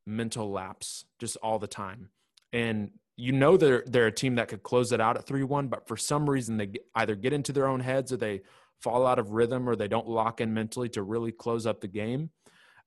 mental 0.06 0.50
laps 0.50 1.04
just 1.18 1.36
all 1.38 1.58
the 1.58 1.66
time, 1.66 2.10
and 2.52 2.92
you 3.16 3.32
know 3.32 3.56
they're 3.56 3.82
they're 3.86 4.06
a 4.06 4.12
team 4.12 4.36
that 4.36 4.48
could 4.48 4.62
close 4.62 4.92
it 4.92 5.00
out 5.00 5.16
at 5.16 5.26
three 5.26 5.42
one, 5.42 5.68
but 5.68 5.88
for 5.88 5.96
some 5.96 6.28
reason 6.30 6.56
they 6.56 6.70
either 6.94 7.16
get 7.16 7.32
into 7.32 7.52
their 7.52 7.66
own 7.66 7.80
heads 7.80 8.12
or 8.12 8.16
they 8.16 8.42
fall 8.80 9.06
out 9.06 9.18
of 9.18 9.30
rhythm 9.30 9.68
or 9.68 9.74
they 9.74 9.88
don't 9.88 10.08
lock 10.08 10.40
in 10.40 10.52
mentally 10.54 10.88
to 10.90 11.02
really 11.02 11.32
close 11.32 11.66
up 11.66 11.80
the 11.80 11.88
game. 11.88 12.30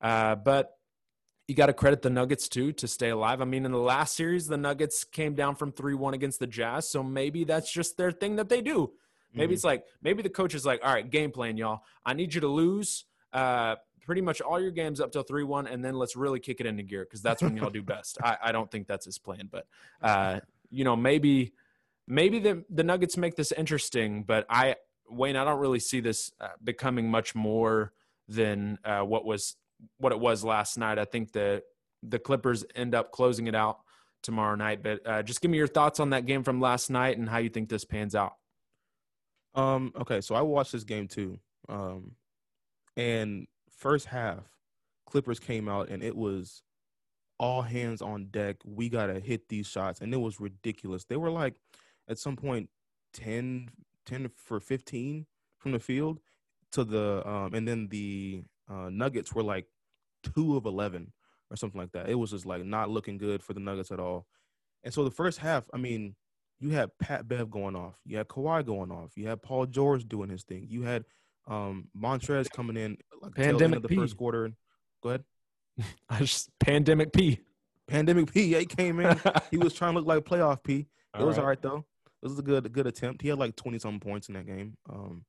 Uh, 0.01 0.35
but 0.35 0.78
you 1.49 1.55
got 1.55 1.65
to 1.65 1.73
credit 1.73 2.03
the 2.03 2.11
Nuggets 2.11 2.47
too 2.47 2.71
to 2.73 2.87
stay 2.87 3.09
alive. 3.09 3.41
I 3.41 3.45
mean, 3.45 3.65
in 3.65 3.71
the 3.71 3.79
last 3.79 4.15
series, 4.15 4.45
the 4.45 4.55
Nuggets 4.55 5.03
came 5.03 5.33
down 5.33 5.55
from 5.55 5.71
3 5.71 5.95
1 5.95 6.13
against 6.13 6.39
the 6.39 6.45
Jazz. 6.45 6.87
So 6.87 7.01
maybe 7.01 7.43
that's 7.43 7.71
just 7.71 7.97
their 7.97 8.11
thing 8.11 8.35
that 8.35 8.49
they 8.49 8.61
do. 8.61 8.91
Maybe 9.33 9.45
mm-hmm. 9.45 9.53
it's 9.53 9.63
like, 9.63 9.85
maybe 10.03 10.21
the 10.21 10.29
coach 10.29 10.53
is 10.53 10.63
like, 10.63 10.79
all 10.83 10.93
right, 10.93 11.09
game 11.09 11.31
plan, 11.31 11.57
y'all. 11.57 11.81
I 12.05 12.13
need 12.13 12.35
you 12.35 12.41
to 12.41 12.47
lose 12.47 13.05
uh, 13.33 13.77
pretty 14.05 14.21
much 14.21 14.41
all 14.41 14.61
your 14.61 14.69
games 14.69 15.01
up 15.01 15.11
till 15.11 15.23
3 15.23 15.43
1, 15.43 15.65
and 15.65 15.83
then 15.83 15.95
let's 15.95 16.15
really 16.15 16.39
kick 16.39 16.59
it 16.59 16.67
into 16.67 16.83
gear 16.83 17.03
because 17.03 17.23
that's 17.23 17.41
when 17.41 17.57
y'all 17.57 17.71
do 17.71 17.81
best. 17.95 18.19
I, 18.23 18.37
I, 18.43 18.51
don't 18.51 18.69
think 18.69 18.85
that's 18.87 19.05
his 19.05 19.17
plan, 19.17 19.49
but, 19.51 19.65
uh, 20.01 20.39
you 20.69 20.83
know, 20.83 20.95
maybe. 20.95 21.53
Maybe 22.11 22.39
the, 22.39 22.63
the 22.71 22.83
Nuggets 22.83 23.17
make 23.17 23.35
this 23.35 23.51
interesting, 23.51 24.23
but 24.23 24.47
I, 24.49 24.77
Wayne, 25.07 25.35
I 25.35 25.43
don't 25.43 25.59
really 25.59 25.79
see 25.79 25.99
this 25.99 26.31
uh, 26.41 26.47
becoming 26.63 27.11
much 27.11 27.35
more 27.35 27.93
than 28.27 28.79
uh, 28.83 29.01
what 29.01 29.25
was 29.25 29.57
what 29.97 30.11
it 30.11 30.19
was 30.19 30.43
last 30.43 30.77
night. 30.77 30.99
I 30.99 31.05
think 31.05 31.31
the 31.31 31.63
the 32.03 32.19
Clippers 32.19 32.63
end 32.75 32.95
up 32.95 33.11
closing 33.11 33.47
it 33.47 33.55
out 33.55 33.79
tomorrow 34.23 34.55
night. 34.55 34.81
But 34.83 35.05
uh, 35.05 35.23
just 35.23 35.41
give 35.41 35.51
me 35.51 35.57
your 35.57 35.67
thoughts 35.67 35.99
on 35.99 36.11
that 36.11 36.25
game 36.25 36.43
from 36.43 36.61
last 36.61 36.89
night 36.89 37.17
and 37.17 37.29
how 37.29 37.37
you 37.37 37.49
think 37.49 37.69
this 37.69 37.85
pans 37.85 38.15
out. 38.15 38.33
Um. 39.55 39.93
Okay, 39.99 40.21
so 40.21 40.35
I 40.35 40.41
watched 40.41 40.71
this 40.71 40.83
game 40.83 41.07
too. 41.07 41.39
Um, 41.67 42.11
and 42.95 43.47
first 43.71 44.07
half, 44.07 44.43
Clippers 45.05 45.39
came 45.39 45.67
out 45.67 45.89
and 45.89 46.03
it 46.03 46.15
was 46.15 46.61
all 47.39 47.61
hands 47.61 48.01
on 48.01 48.25
deck. 48.25 48.57
We 48.65 48.89
gotta 48.89 49.19
hit 49.19 49.49
these 49.49 49.67
shots, 49.67 50.01
and 50.01 50.13
it 50.13 50.17
was 50.17 50.39
ridiculous. 50.39 51.05
They 51.05 51.17
were 51.17 51.31
like, 51.31 51.55
at 52.07 52.19
some 52.19 52.35
point, 52.35 52.69
10, 53.13 53.69
10 54.05 54.29
for 54.35 54.59
fifteen 54.59 55.25
from 55.57 55.71
the 55.71 55.79
field 55.79 56.19
to 56.71 56.83
the 56.83 57.27
um, 57.27 57.53
and 57.53 57.67
then 57.67 57.87
the 57.89 58.43
uh, 58.69 58.89
Nuggets 58.89 59.33
were 59.33 59.43
like 59.43 59.65
two 60.35 60.57
of 60.57 60.65
eleven 60.65 61.11
or 61.51 61.55
something 61.55 61.79
like 61.79 61.91
that. 61.93 62.09
It 62.09 62.15
was 62.15 62.31
just 62.31 62.45
like 62.45 62.63
not 62.63 62.89
looking 62.89 63.17
good 63.17 63.43
for 63.43 63.53
the 63.53 63.59
Nuggets 63.59 63.91
at 63.91 63.99
all. 63.99 64.25
And 64.83 64.93
so 64.93 65.03
the 65.03 65.11
first 65.11 65.39
half, 65.39 65.65
I 65.73 65.77
mean, 65.77 66.15
you 66.59 66.69
had 66.69 66.91
Pat 66.99 67.27
Bev 67.27 67.49
going 67.49 67.75
off, 67.75 67.99
you 68.05 68.17
had 68.17 68.27
Kawhi 68.27 68.65
going 68.65 68.91
off, 68.91 69.11
you 69.15 69.27
had 69.27 69.41
Paul 69.41 69.65
George 69.65 70.07
doing 70.07 70.29
his 70.29 70.43
thing, 70.43 70.67
you 70.69 70.83
had 70.83 71.05
um 71.47 71.87
Montrez 71.97 72.49
coming 72.49 72.77
in 72.77 72.97
like 73.21 73.33
pandemic 73.33 73.81
the 73.81 73.87
P. 73.87 73.95
first 73.95 74.17
quarter. 74.17 74.51
Go 75.01 75.09
ahead. 75.09 75.23
I 76.09 76.19
just 76.19 76.49
pandemic 76.59 77.13
P. 77.13 77.39
Pandemic 77.87 78.31
P. 78.31 78.45
Yeah, 78.45 78.59
he 78.59 78.65
came 78.65 78.99
in. 78.99 79.19
he 79.51 79.57
was 79.57 79.73
trying 79.73 79.93
to 79.93 79.99
look 79.99 80.07
like 80.07 80.23
playoff 80.23 80.63
P. 80.63 80.79
It 80.79 80.87
all 81.15 81.25
was 81.25 81.37
right. 81.37 81.41
all 81.41 81.49
right 81.49 81.61
though. 81.61 81.85
It 82.21 82.27
was 82.27 82.37
a 82.37 82.43
good 82.43 82.65
a 82.65 82.69
good 82.69 82.85
attempt. 82.85 83.21
He 83.21 83.29
had 83.29 83.39
like 83.39 83.55
twenty 83.55 83.79
something 83.79 83.99
points 83.99 84.27
in 84.27 84.35
that 84.35 84.45
game. 84.45 84.77
Um, 84.89 85.25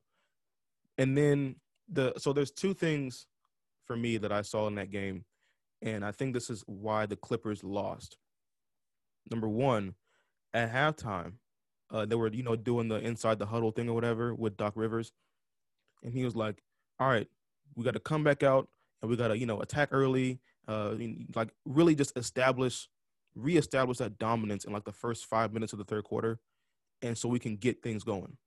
and 0.97 1.17
then 1.17 1.55
the 1.91 2.13
so 2.17 2.33
there's 2.33 2.51
two 2.51 2.73
things 2.73 3.25
for 3.85 3.95
me 3.95 4.17
that 4.17 4.31
I 4.31 4.41
saw 4.41 4.67
in 4.67 4.75
that 4.75 4.91
game, 4.91 5.25
and 5.81 6.05
I 6.05 6.11
think 6.11 6.33
this 6.33 6.49
is 6.49 6.63
why 6.67 7.05
the 7.05 7.15
Clippers 7.15 7.63
lost. 7.63 8.17
Number 9.29 9.47
one, 9.47 9.95
at 10.53 10.71
halftime, 10.71 11.33
uh, 11.91 12.05
they 12.05 12.15
were 12.15 12.29
you 12.29 12.43
know 12.43 12.55
doing 12.55 12.87
the 12.87 12.95
inside 12.95 13.39
the 13.39 13.45
huddle 13.45 13.71
thing 13.71 13.89
or 13.89 13.93
whatever 13.93 14.33
with 14.33 14.57
Doc 14.57 14.73
Rivers, 14.75 15.11
and 16.03 16.13
he 16.13 16.23
was 16.23 16.35
like, 16.35 16.61
"All 16.99 17.07
right, 17.07 17.27
we 17.75 17.83
got 17.83 17.93
to 17.93 17.99
come 17.99 18.23
back 18.23 18.43
out 18.43 18.69
and 19.01 19.09
we 19.09 19.17
got 19.17 19.29
to 19.29 19.37
you 19.37 19.45
know 19.45 19.59
attack 19.61 19.89
early, 19.91 20.39
uh, 20.67 20.95
like 21.35 21.49
really 21.65 21.95
just 21.95 22.17
establish, 22.17 22.87
reestablish 23.35 23.97
that 23.97 24.17
dominance 24.17 24.65
in 24.65 24.73
like 24.73 24.85
the 24.85 24.91
first 24.91 25.25
five 25.25 25.53
minutes 25.53 25.73
of 25.73 25.79
the 25.79 25.85
third 25.85 26.03
quarter, 26.03 26.39
and 27.01 27.17
so 27.17 27.27
we 27.29 27.39
can 27.39 27.57
get 27.57 27.83
things 27.83 28.03
going." 28.03 28.37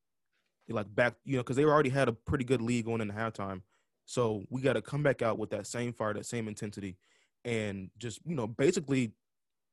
Like 0.66 0.94
back, 0.94 1.16
you 1.26 1.36
know, 1.36 1.42
because 1.42 1.56
they 1.56 1.64
already 1.64 1.90
had 1.90 2.08
a 2.08 2.12
pretty 2.12 2.44
good 2.44 2.62
lead 2.62 2.86
going 2.86 3.02
into 3.02 3.12
halftime. 3.12 3.60
So 4.06 4.44
we 4.50 4.60
got 4.60 4.74
to 4.74 4.82
come 4.82 5.02
back 5.02 5.22
out 5.22 5.38
with 5.38 5.50
that 5.50 5.66
same 5.66 5.92
fire, 5.92 6.14
that 6.14 6.26
same 6.26 6.48
intensity, 6.48 6.96
and 7.44 7.90
just 7.98 8.20
you 8.26 8.34
know 8.34 8.46
basically 8.46 9.12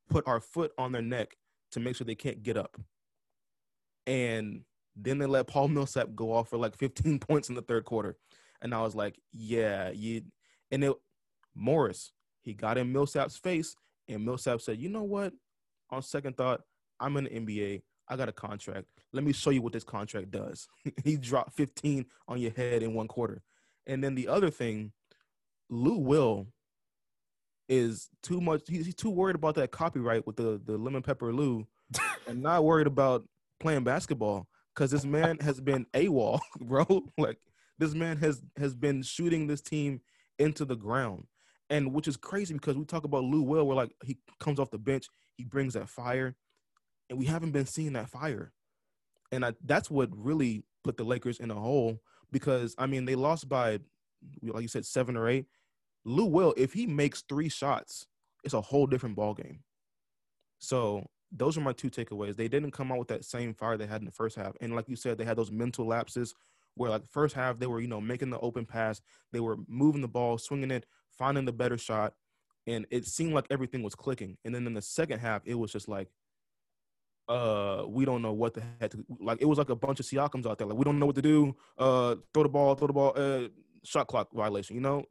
put 0.10 0.28
our 0.28 0.40
foot 0.40 0.72
on 0.78 0.92
their 0.92 1.02
neck 1.02 1.36
to 1.72 1.80
make 1.80 1.96
sure 1.96 2.06
they 2.06 2.16
can't 2.16 2.44
get 2.44 2.58
up. 2.58 2.78
And 4.08 4.62
then 4.96 5.18
they 5.18 5.26
let 5.26 5.48
Paul 5.48 5.68
Millsap 5.70 6.10
go 6.16 6.34
off 6.34 6.50
for 6.50 6.58
like 6.58 6.76
15 6.78 7.20
points 7.28 7.50
in 7.50 7.56
the 7.56 7.62
third 7.62 7.86
quarter, 7.86 8.18
and 8.62 8.74
I 8.74 8.82
was 8.82 8.96
like, 8.96 9.20
yeah, 9.32 9.90
you. 9.90 10.24
And 10.72 10.84
it 10.86 10.94
Morris, 11.54 12.14
he 12.42 12.54
got 12.54 12.78
in 12.78 12.92
Millsap's 12.92 13.38
face, 13.38 13.76
and 14.08 14.26
Millsap 14.26 14.62
said, 14.62 14.80
you 14.80 14.90
know 14.90 15.04
what? 15.04 15.34
On 15.90 16.02
second 16.02 16.38
thought, 16.38 16.62
I'm 17.00 17.18
in 17.18 17.26
the 17.26 17.30
NBA. 17.30 17.82
I 18.08 18.16
got 18.16 18.30
a 18.30 18.34
contract. 18.34 18.88
Let 19.14 19.24
me 19.24 19.34
show 19.34 19.50
you 19.50 19.62
what 19.62 19.74
this 19.74 19.84
contract 19.84 20.32
does. 20.32 20.68
he 21.04 21.18
dropped 21.18 21.54
15 21.54 22.06
on 22.28 22.40
your 22.40 22.52
head 22.52 22.84
in 22.84 22.94
one 22.94 23.08
quarter. 23.08 23.42
And 23.88 24.04
then 24.04 24.16
the 24.16 24.28
other 24.28 24.50
thing, 24.50 24.92
Lou 25.70 25.98
Will 25.98 26.48
is 27.70 28.10
too 28.22 28.42
much. 28.42 28.64
He's, 28.68 28.86
he's 28.86 28.96
too 28.96 29.10
worried 29.10 29.36
about 29.36 29.56
that 29.56 29.72
copyright 29.72 30.28
with 30.28 30.36
the 30.36 30.62
the 30.64 30.78
lemon 30.78 31.02
pepper 31.02 31.34
Lou, 31.34 31.66
and 32.28 32.42
not 32.42 32.64
worried 32.64 32.88
about 32.88 33.24
playing 33.60 33.84
basketball 33.84 34.48
because 34.76 34.92
this 34.92 35.06
man 35.06 35.38
has 35.40 35.60
been 35.60 35.86
AWOL, 35.94 36.40
bro. 36.62 36.86
like 37.18 37.38
this 37.80 37.94
man 37.94 38.18
has 38.18 38.42
has 38.58 38.76
been 38.76 39.02
shooting 39.02 39.48
this 39.48 39.62
team 39.62 40.02
into 40.38 40.66
the 40.66 40.76
ground, 40.76 41.26
and 41.70 41.94
which 41.94 42.08
is 42.08 42.18
crazy 42.18 42.54
because 42.54 42.76
we 42.76 42.86
talk 42.86 43.06
about 43.06 43.24
Lou 43.24 43.42
Will, 43.42 43.66
where 43.66 43.78
like 43.78 43.92
he 44.04 44.18
comes 44.40 44.60
off 44.60 44.72
the 44.72 44.78
bench, 44.78 45.06
he 45.38 45.46
brings 45.46 45.74
that 45.74 45.90
fire, 45.90 46.36
and 47.10 47.18
we 47.18 47.26
haven't 47.26 47.52
been 47.52 47.66
seeing 47.66 47.94
that 47.94 48.10
fire, 48.10 48.52
and 49.32 49.46
I, 49.46 49.54
that's 49.64 49.90
what 49.90 50.10
really 50.14 50.64
put 50.84 50.98
the 50.98 51.04
Lakers 51.04 51.40
in 51.40 51.52
a 51.52 51.56
hole 51.56 52.02
because 52.32 52.76
I 52.78 52.86
mean 52.86 53.06
they 53.06 53.16
lost 53.16 53.50
by 53.50 53.80
like 54.44 54.62
you 54.62 54.68
said 54.68 54.86
seven 54.86 55.18
or 55.18 55.28
eight. 55.28 55.46
Lou 56.04 56.26
Will, 56.26 56.54
if 56.58 56.74
he 56.74 56.88
makes 56.88 57.24
three 57.28 57.50
shots, 57.50 58.08
it's 58.44 58.54
a 58.54 58.62
whole 58.62 58.88
different 58.88 59.16
ball 59.16 59.34
game. 59.34 59.60
So 60.60 61.06
those 61.32 61.58
are 61.58 61.62
my 61.62 61.74
two 61.74 61.90
takeaways. 61.90 62.36
They 62.36 62.48
didn't 62.48 62.72
come 62.72 62.92
out 62.92 63.00
with 63.00 63.08
that 63.10 63.26
same 63.26 63.54
fire 63.54 63.78
they 63.78 63.86
had 63.86 64.02
in 64.02 64.06
the 64.06 64.12
first 64.12 64.36
half, 64.36 64.54
and 64.62 64.76
like 64.76 64.90
you 64.90 64.96
said, 64.96 65.18
they 65.18 65.26
had 65.26 65.38
those 65.38 65.52
mental 65.52 65.86
lapses 65.86 66.34
where 66.76 66.90
like 66.90 67.06
first 67.08 67.36
half 67.36 67.60
they 67.60 67.68
were 67.68 67.82
you 67.82 67.88
know 67.88 68.02
making 68.02 68.30
the 68.30 68.40
open 68.40 68.66
pass, 68.66 69.02
they 69.32 69.40
were 69.40 69.58
moving 69.68 70.02
the 70.02 70.08
ball, 70.08 70.38
swinging 70.38 70.72
it, 70.72 70.86
finding 71.10 71.46
the 71.46 71.52
better 71.52 71.78
shot, 71.78 72.14
and 72.68 72.86
it 72.92 73.06
seemed 73.06 73.34
like 73.34 73.48
everything 73.50 73.84
was 73.84 73.96
clicking. 73.96 74.38
And 74.46 74.54
then 74.54 74.68
in 74.68 74.74
the 74.74 74.82
second 74.82 75.20
half, 75.20 75.42
it 75.46 75.56
was 75.56 75.72
just 75.72 75.88
like, 75.88 76.10
uh, 77.32 77.86
we 77.88 78.04
don't 78.06 78.22
know 78.22 78.34
what 78.34 78.54
the 78.54 78.64
heck. 78.80 78.92
To, 78.92 78.98
like 79.20 79.40
it 79.42 79.46
was 79.46 79.58
like 79.58 79.70
a 79.70 79.76
bunch 79.86 80.00
of 80.02 80.06
Siakams 80.06 80.46
out 80.50 80.58
there. 80.58 80.68
Like 80.68 80.78
we 80.78 80.86
don't 80.88 81.00
know 81.00 81.06
what 81.06 81.16
to 81.16 81.22
do. 81.22 81.56
Uh, 81.78 82.16
throw 82.34 82.44
the 82.44 82.50
ball, 82.50 82.76
throw 82.76 82.88
the 82.88 82.94
ball. 82.94 83.14
Uh, 83.16 83.48
shot 83.84 84.08
clock 84.08 84.28
violation. 84.34 84.76
You 84.76 84.82
know. 84.82 85.06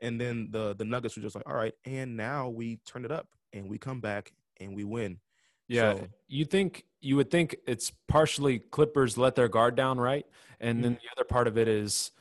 And 0.00 0.20
then 0.20 0.48
the 0.50 0.74
the 0.80 0.84
Nuggets 0.84 1.16
were 1.16 1.22
just 1.22 1.34
like, 1.34 1.48
all 1.48 1.56
right, 1.56 1.74
and 1.84 2.16
now 2.16 2.48
we 2.48 2.76
turn 2.86 3.04
it 3.04 3.10
up 3.10 3.26
and 3.52 3.68
we 3.68 3.78
come 3.78 4.00
back 4.00 4.32
and 4.60 4.76
we 4.76 4.84
win. 4.84 5.18
Yeah, 5.66 5.94
So- 5.94 6.08
you 6.28 6.44
think 6.44 6.84
you 7.00 7.16
would 7.16 7.30
think 7.30 7.56
it's 7.66 7.92
partially 8.06 8.60
Clippers 8.60 9.18
let 9.18 9.34
their 9.34 9.48
guard 9.48 9.74
down, 9.74 9.98
right? 9.98 10.24
And 10.60 10.84
then 10.84 10.92
the 10.94 11.08
other 11.16 11.24
part 11.24 11.46
of 11.48 11.58
it 11.58 11.66
is 11.68 12.12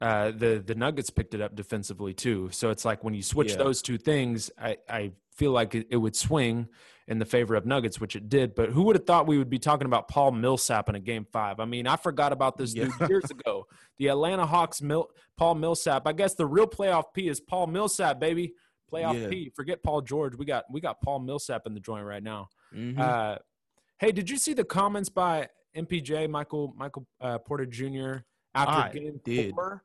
uh, 0.00 0.30
the 0.30 0.62
the 0.66 0.74
Nuggets 0.74 1.10
picked 1.10 1.34
it 1.34 1.40
up 1.42 1.54
defensively 1.54 2.14
too. 2.14 2.48
So 2.52 2.70
it's 2.70 2.84
like 2.84 3.04
when 3.04 3.14
you 3.14 3.22
switch 3.22 3.52
Yeah. 3.52 3.58
those 3.64 3.82
two 3.82 3.98
things, 3.98 4.50
I, 4.58 4.78
I 4.88 5.12
feel 5.36 5.52
like 5.52 5.74
it, 5.74 5.96
would 5.96 6.16
swing 6.16 6.68
in 7.08 7.18
the 7.18 7.24
favor 7.24 7.54
of 7.54 7.64
Nuggets, 7.66 8.00
which 8.00 8.16
it 8.16 8.28
did. 8.28 8.54
But 8.54 8.70
who 8.70 8.82
would 8.84 8.96
have 8.96 9.06
thought 9.06 9.26
we 9.26 9.38
would 9.38 9.50
be 9.50 9.58
talking 9.58 9.86
about 9.86 10.08
Paul 10.08 10.32
Millsap 10.32 10.88
in 10.88 10.94
a 10.94 11.00
game 11.00 11.26
five? 11.32 11.60
I 11.60 11.64
mean, 11.64 11.86
I 11.86 11.96
forgot 11.96 12.32
about 12.32 12.56
this 12.56 12.72
dude 12.74 12.90
years 13.08 13.30
ago. 13.30 13.66
The 13.98 14.08
Atlanta 14.08 14.44
Hawks, 14.46 14.82
Mil- 14.82 15.10
Paul 15.36 15.54
Millsap. 15.56 16.06
I 16.06 16.12
guess 16.12 16.34
the 16.34 16.46
real 16.46 16.66
playoff 16.66 17.04
P 17.14 17.28
is 17.28 17.40
Paul 17.40 17.68
Millsap, 17.68 18.18
baby. 18.18 18.54
Playoff 18.92 19.20
Yeah. 19.20 19.28
P. 19.28 19.50
Forget 19.54 19.82
Paul 19.82 20.00
George. 20.00 20.36
We 20.36 20.44
got 20.46 20.64
we 20.70 20.80
got 20.80 21.00
Paul 21.00 21.18
Millsap 21.20 21.66
in 21.66 21.74
the 21.74 21.80
joint 21.80 22.04
right 22.04 22.22
now. 22.22 22.48
Mhm. 22.74 22.98
Uh, 22.98 23.38
hey, 23.98 24.12
did 24.12 24.30
you 24.30 24.36
see 24.36 24.52
the 24.52 24.64
comments 24.64 25.08
by 25.08 25.48
MPJ 25.76 26.28
Michael 26.30 26.72
Michael 26.76 27.06
uh, 27.20 27.38
Porter 27.38 27.66
Jr. 27.66 28.18
after 28.54 28.72
I 28.74 28.90
game 28.92 29.20
did. 29.24 29.50
four? 29.54 29.82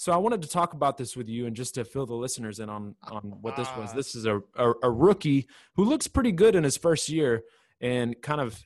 So 0.00 0.12
I 0.12 0.16
wanted 0.16 0.40
to 0.40 0.48
talk 0.48 0.72
about 0.72 0.96
this 0.96 1.14
with 1.14 1.28
you 1.28 1.44
and 1.44 1.54
just 1.54 1.74
to 1.74 1.84
fill 1.84 2.06
the 2.06 2.14
listeners 2.14 2.58
in 2.58 2.70
on 2.70 2.94
on 3.02 3.20
what 3.42 3.54
this 3.54 3.68
was. 3.76 3.90
Ah. 3.92 3.96
This 3.96 4.14
is 4.14 4.24
a, 4.24 4.40
a 4.56 4.72
a 4.84 4.90
rookie 4.90 5.46
who 5.74 5.84
looks 5.84 6.08
pretty 6.08 6.32
good 6.32 6.54
in 6.54 6.64
his 6.64 6.78
first 6.78 7.10
year 7.10 7.42
and 7.82 8.16
kind 8.22 8.40
of 8.40 8.58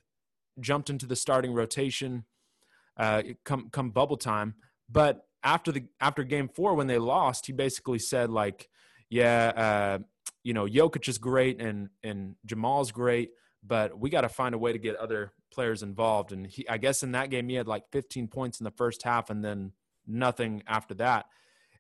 jumped 0.61 0.91
into 0.91 1.07
the 1.07 1.17
starting 1.17 1.53
rotation 1.53 2.25
uh, 2.97 3.25
come 3.45 3.69
come 3.71 3.91
bubble 3.91 4.17
time. 4.17 4.55
But 4.89 5.27
after 5.43 5.73
the 5.73 5.87
after 6.01 6.23
game 6.23 6.49
four 6.49 6.75
when 6.75 6.87
they 6.87 6.99
lost, 6.99 7.47
he 7.47 7.53
basically 7.53 7.99
said 7.99 8.31
like, 8.31 8.69
yeah, 9.11 9.53
uh, 9.57 9.99
you 10.45 10.55
know, 10.55 10.67
Jokic 10.67 11.09
is 11.09 11.19
great 11.19 11.61
and 11.61 11.89
and 12.05 12.37
Jamal's 12.47 12.93
great, 12.93 13.31
but 13.65 13.99
we 13.99 14.09
got 14.09 14.21
to 14.21 14.29
find 14.29 14.55
a 14.55 14.59
way 14.59 14.73
to 14.73 14.79
get 14.79 14.95
other 14.95 15.33
players 15.51 15.83
involved. 15.83 16.31
And 16.31 16.47
he, 16.47 16.69
I 16.69 16.79
guess 16.79 17.03
in 17.03 17.11
that 17.11 17.31
game, 17.31 17.49
he 17.49 17.57
had 17.57 17.67
like 17.67 17.91
15 17.91 18.29
points 18.29 18.61
in 18.61 18.65
the 18.65 18.71
first 18.71 19.03
half 19.03 19.31
and 19.31 19.45
then 19.45 19.73
nothing 20.07 20.63
after 20.67 20.95
that. 20.95 21.27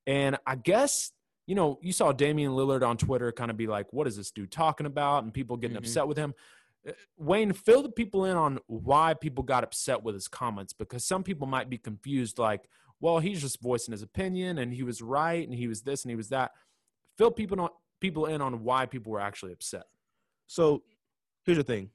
And 0.06 0.38
I 0.46 0.56
guess 0.56 1.12
you 1.46 1.54
know, 1.54 1.78
you 1.82 1.92
saw 1.92 2.10
Damian 2.10 2.52
Lillard 2.52 2.82
on 2.82 2.96
Twitter 2.96 3.30
kind 3.30 3.50
of 3.50 3.58
be 3.58 3.66
like, 3.66 3.92
"What 3.92 4.06
is 4.06 4.16
this 4.16 4.30
dude 4.30 4.50
talking 4.50 4.86
about?" 4.86 5.24
and 5.24 5.34
people 5.34 5.58
getting 5.58 5.74
Mhm. 5.76 5.80
upset 5.80 6.08
with 6.08 6.16
him. 6.16 6.32
Uh, 6.88 6.92
Wayne, 7.18 7.52
fill 7.52 7.82
the 7.82 7.92
people 7.92 8.24
in 8.24 8.34
on 8.34 8.60
why 8.66 9.12
people 9.12 9.44
got 9.44 9.62
upset 9.62 10.02
with 10.02 10.14
his 10.14 10.26
comments 10.26 10.72
because 10.72 11.04
some 11.04 11.22
people 11.22 11.46
might 11.46 11.68
be 11.68 11.76
confused, 11.76 12.38
like, 12.38 12.66
well, 12.98 13.18
he's 13.18 13.42
just 13.42 13.60
voicing 13.60 13.92
his 13.92 14.00
opinion 14.00 14.56
and 14.56 14.72
he 14.72 14.82
was 14.82 15.02
right 15.02 15.46
and 15.46 15.54
he 15.58 15.68
was 15.68 15.82
this 15.82 16.02
and 16.02 16.10
he 16.10 16.16
was 16.16 16.30
that. 16.30 16.52
Fill 17.18 17.30
people 17.30 17.60
on 17.60 17.68
people 18.00 18.24
in 18.24 18.40
on 18.40 18.64
why 18.64 18.86
people 18.86 19.12
were 19.12 19.20
actually 19.20 19.52
upset. 19.52 19.84
So 20.46 20.82
here's 21.44 21.58
the 21.58 21.64
thing. 21.64 21.90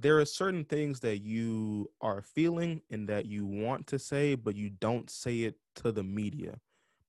There 0.00 0.18
are 0.18 0.24
certain 0.24 0.64
things 0.64 1.00
that 1.00 1.18
you 1.18 1.90
are 2.00 2.22
feeling 2.22 2.80
and 2.90 3.06
that 3.10 3.26
you 3.26 3.44
want 3.44 3.86
to 3.88 3.98
say, 3.98 4.34
but 4.34 4.56
you 4.56 4.70
don't 4.70 5.10
say 5.10 5.40
it 5.40 5.56
to 5.76 5.92
the 5.92 6.02
media. 6.02 6.58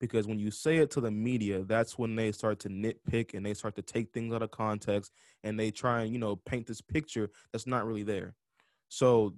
Because 0.02 0.28
when 0.28 0.40
you 0.40 0.52
say 0.52 0.78
it 0.78 0.92
to 0.92 1.02
the 1.02 1.12
media, 1.12 1.64
that's 1.64 1.98
when 1.98 2.16
they 2.16 2.34
start 2.34 2.60
to 2.60 2.70
nitpick 2.70 3.34
and 3.34 3.46
they 3.46 3.54
start 3.54 3.76
to 3.76 3.82
take 3.82 4.12
things 4.12 4.34
out 4.34 4.42
of 4.42 4.52
context 4.52 5.14
and 5.44 5.58
they 5.58 5.72
try 5.72 6.02
and, 6.02 6.12
you 6.12 6.20
know, 6.20 6.36
paint 6.36 6.68
this 6.68 6.82
picture 6.82 7.30
that's 7.54 7.68
not 7.68 7.86
really 7.86 8.04
there. 8.04 8.36
So 8.90 9.36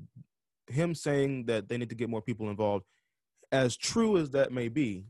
him 0.68 0.96
saying 0.96 1.46
that 1.46 1.70
they 1.70 1.78
need 1.78 1.90
to 1.90 1.96
get 1.96 2.10
more 2.10 2.22
people 2.22 2.50
involved, 2.50 2.86
as 3.52 3.78
true 3.78 4.18
as 4.18 4.32
that 4.32 4.52
may 4.52 4.68
be, 4.68 5.06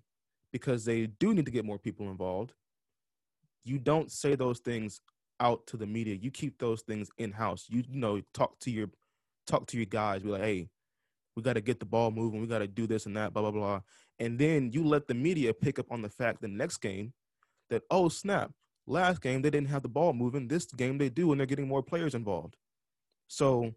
because 0.51 0.83
they 0.83 1.05
do 1.05 1.33
need 1.33 1.45
to 1.45 1.51
get 1.51 1.63
more 1.63 1.79
people 1.79 2.09
involved, 2.09 2.51
you 3.63 3.79
don't 3.79 4.11
say 4.11 4.35
those 4.35 4.59
things 4.59 4.99
out 5.43 5.67
to 5.67 5.77
the 5.77 5.85
media. 5.85 6.15
You 6.15 6.31
keep 6.31 6.57
those 6.57 6.81
things 6.81 7.09
in 7.17 7.33
house. 7.33 7.67
You 7.69 7.83
you 7.87 7.99
know 7.99 8.21
talk 8.33 8.59
to 8.61 8.71
your 8.71 8.87
talk 9.45 9.67
to 9.67 9.77
your 9.77 9.85
guys. 9.85 10.23
Be 10.23 10.29
like, 10.29 10.41
hey, 10.41 10.69
we 11.35 11.43
got 11.43 11.53
to 11.53 11.61
get 11.61 11.79
the 11.79 11.85
ball 11.85 12.09
moving. 12.09 12.41
We 12.41 12.47
got 12.47 12.59
to 12.59 12.67
do 12.67 12.87
this 12.87 13.05
and 13.05 13.15
that. 13.17 13.33
Blah 13.33 13.43
blah 13.43 13.51
blah. 13.51 13.81
And 14.19 14.39
then 14.39 14.71
you 14.71 14.83
let 14.83 15.07
the 15.07 15.13
media 15.13 15.53
pick 15.53 15.77
up 15.77 15.91
on 15.91 16.01
the 16.01 16.09
fact 16.09 16.41
the 16.41 16.47
next 16.47 16.77
game 16.77 17.13
that 17.69 17.83
oh 17.91 18.07
snap, 18.09 18.51
last 18.87 19.21
game 19.21 19.41
they 19.41 19.49
didn't 19.49 19.69
have 19.69 19.83
the 19.83 19.89
ball 19.89 20.13
moving. 20.13 20.47
This 20.47 20.65
game 20.65 20.97
they 20.97 21.09
do, 21.09 21.31
and 21.31 21.39
they're 21.39 21.45
getting 21.45 21.67
more 21.67 21.83
players 21.83 22.15
involved. 22.15 22.55
So 23.27 23.73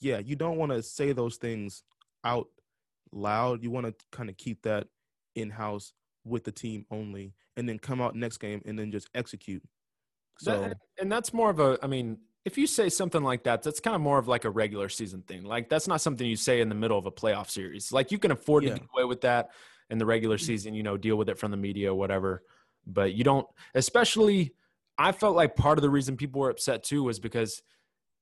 yeah, 0.00 0.18
you 0.18 0.36
don't 0.36 0.58
want 0.58 0.72
to 0.72 0.82
say 0.82 1.12
those 1.12 1.36
things 1.36 1.82
out 2.22 2.48
loud. 3.12 3.62
You 3.62 3.70
want 3.70 3.86
to 3.86 3.94
kind 4.12 4.30
of 4.30 4.36
keep 4.36 4.62
that 4.62 4.86
in 5.34 5.50
house 5.50 5.92
with 6.24 6.44
the 6.44 6.52
team 6.52 6.86
only, 6.90 7.34
and 7.56 7.68
then 7.68 7.78
come 7.78 8.00
out 8.00 8.14
next 8.14 8.38
game 8.38 8.62
and 8.64 8.78
then 8.78 8.92
just 8.92 9.08
execute. 9.14 9.62
So 10.38 10.60
That- 10.60 10.78
and 11.00 11.10
that's 11.10 11.32
more 11.32 11.50
of 11.50 11.60
a, 11.60 11.78
I 11.82 11.86
mean, 11.86 12.18
if 12.44 12.56
you 12.56 12.66
say 12.66 12.88
something 12.88 13.22
like 13.22 13.42
that, 13.44 13.62
that's 13.62 13.80
kind 13.80 13.96
of 13.96 14.00
more 14.00 14.18
of 14.18 14.28
like 14.28 14.44
a 14.44 14.50
regular 14.50 14.88
season 14.88 15.22
thing. 15.22 15.42
Like 15.42 15.68
that's 15.68 15.88
not 15.88 16.00
something 16.00 16.26
you 16.26 16.36
say 16.36 16.60
in 16.60 16.68
the 16.68 16.74
middle 16.76 16.96
of 16.98 17.06
a 17.06 17.10
playoff 17.10 17.50
series. 17.50 17.90
Like 17.90 18.12
you 18.12 18.18
can 18.18 18.30
afford 18.30 18.62
Yeah. 18.62 18.74
to 18.74 18.80
get 18.80 18.88
away 18.94 19.04
with 19.04 19.22
that 19.22 19.50
in 19.90 19.98
the 19.98 20.06
regular 20.06 20.36
mm-hmm. 20.36 20.46
season, 20.46 20.74
you 20.74 20.82
know, 20.82 20.96
deal 20.96 21.16
with 21.16 21.28
it 21.28 21.38
from 21.38 21.50
the 21.50 21.56
media, 21.56 21.92
whatever. 21.92 22.42
But 22.86 23.14
you 23.14 23.24
don't, 23.24 23.46
especially, 23.74 24.54
I 24.96 25.12
felt 25.12 25.34
like 25.34 25.56
part 25.56 25.76
of 25.78 25.82
the 25.82 25.90
reason 25.90 26.16
people 26.16 26.40
were 26.40 26.50
upset 26.50 26.84
too 26.84 27.02
was 27.02 27.18
because, 27.18 27.62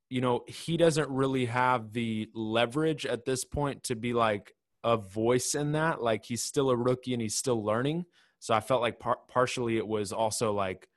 you 0.09 0.23
know, 0.23 0.45
he 0.47 0.77
doesn't 0.77 1.09
really 1.11 1.45
have 1.47 1.93
the 1.93 2.29
leverage 2.35 3.05
at 3.05 3.27
this 3.27 3.45
point 3.45 3.85
to 3.85 3.95
be 3.95 4.15
like 4.15 4.55
a 4.83 4.97
voice 4.97 5.55
in 5.55 5.73
that. 5.73 6.03
Like 6.03 6.25
he's 6.25 6.43
still 6.43 6.71
a 6.71 6.77
rookie 6.77 7.13
and 7.13 7.21
he's 7.21 7.37
still 7.37 7.63
learning. 7.63 8.07
So 8.39 8.55
I 8.55 8.61
felt 8.61 8.81
like 8.81 8.99
par- 8.99 9.21
partially 9.29 9.77
it 9.77 9.87
was 9.87 10.13
also 10.13 10.53
like, 10.53 10.89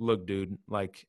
look, 0.00 0.26
dude, 0.26 0.56
like, 0.68 1.06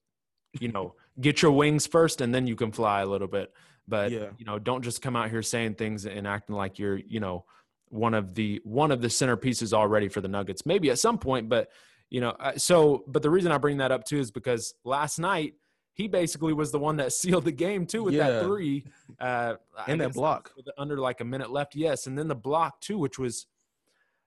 you 0.60 0.67
know, 0.67 0.95
get 1.19 1.41
your 1.41 1.51
wings 1.51 1.88
first 1.88 2.21
and 2.21 2.34
then 2.34 2.45
you 2.47 2.56
can 2.56 2.71
fly 2.71 3.01
a 3.01 3.06
little 3.06 3.27
bit. 3.27 3.54
But 3.88 4.12
Yeah. 4.12 4.30
you 4.38 4.45
know, 4.45 4.60
don't 4.60 4.82
just 4.84 5.01
come 5.01 5.15
out 5.15 5.30
here 5.30 5.41
saying 5.41 5.75
things 5.75 6.06
and 6.06 6.27
acting 6.27 6.56
like 6.56 6.77
you're, 6.77 6.97
you 6.97 7.19
know, 7.19 7.45
one 7.89 8.13
of 8.13 8.36
the 8.36 8.62
one 8.63 8.91
of 8.91 9.01
the 9.01 9.08
centerpieces 9.08 9.73
already 9.73 10.08
for 10.08 10.21
the 10.21 10.27
Nuggets. 10.27 10.65
Maybe 10.65 10.89
at 10.91 10.99
some 10.99 11.17
point, 11.17 11.49
but 11.49 11.69
you 12.10 12.21
know, 12.21 12.36
so 12.58 13.04
but 13.08 13.21
the 13.21 13.30
reason 13.30 13.51
I 13.51 13.58
bring 13.58 13.77
that 13.77 13.91
up 13.91 14.04
too 14.06 14.19
is 14.19 14.32
because 14.32 14.73
last 14.84 15.19
night 15.19 15.56
he 15.93 16.08
basically 16.08 16.54
was 16.54 16.71
the 16.71 16.80
one 16.80 16.97
that 16.97 17.12
sealed 17.21 17.45
the 17.45 17.51
game 17.51 17.86
too 17.86 18.04
with 18.04 18.13
Yeah. 18.13 18.30
that 18.30 18.43
three. 18.43 18.86
Uh, 19.19 19.56
And 19.88 19.99
that 20.01 20.13
block. 20.13 20.51
under 20.77 20.97
like 20.97 21.19
a 21.21 21.25
minute 21.25 21.51
left. 21.51 21.75
Yes, 21.75 22.08
and 22.08 22.17
then 22.17 22.27
the 22.27 22.36
block 22.36 22.80
too, 22.82 22.97
which 22.97 23.19
was, 23.19 23.47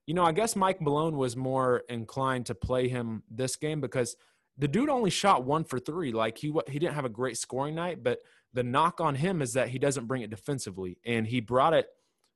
you 0.05 0.13
know, 0.13 0.23
I 0.23 0.31
guess 0.31 0.55
Mike 0.55 0.79
Malone 0.81 1.17
was 1.17 1.35
more 1.35 1.83
inclined 1.89 2.45
to 2.47 2.55
play 2.55 2.87
him 2.87 3.23
this 3.31 3.55
game 3.55 3.81
because 3.81 4.15
the 4.57 4.67
dude 4.67 4.89
only 4.89 5.09
shot 5.09 5.43
one 5.43 5.63
for 5.63 5.79
three. 5.79 6.11
Like 6.11 6.37
he 6.37 6.53
he 6.67 6.79
didn't 6.79 6.95
have 6.95 7.05
a 7.05 7.09
great 7.09 7.37
scoring 7.37 7.75
night, 7.75 8.03
but 8.03 8.19
the 8.53 8.63
knock 8.63 9.01
on 9.01 9.15
him 9.15 9.41
is 9.41 9.53
that 9.53 9.69
he 9.69 9.79
doesn't 9.79 10.07
bring 10.07 10.21
it 10.21 10.29
defensively, 10.29 10.97
and 11.05 11.27
he 11.27 11.41
brought 11.41 11.73
it 11.73 11.87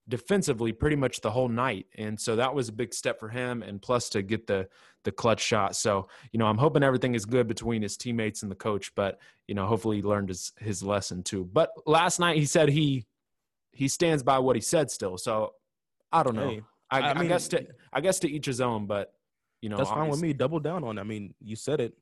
defensively 0.08 0.72
pretty 0.72 0.96
much 0.96 1.22
the 1.22 1.32
whole 1.32 1.48
night, 1.48 1.86
and 1.96 2.20
so 2.20 2.36
that 2.36 2.54
was 2.54 2.68
a 2.68 2.74
big 2.74 2.94
step 2.94 3.20
for 3.20 3.30
him, 3.30 3.64
and 3.64 3.82
plus 3.82 4.10
to 4.10 4.22
get 4.22 4.48
the 4.48 4.68
the 5.04 5.12
clutch 5.12 5.40
shot. 5.40 5.76
So 5.76 6.10
you 6.32 6.40
know, 6.40 6.46
I'm 6.46 6.58
hoping 6.58 6.84
everything 6.84 7.16
is 7.16 7.26
good 7.26 7.48
between 7.48 7.82
his 7.82 7.96
teammates 7.96 8.44
and 8.44 8.52
the 8.52 8.56
coach, 8.56 8.94
but 8.96 9.20
you 9.48 9.56
know, 9.56 9.66
hopefully 9.66 9.98
he 9.98 10.04
learned 10.04 10.30
his 10.30 10.52
his 10.60 10.84
lesson 10.84 11.24
too. 11.24 11.46
But 11.46 11.72
last 11.86 12.20
night 12.20 12.38
he 12.38 12.46
said 12.46 12.70
he 12.70 13.06
he 13.72 13.88
stands 13.88 14.24
by 14.24 14.40
what 14.40 14.56
he 14.56 14.62
said 14.62 14.92
still. 14.92 15.18
So 15.18 15.54
I 16.12 16.24
don't 16.24 16.36
know. 16.36 16.50
Hey, 16.50 16.62
I, 16.92 17.00
I 17.00 17.20
I, 17.20 17.26
guess 17.26 17.48
to 17.50 17.66
I 17.94 18.02
guess 18.02 18.20
to 18.20 18.30
each 18.30 18.46
his 18.46 18.60
own, 18.62 18.88
but 18.88 19.14
you 19.62 19.70
know 19.70 19.78
that's 19.78 19.90
fine 19.90 20.10
with 20.10 20.22
me. 20.22 20.34
Double 20.34 20.60
down 20.60 20.84
on. 20.84 20.98
it. 20.98 21.02
I 21.02 21.04
mean, 21.04 21.34
you 21.40 21.56
said 21.56 21.80
it, 21.80 21.94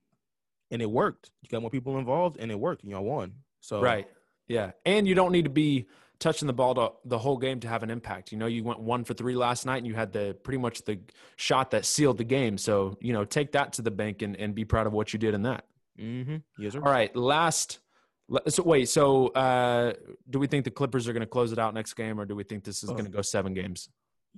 and 0.72 0.82
it 0.82 0.90
worked. 0.90 1.32
You 1.42 1.50
got 1.50 1.62
more 1.62 1.70
people 1.72 1.98
involved, 1.98 2.38
and 2.40 2.52
it 2.52 2.60
worked. 2.60 2.84
And 2.84 2.92
y'all 2.92 3.04
won. 3.04 3.34
So 3.62 3.82
Right. 3.82 4.08
Yeah. 4.48 4.72
And 4.86 5.08
you 5.08 5.16
don't 5.16 5.32
need 5.32 5.44
to 5.46 5.50
be 5.50 5.88
touching 6.20 6.48
the 6.48 6.54
ball 6.54 6.74
to, 6.76 6.92
the 7.06 7.18
whole 7.18 7.38
game 7.38 7.60
to 7.60 7.68
have 7.68 7.84
an 7.84 7.90
impact. 7.90 8.32
You 8.32 8.38
know, 8.38 8.46
you 8.48 8.64
went 8.64 8.80
one 8.80 9.04
for 9.04 9.14
three 9.14 9.36
last 9.36 9.66
night 9.66 9.78
and 9.78 9.88
you 9.88 9.94
had 9.94 10.14
the 10.14 10.36
pretty 10.44 10.58
much 10.58 10.84
the 10.84 11.00
shot 11.36 11.72
that 11.72 11.86
sealed 11.86 12.18
the 12.18 12.24
game. 12.24 12.58
So, 12.58 12.98
you 13.02 13.14
know, 13.14 13.24
take 13.26 13.52
that 13.52 13.74
to 13.74 13.82
the 13.82 13.92
bank 13.92 14.22
and, 14.22 14.36
and 14.38 14.56
be 14.56 14.66
proud 14.66 14.88
of 14.88 14.94
what 14.94 15.12
you 15.14 15.20
did 15.20 15.34
in 15.34 15.44
that. 15.44 15.66
Mm-hmm. 16.00 16.38
Yes, 16.58 16.74
sir. 16.74 16.80
All 16.82 16.92
right. 16.92 17.14
Last. 17.16 17.80
So 18.48 18.64
wait. 18.64 18.90
So, 18.90 19.28
uh, 19.30 19.94
do 20.30 20.40
we 20.40 20.48
think 20.48 20.64
the 20.66 20.72
Clippers 20.72 21.08
are 21.08 21.14
going 21.14 21.22
to 21.22 21.28
close 21.28 21.52
it 21.52 21.60
out 21.60 21.74
next 21.74 21.94
game, 21.94 22.20
or 22.20 22.26
do 22.26 22.36
we 22.36 22.44
think 22.44 22.64
this 22.64 22.84
is 22.84 22.90
Oh. 22.90 22.94
going 22.94 23.06
to 23.06 23.12
go 23.12 23.22
seven 23.22 23.54
games? 23.54 23.90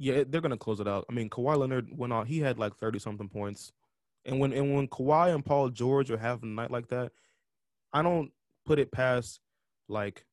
Yeah, 0.01 0.23
they're 0.25 0.39
gonna 0.39 0.55
close 0.57 0.79
it 0.79 0.87
out. 0.87 1.05
I 1.09 1.13
mean, 1.13 1.29
Kawhi 1.29 1.57
Leonard 1.57 1.89
went 1.91 2.13
out. 2.13 2.25
He 2.27 2.39
had 2.39 2.57
like 2.57 2.77
thirty 2.77 2.99
something 2.99 3.27
points, 3.27 3.73
and 4.25 4.39
when 4.39 4.53
and 4.53 4.73
when 4.75 4.87
Kawhi 4.87 5.33
and 5.33 5.45
Paul 5.45 5.69
George 5.69 6.11
are 6.11 6.17
having 6.17 6.51
a 6.51 6.53
night 6.53 6.71
like 6.71 6.87
that, 6.89 7.11
I 7.93 8.01
don't 8.01 8.31
put 8.65 8.79
it 8.79 8.91
past 8.91 9.39
like 9.87 10.25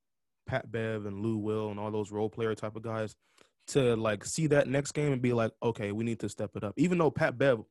Pat 0.46 0.70
Bev 0.70 1.06
and 1.06 1.20
Lou 1.20 1.38
Will 1.38 1.70
and 1.70 1.80
all 1.80 1.90
those 1.90 2.12
role 2.12 2.28
player 2.28 2.54
type 2.54 2.76
of 2.76 2.82
guys. 2.82 3.16
to 3.68 3.96
like 3.96 4.24
see 4.24 4.46
that 4.48 4.68
next 4.68 4.92
game 4.92 5.12
and 5.12 5.22
be 5.22 5.32
like, 5.32 5.52
okay, 5.62 5.92
we 5.92 6.04
need 6.04 6.20
to 6.20 6.28
step 6.28 6.50
it 6.54 6.64
up. 6.64 6.74
Even 6.76 6.98
though 6.98 7.10
Pat 7.10 7.36
Bev 7.38 7.62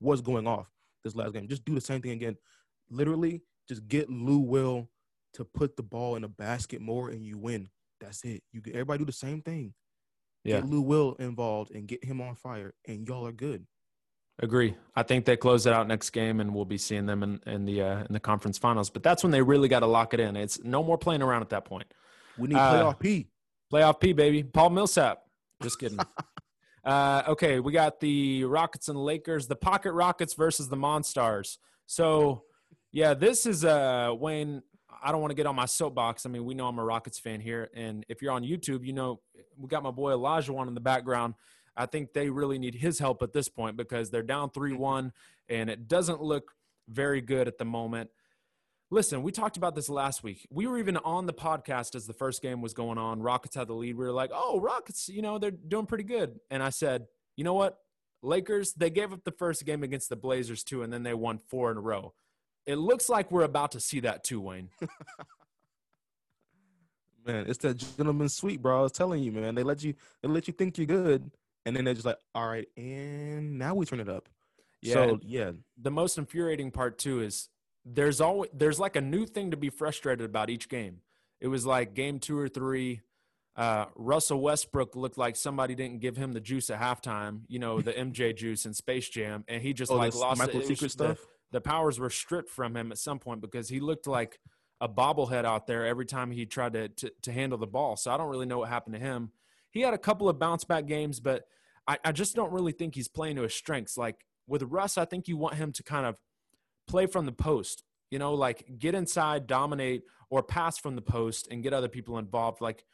was 0.00 0.20
going 0.20 0.46
off 0.46 0.68
this 1.04 1.14
last 1.14 1.32
game, 1.32 1.48
just 1.48 1.64
do 1.64 1.74
the 1.74 1.80
same 1.80 2.00
thing 2.00 2.12
again. 2.12 2.36
Literally, 2.90 3.42
just 3.68 3.86
get 3.88 4.10
Lou 4.10 4.38
Will 4.38 4.88
to 5.34 5.44
put 5.44 5.76
the 5.76 5.82
ball 5.82 6.16
in 6.16 6.24
a 6.24 6.28
basket 6.28 6.80
more, 6.80 7.10
and 7.10 7.24
you 7.24 7.38
win. 7.38 7.68
That's 8.00 8.22
it. 8.24 8.42
You 8.52 8.60
get 8.60 8.74
everybody 8.74 8.98
do 8.98 9.04
the 9.06 9.12
same 9.12 9.42
thing. 9.42 9.74
Yeah. 10.44 10.60
Get 10.60 10.68
Lou 10.68 10.82
Will 10.82 11.14
involved 11.18 11.70
and 11.74 11.86
get 11.86 12.04
him 12.04 12.20
on 12.20 12.34
fire, 12.34 12.74
and 12.86 13.06
y'all 13.06 13.26
are 13.26 13.32
good. 13.32 13.66
Agree. 14.40 14.74
I 14.96 15.04
think 15.04 15.24
they 15.24 15.36
close 15.36 15.64
it 15.66 15.72
out 15.72 15.86
next 15.86 16.10
game, 16.10 16.40
and 16.40 16.52
we'll 16.52 16.64
be 16.64 16.78
seeing 16.78 17.06
them 17.06 17.22
in, 17.22 17.40
in 17.46 17.64
the 17.64 17.82
uh, 17.82 17.98
in 18.00 18.12
the 18.12 18.20
conference 18.20 18.58
finals. 18.58 18.90
But 18.90 19.04
that's 19.04 19.22
when 19.22 19.30
they 19.30 19.42
really 19.42 19.68
got 19.68 19.80
to 19.80 19.86
lock 19.86 20.12
it 20.12 20.18
in. 20.18 20.34
It's 20.34 20.62
no 20.64 20.82
more 20.82 20.98
playing 20.98 21.22
around 21.22 21.42
at 21.42 21.50
that 21.50 21.64
point. 21.64 21.86
We 22.36 22.48
need 22.48 22.56
Uh, 22.56 22.72
playoff 22.72 22.98
P. 22.98 23.28
Playoff 23.72 24.00
P, 24.00 24.12
baby. 24.12 24.42
Paul 24.42 24.70
Millsap. 24.70 25.20
Just 25.62 25.78
kidding. 25.78 26.00
uh, 26.84 27.22
okay, 27.28 27.60
we 27.60 27.72
got 27.72 28.00
the 28.00 28.44
Rockets 28.44 28.88
and 28.88 28.98
Lakers, 28.98 29.46
the 29.46 29.56
Pocket 29.56 29.92
Rockets 29.92 30.34
versus 30.34 30.68
the 30.68 30.76
Monstars. 30.76 31.58
So, 31.86 32.42
yeah, 32.90 33.14
this 33.14 33.46
is 33.46 33.64
uh, 33.64 34.12
Wayne. 34.18 34.62
I 35.02 35.12
don't 35.12 35.20
want 35.20 35.30
to 35.30 35.36
get 35.36 35.46
on 35.46 35.54
my 35.54 35.66
soapbox. 35.66 36.26
I 36.26 36.28
mean, 36.28 36.44
we 36.44 36.54
know 36.54 36.66
I'm 36.66 36.78
a 36.78 36.84
Rockets 36.84 37.20
fan 37.20 37.40
here, 37.40 37.70
and 37.74 38.04
if 38.08 38.20
you're 38.20 38.32
on 38.32 38.42
YouTube, 38.42 38.84
you 38.84 38.92
know 38.92 39.20
we 39.56 39.68
got 39.68 39.82
my 39.82 39.90
boy 39.92 40.10
Elijah 40.12 40.52
one 40.52 40.66
in 40.66 40.74
the 40.74 40.80
background. 40.80 41.34
I 41.76 41.86
think 41.86 42.12
they 42.12 42.30
really 42.30 42.58
need 42.58 42.74
his 42.74 42.98
help 42.98 43.22
at 43.22 43.32
this 43.32 43.48
point 43.48 43.76
because 43.76 44.10
they're 44.10 44.22
down 44.22 44.48
mm-hmm. 44.48 44.58
three 44.58 44.72
one, 44.72 45.12
and 45.48 45.68
it 45.68 45.88
doesn't 45.88 46.22
look 46.22 46.52
very 46.88 47.20
good 47.20 47.48
at 47.48 47.58
the 47.58 47.64
moment. 47.64 48.10
Listen, 48.90 49.22
we 49.22 49.32
talked 49.32 49.56
about 49.56 49.74
this 49.74 49.88
last 49.88 50.22
week. 50.22 50.46
We 50.50 50.66
were 50.66 50.78
even 50.78 50.98
on 50.98 51.26
the 51.26 51.32
podcast 51.32 51.94
as 51.94 52.06
the 52.06 52.12
first 52.12 52.42
game 52.42 52.60
was 52.60 52.74
going 52.74 52.98
on. 52.98 53.20
Rockets 53.20 53.56
had 53.56 53.66
the 53.66 53.74
lead. 53.74 53.96
We 53.96 54.04
were 54.04 54.12
like, 54.12 54.30
oh, 54.32 54.60
Rockets, 54.60 55.08
you 55.08 55.22
know, 55.22 55.38
they're 55.38 55.50
doing 55.50 55.86
pretty 55.86 56.04
good. 56.04 56.38
And 56.50 56.62
I 56.62 56.70
said, 56.70 57.06
you 57.34 57.44
know 57.44 57.54
what? 57.54 57.78
Lakers, 58.22 58.72
they 58.74 58.90
gave 58.90 59.12
up 59.12 59.24
the 59.24 59.32
first 59.32 59.64
game 59.64 59.82
against 59.82 60.10
the 60.10 60.16
Blazers 60.16 60.62
too, 60.62 60.82
and 60.82 60.92
then 60.92 61.02
they 61.02 61.14
won 61.14 61.38
four 61.38 61.70
in 61.70 61.76
a 61.76 61.80
row. 61.80 62.14
It 62.66 62.76
looks 62.76 63.08
like 63.08 63.30
we're 63.30 63.42
about 63.42 63.72
to 63.72 63.80
see 63.80 64.00
that 64.00 64.24
too, 64.24 64.40
Wayne. 64.40 64.70
Man, 67.26 67.46
it's 67.48 67.58
that 67.58 67.78
gentleman's 67.78 68.34
sweet, 68.36 68.60
bro. 68.60 68.80
I 68.80 68.82
was 68.82 68.92
telling 68.92 69.22
you, 69.22 69.32
man. 69.32 69.54
They 69.54 69.62
let 69.62 69.82
you 69.82 69.94
they 70.20 70.28
let 70.28 70.46
you 70.46 70.52
think 70.52 70.76
you're 70.76 70.86
good, 70.86 71.30
and 71.64 71.76
then 71.76 71.84
they're 71.84 71.94
just 71.94 72.06
like, 72.06 72.18
all 72.34 72.46
right, 72.46 72.66
and 72.76 73.58
now 73.58 73.74
we 73.74 73.86
turn 73.86 74.00
it 74.00 74.08
up. 74.08 74.28
Yeah, 74.82 74.94
So 74.94 75.20
yeah, 75.22 75.52
the 75.80 75.90
most 75.90 76.18
infuriating 76.18 76.70
part 76.70 76.98
too 76.98 77.22
is 77.22 77.48
there's 77.84 78.20
always 78.20 78.50
there's 78.52 78.78
like 78.78 78.96
a 78.96 79.00
new 79.00 79.26
thing 79.26 79.50
to 79.50 79.56
be 79.56 79.70
frustrated 79.70 80.24
about 80.24 80.50
each 80.50 80.68
game. 80.68 80.98
It 81.40 81.48
was 81.48 81.64
like 81.66 81.94
game 81.94 82.18
two 82.18 82.38
or 82.38 82.48
three. 82.48 83.00
Uh, 83.56 83.86
Russell 83.94 84.40
Westbrook 84.40 84.96
looked 84.96 85.16
like 85.16 85.36
somebody 85.36 85.74
didn't 85.74 86.00
give 86.00 86.16
him 86.16 86.32
the 86.32 86.40
juice 86.40 86.70
at 86.70 86.80
halftime. 86.80 87.42
You 87.48 87.60
know, 87.60 87.80
the 87.80 87.92
MJ 87.92 88.36
juice 88.36 88.66
in 88.66 88.74
Space 88.74 89.08
Jam, 89.08 89.44
and 89.48 89.62
he 89.62 89.72
just 89.72 89.92
oh, 89.92 89.96
like 89.96 90.14
lost. 90.14 90.38
Michael 90.38 90.60
It 90.60 90.66
Secret 90.66 90.78
just 90.78 90.98
the- 90.98 91.18
the 91.54 91.60
powers 91.60 92.00
were 92.00 92.10
stripped 92.10 92.50
from 92.50 92.76
him 92.76 92.90
at 92.90 92.98
some 92.98 93.20
point 93.20 93.40
because 93.40 93.68
he 93.68 93.78
looked 93.78 94.08
like 94.08 94.40
a 94.80 94.88
bobblehead 94.88 95.44
out 95.44 95.68
there 95.68 95.86
every 95.86 96.04
time 96.04 96.32
he 96.32 96.46
tried 96.46 96.72
to, 96.72 96.88
to, 96.88 97.12
to 97.22 97.32
handle 97.32 97.56
the 97.56 97.66
ball. 97.66 97.96
So 97.96 98.10
I 98.10 98.16
don't 98.16 98.28
really 98.28 98.44
know 98.44 98.58
what 98.58 98.68
happened 98.68 98.94
to 98.94 99.00
him. 99.00 99.30
He 99.74 99.80
had 99.80 99.92
a 99.92 99.98
couple 99.98 100.28
of 100.28 100.38
bounce 100.38 100.64
back 100.64 100.86
games, 100.86 101.18
but 101.20 101.42
I, 101.86 101.98
I 102.04 102.12
just 102.12 102.36
don't 102.36 102.52
really 102.52 102.72
think 102.72 102.94
he's 102.94 103.08
playing 103.08 103.36
to 103.36 103.42
his 103.42 103.54
strengths. 103.54 103.98
Like 103.98 104.24
with 104.46 104.62
Russ, 104.62 104.96
I 104.96 105.04
think 105.04 105.26
you 105.28 105.36
want 105.36 105.56
him 105.56 105.72
to 105.72 105.82
kind 105.82 106.06
of 106.06 106.16
play 106.86 107.06
from 107.06 107.26
the 107.26 107.32
post, 107.32 107.82
you 108.10 108.18
know, 108.18 108.32
like 108.34 108.64
get 108.78 108.94
inside, 108.94 109.48
dominate, 109.48 110.04
or 110.30 110.42
pass 110.44 110.78
from 110.78 110.94
the 110.94 111.02
post 111.02 111.48
and 111.50 111.62
get 111.62 111.72
other 111.72 111.88
people 111.88 112.18
involved. 112.18 112.60
Like 112.60 112.84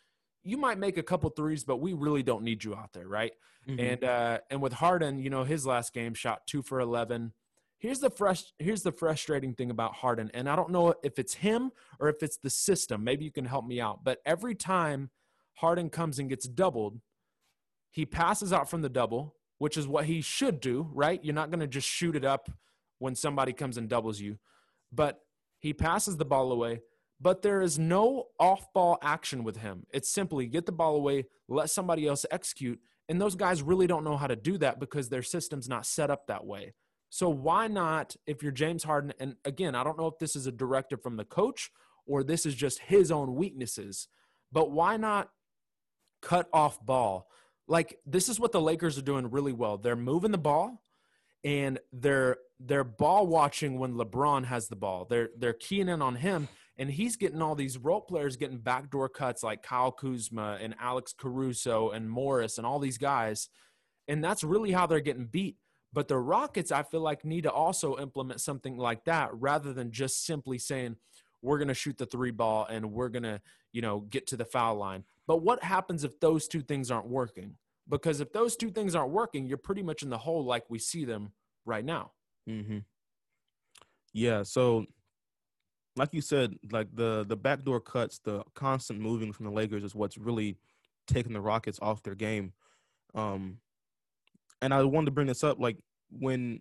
you 0.43 0.57
might 0.57 0.79
make 0.79 0.97
a 0.97 1.03
couple 1.03 1.29
threes, 1.31 1.65
but 1.65 1.77
we 1.77 1.93
really 1.93 2.23
don't 2.23 2.43
need 2.43 2.65
you 2.65 2.75
out 2.75 2.95
there, 2.95 3.07
right? 3.07 3.33
Mhm. 3.69 3.93
And 3.93 4.05
uh, 4.05 4.39
and 4.51 4.63
with 4.63 4.73
Harden, 4.73 5.19
you 5.19 5.29
know, 5.29 5.45
his 5.45 5.67
last 5.67 5.93
game 5.93 6.15
shot 6.15 6.47
two 6.47 6.63
for 6.63 6.81
eleven. 6.81 7.35
Here's 7.79 8.01
the 8.01 8.11
fresh. 8.11 8.45
Here's 8.59 8.83
the 8.83 8.93
frustrating 8.93 9.55
thing 9.55 9.71
about 9.71 9.95
Harden, 9.95 10.31
and 10.33 10.49
I 10.49 10.57
don't 10.57 10.71
know 10.71 10.95
if 11.03 11.19
it's 11.19 11.35
him 11.35 11.73
or 11.99 12.09
if 12.09 12.23
it's 12.23 12.39
the 12.39 12.51
system. 12.51 13.05
Maybe 13.05 13.25
you 13.27 13.33
can 13.33 13.45
help 13.45 13.67
me 13.67 13.81
out. 13.81 14.03
But 14.03 14.19
every 14.25 14.55
time 14.55 15.11
Harden 15.61 15.91
comes 15.91 16.19
and 16.19 16.29
gets 16.29 16.49
doubled, 16.49 17.01
he 17.91 18.07
passes 18.07 18.53
out 18.53 18.71
from 18.71 18.83
the 18.83 18.89
double, 18.89 19.37
which 19.59 19.77
is 19.77 19.87
what 19.87 20.07
he 20.07 20.21
should 20.21 20.61
do, 20.61 20.89
right? 20.93 21.23
You're 21.23 21.35
not 21.35 21.51
going 21.51 21.61
to 21.61 21.67
just 21.67 21.89
shoot 21.89 22.17
it 22.17 22.25
up 22.25 22.51
when 22.99 23.15
somebody 23.15 23.53
comes 23.53 23.77
and 23.77 23.89
doubles 23.89 24.21
you, 24.21 24.39
but 24.93 25.21
he 25.59 25.73
passes 25.73 26.17
the 26.17 26.25
ball 26.25 26.53
away. 26.53 26.81
But 27.21 27.43
there 27.43 27.61
is 27.61 27.79
no 27.79 28.29
off 28.39 28.73
ball 28.73 28.97
action 29.03 29.45
with 29.45 29.59
him. 29.59 29.85
It's 29.93 30.09
simply 30.09 30.47
get 30.47 30.65
the 30.65 30.73
ball 30.73 30.97
away, 30.97 31.27
let 31.49 31.69
somebody 31.69 32.07
else 32.07 32.25
execute. 32.31 32.81
And 33.11 33.21
those 33.21 33.35
guys 33.35 33.61
really 33.61 33.87
don't 33.87 34.05
know 34.05 34.17
how 34.17 34.27
to 34.27 34.37
do 34.37 34.57
that 34.59 34.81
because 34.81 35.09
their 35.09 35.23
system's 35.23 35.69
not 35.69 35.85
set 35.85 36.11
up 36.11 36.27
that 36.29 36.47
way. 36.47 36.73
So 37.11 37.29
why 37.29 37.67
not, 37.67 38.17
if 38.27 38.43
you're 38.43 38.53
James 38.53 38.85
Harden, 38.85 39.13
and 39.21 39.35
again, 39.45 39.75
I 39.75 39.85
don't 39.85 39.99
know 39.99 40.07
if 40.07 40.19
this 40.19 40.37
is 40.37 40.47
a 40.47 40.53
directive 40.53 41.03
from 41.03 41.17
the 41.17 41.25
coach 41.25 41.71
or 42.07 42.23
this 42.23 42.47
is 42.47 42.55
just 42.55 42.79
his 42.79 43.11
own 43.11 43.35
weaknesses, 43.35 44.09
but 44.51 44.71
why 44.71 44.97
not 44.97 45.29
cut 46.21 46.49
off 46.53 46.85
ball? 46.85 47.29
Like 47.69 47.99
this 48.05 48.29
is 48.29 48.41
what 48.41 48.53
the 48.53 48.61
Lakers 48.61 48.99
are 48.99 49.03
doing 49.03 49.31
really 49.31 49.53
well. 49.53 49.79
They're 49.79 49.97
moving 49.97 50.33
the 50.33 50.39
ball 50.39 50.83
and 51.45 51.79
they're 51.93 52.37
they're 52.59 52.85
ball 52.85 53.27
watching 53.27 53.79
when 53.79 53.95
LeBron 53.95 54.45
has 54.45 54.69
the 54.69 54.77
ball. 54.77 55.07
They're 55.09 55.31
they're 55.37 55.53
keying 55.53 55.89
in 55.89 56.03
on 56.03 56.17
him 56.17 56.49
and 56.81 56.91
he's 56.91 57.17
getting 57.17 57.43
all 57.43 57.55
these 57.55 57.77
role 57.77 58.01
players 58.01 58.37
getting 58.37 58.59
backdoor 58.59 59.11
cuts 59.11 59.43
like 59.43 59.63
Kyle 59.63 59.93
Kuzma 59.93 60.59
and 60.61 60.75
Alex 60.81 61.13
Caruso 61.17 61.91
and 61.91 62.11
Morris 62.11 62.57
and 62.57 62.67
all 62.67 62.79
these 62.79 62.99
guys. 62.99 63.51
And 64.09 64.25
that's 64.25 64.43
really 64.43 64.73
how 64.73 64.87
they're 64.87 65.01
getting 65.01 65.27
beat. 65.27 65.57
But 65.93 66.09
the 66.09 66.19
Rockets, 66.19 66.73
I 66.73 66.85
feel 66.85 67.01
like, 67.01 67.25
need 67.25 67.43
to 67.43 67.53
also 67.53 67.99
implement 67.99 68.41
something 68.41 68.77
like 68.77 69.05
that 69.05 69.31
rather 69.33 69.73
than 69.73 69.91
just 69.91 70.25
simply 70.25 70.59
saying, 70.59 70.97
we're 71.43 71.59
going 71.59 71.69
to 71.69 71.75
shoot 71.75 71.97
the 71.99 72.07
three 72.07 72.31
ball 72.31 72.67
and 72.69 72.93
we're 72.93 73.09
going 73.09 73.23
to, 73.23 73.41
you 73.73 73.83
know, 73.83 74.01
get 74.01 74.27
to 74.29 74.37
the 74.37 74.45
foul 74.45 74.77
line. 74.77 75.05
But 75.27 75.43
what 75.43 75.63
happens 75.63 76.05
if 76.05 76.19
those 76.21 76.49
two 76.49 76.61
things 76.61 76.91
aren't 76.91 77.09
working? 77.09 77.55
Because 77.89 78.21
if 78.21 78.33
those 78.33 78.57
two 78.57 78.71
things 78.71 78.95
aren't 78.95 79.11
working, 79.11 79.47
you're 79.47 79.59
pretty 79.59 79.83
much 79.83 80.03
in 80.03 80.11
the 80.11 80.19
hole 80.19 80.45
like 80.45 80.65
we 80.69 80.79
see 80.79 81.05
them 81.05 81.33
right 81.65 81.85
now. 81.85 82.13
Mm-hmm. 82.49 82.79
Yeah. 84.13 84.43
So, 84.43 84.87
like 85.97 86.13
you 86.13 86.21
said, 86.21 86.55
like 86.71 86.89
the 86.95 87.25
the 87.29 87.37
backdoor 87.37 87.81
cuts, 87.81 88.21
the 88.21 88.45
constant 88.55 89.01
moving 89.01 89.33
from 89.33 89.47
the 89.47 89.53
Lakers 89.53 89.83
is 89.83 89.95
what's 89.95 90.17
really 90.17 90.57
taking 91.07 91.33
the 91.33 91.41
Rockets 91.41 91.79
off 91.83 92.03
their 92.03 92.15
game. 92.15 92.53
Um, 93.15 93.59
and 94.63 94.73
I 94.73 94.83
wanted 94.85 95.07
to 95.07 95.13
bring 95.13 95.27
this 95.27 95.45
up, 95.45 95.59
like 95.59 95.79
when 96.11 96.61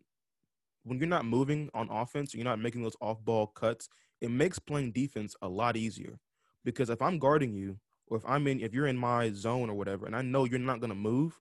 when 0.83 0.97
you're 0.97 1.07
not 1.07 1.25
moving 1.25 1.69
on 1.73 1.89
offense, 1.89 2.33
you're 2.33 2.43
not 2.43 2.59
making 2.59 2.81
those 2.81 2.95
off 3.01 3.23
ball 3.23 3.47
cuts. 3.47 3.89
It 4.21 4.31
makes 4.31 4.59
playing 4.59 4.91
defense 4.91 5.35
a 5.41 5.47
lot 5.47 5.77
easier 5.77 6.19
because 6.65 6.89
if 6.89 7.01
I'm 7.01 7.19
guarding 7.19 7.53
you, 7.53 7.79
or 8.07 8.17
if 8.17 8.23
I'm 8.25 8.47
in, 8.47 8.59
if 8.59 8.73
you're 8.73 8.87
in 8.87 8.97
my 8.97 9.31
zone 9.31 9.69
or 9.69 9.75
whatever, 9.75 10.05
and 10.05 10.15
I 10.15 10.21
know 10.21 10.45
you're 10.45 10.59
not 10.59 10.81
gonna 10.81 10.95
move, 10.95 11.39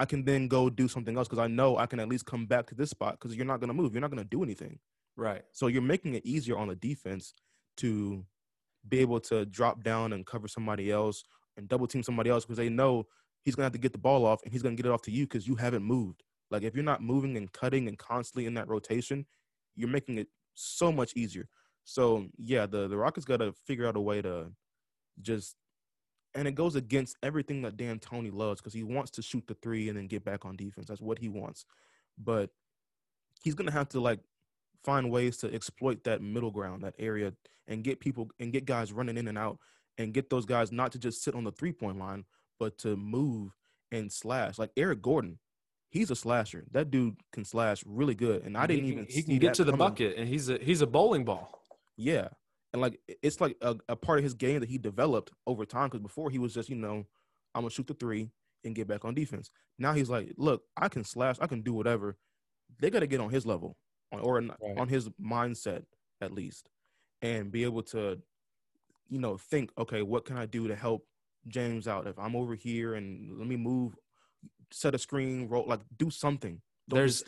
I 0.00 0.06
can 0.06 0.24
then 0.24 0.48
go 0.48 0.70
do 0.70 0.88
something 0.88 1.16
else 1.16 1.28
because 1.28 1.42
I 1.42 1.46
know 1.46 1.76
I 1.76 1.84
can 1.84 2.00
at 2.00 2.08
least 2.08 2.24
come 2.24 2.46
back 2.46 2.66
to 2.68 2.74
this 2.74 2.88
spot 2.88 3.18
because 3.20 3.36
you're 3.36 3.44
not 3.44 3.60
going 3.60 3.68
to 3.68 3.74
move. 3.74 3.92
You're 3.92 4.00
not 4.00 4.10
going 4.10 4.22
to 4.22 4.28
do 4.28 4.42
anything. 4.42 4.78
Right. 5.14 5.42
So 5.52 5.66
you're 5.66 5.82
making 5.82 6.14
it 6.14 6.24
easier 6.24 6.56
on 6.56 6.68
the 6.68 6.74
defense 6.74 7.34
to 7.78 8.24
be 8.88 9.00
able 9.00 9.20
to 9.20 9.44
drop 9.44 9.82
down 9.82 10.14
and 10.14 10.24
cover 10.24 10.48
somebody 10.48 10.90
else 10.90 11.22
and 11.58 11.68
double 11.68 11.86
team 11.86 12.02
somebody 12.02 12.30
else 12.30 12.46
because 12.46 12.56
they 12.56 12.70
know 12.70 13.04
he's 13.44 13.54
going 13.54 13.62
to 13.62 13.66
have 13.66 13.72
to 13.72 13.78
get 13.78 13.92
the 13.92 13.98
ball 13.98 14.24
off 14.24 14.40
and 14.42 14.52
he's 14.52 14.62
going 14.62 14.74
to 14.74 14.82
get 14.82 14.88
it 14.88 14.92
off 14.92 15.02
to 15.02 15.10
you 15.10 15.26
because 15.26 15.46
you 15.46 15.54
haven't 15.56 15.82
moved. 15.82 16.22
Like 16.50 16.62
if 16.62 16.74
you're 16.74 16.82
not 16.82 17.02
moving 17.02 17.36
and 17.36 17.52
cutting 17.52 17.86
and 17.86 17.98
constantly 17.98 18.46
in 18.46 18.54
that 18.54 18.68
rotation, 18.68 19.26
you're 19.76 19.88
making 19.88 20.16
it 20.16 20.28
so 20.54 20.90
much 20.90 21.12
easier. 21.14 21.46
So 21.84 22.26
yeah, 22.38 22.66
the 22.66 22.88
the 22.88 22.96
Rockets 22.96 23.26
got 23.26 23.38
to 23.38 23.52
figure 23.66 23.86
out 23.86 23.96
a 23.96 24.00
way 24.00 24.22
to 24.22 24.52
just 25.20 25.56
and 26.34 26.46
it 26.46 26.54
goes 26.54 26.76
against 26.76 27.16
everything 27.22 27.62
that 27.62 27.76
D'Antoni 27.76 28.32
loves 28.32 28.60
because 28.60 28.72
he 28.72 28.84
wants 28.84 29.10
to 29.12 29.22
shoot 29.22 29.44
the 29.46 29.54
three 29.54 29.88
and 29.88 29.98
then 29.98 30.06
get 30.06 30.24
back 30.24 30.44
on 30.44 30.56
defense. 30.56 30.86
That's 30.86 31.00
what 31.00 31.18
he 31.18 31.28
wants. 31.28 31.64
But 32.16 32.50
he's 33.42 33.54
gonna 33.54 33.72
have 33.72 33.88
to 33.90 34.00
like 34.00 34.20
find 34.84 35.10
ways 35.10 35.38
to 35.38 35.52
exploit 35.52 36.04
that 36.04 36.22
middle 36.22 36.50
ground, 36.50 36.82
that 36.82 36.94
area, 36.98 37.32
and 37.66 37.82
get 37.84 38.00
people 38.00 38.30
and 38.38 38.52
get 38.52 38.64
guys 38.64 38.92
running 38.92 39.16
in 39.16 39.28
and 39.28 39.38
out 39.38 39.58
and 39.98 40.14
get 40.14 40.30
those 40.30 40.46
guys 40.46 40.72
not 40.72 40.92
to 40.92 40.98
just 40.98 41.22
sit 41.22 41.34
on 41.34 41.44
the 41.44 41.52
three 41.52 41.72
point 41.72 41.98
line, 41.98 42.24
but 42.58 42.78
to 42.78 42.96
move 42.96 43.52
and 43.92 44.10
slash. 44.10 44.58
Like 44.58 44.70
Eric 44.76 45.02
Gordon, 45.02 45.38
he's 45.90 46.10
a 46.10 46.16
slasher. 46.16 46.64
That 46.70 46.90
dude 46.90 47.16
can 47.32 47.44
slash 47.44 47.82
really 47.86 48.14
good. 48.14 48.44
And 48.44 48.56
I 48.56 48.66
didn't 48.66 48.84
he 48.84 48.90
even 48.92 49.06
he 49.06 49.12
see 49.12 49.22
can 49.22 49.38
get 49.38 49.54
to 49.54 49.64
the 49.64 49.72
coming. 49.72 49.88
bucket 49.88 50.16
and 50.16 50.28
he's 50.28 50.48
a 50.48 50.58
he's 50.58 50.80
a 50.80 50.86
bowling 50.86 51.24
ball. 51.24 51.59
Yeah. 51.96 52.28
And 52.72 52.80
like 52.80 53.00
it's 53.22 53.40
like 53.40 53.56
a, 53.60 53.76
a 53.88 53.96
part 53.96 54.18
of 54.18 54.24
his 54.24 54.34
game 54.34 54.60
that 54.60 54.68
he 54.68 54.78
developed 54.78 55.32
over 55.46 55.64
time 55.64 55.88
because 55.88 56.00
before 56.00 56.30
he 56.30 56.38
was 56.38 56.54
just, 56.54 56.68
you 56.68 56.76
know, 56.76 57.06
I'm 57.54 57.62
gonna 57.62 57.70
shoot 57.70 57.86
the 57.88 57.94
three 57.94 58.30
and 58.64 58.74
get 58.74 58.86
back 58.86 59.04
on 59.04 59.14
defense. 59.14 59.50
Now 59.78 59.92
he's 59.92 60.10
like, 60.10 60.32
look, 60.36 60.62
I 60.76 60.88
can 60.88 61.02
slash, 61.04 61.36
I 61.40 61.46
can 61.46 61.62
do 61.62 61.72
whatever. 61.72 62.16
They 62.80 62.90
gotta 62.90 63.06
get 63.08 63.20
on 63.20 63.30
his 63.30 63.44
level 63.46 63.76
on, 64.12 64.20
or 64.20 64.36
on- 64.38 64.54
Right. 64.60 64.78
on 64.78 64.88
his 64.88 65.08
mindset 65.20 65.84
at 66.20 66.32
least 66.32 66.68
and 67.22 67.50
be 67.50 67.64
able 67.64 67.82
to, 67.84 68.20
you 69.08 69.18
know, 69.18 69.36
think, 69.36 69.72
okay, 69.76 70.02
what 70.02 70.24
can 70.24 70.36
I 70.36 70.46
do 70.46 70.68
to 70.68 70.76
help 70.76 71.06
James 71.48 71.88
out. 71.88 72.06
If 72.06 72.18
I'm 72.18 72.36
over 72.36 72.54
here 72.54 72.94
and 72.94 73.38
let 73.38 73.46
me 73.48 73.56
move, 73.56 73.96
set 74.70 74.94
a 74.94 74.98
screen, 74.98 75.48
roll 75.48 75.66
like 75.66 75.80
do 75.96 76.10
something. 76.10 76.60
There's- 76.96 77.22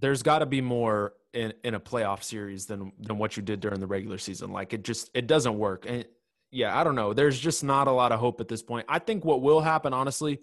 there's 0.00 0.22
got 0.22 0.40
to 0.40 0.46
be 0.46 0.60
more 0.60 1.14
in, 1.32 1.52
in 1.64 1.74
a 1.74 1.80
playoff 1.80 2.22
series 2.22 2.66
than 2.66 2.92
than 3.00 3.18
what 3.18 3.36
you 3.36 3.42
did 3.42 3.60
during 3.60 3.80
the 3.80 3.86
regular 3.86 4.18
season. 4.18 4.52
Like 4.52 4.72
it 4.72 4.84
just 4.84 5.10
it 5.14 5.26
doesn't 5.26 5.58
work. 5.58 5.84
And 5.88 6.04
yeah, 6.50 6.78
I 6.78 6.84
don't 6.84 6.94
know. 6.94 7.12
There's 7.12 7.38
just 7.38 7.64
not 7.64 7.88
a 7.88 7.92
lot 7.92 8.12
of 8.12 8.20
hope 8.20 8.40
at 8.40 8.48
this 8.48 8.62
point. 8.62 8.86
I 8.88 9.00
think 9.00 9.24
what 9.24 9.42
will 9.42 9.60
happen, 9.60 9.92
honestly, 9.92 10.40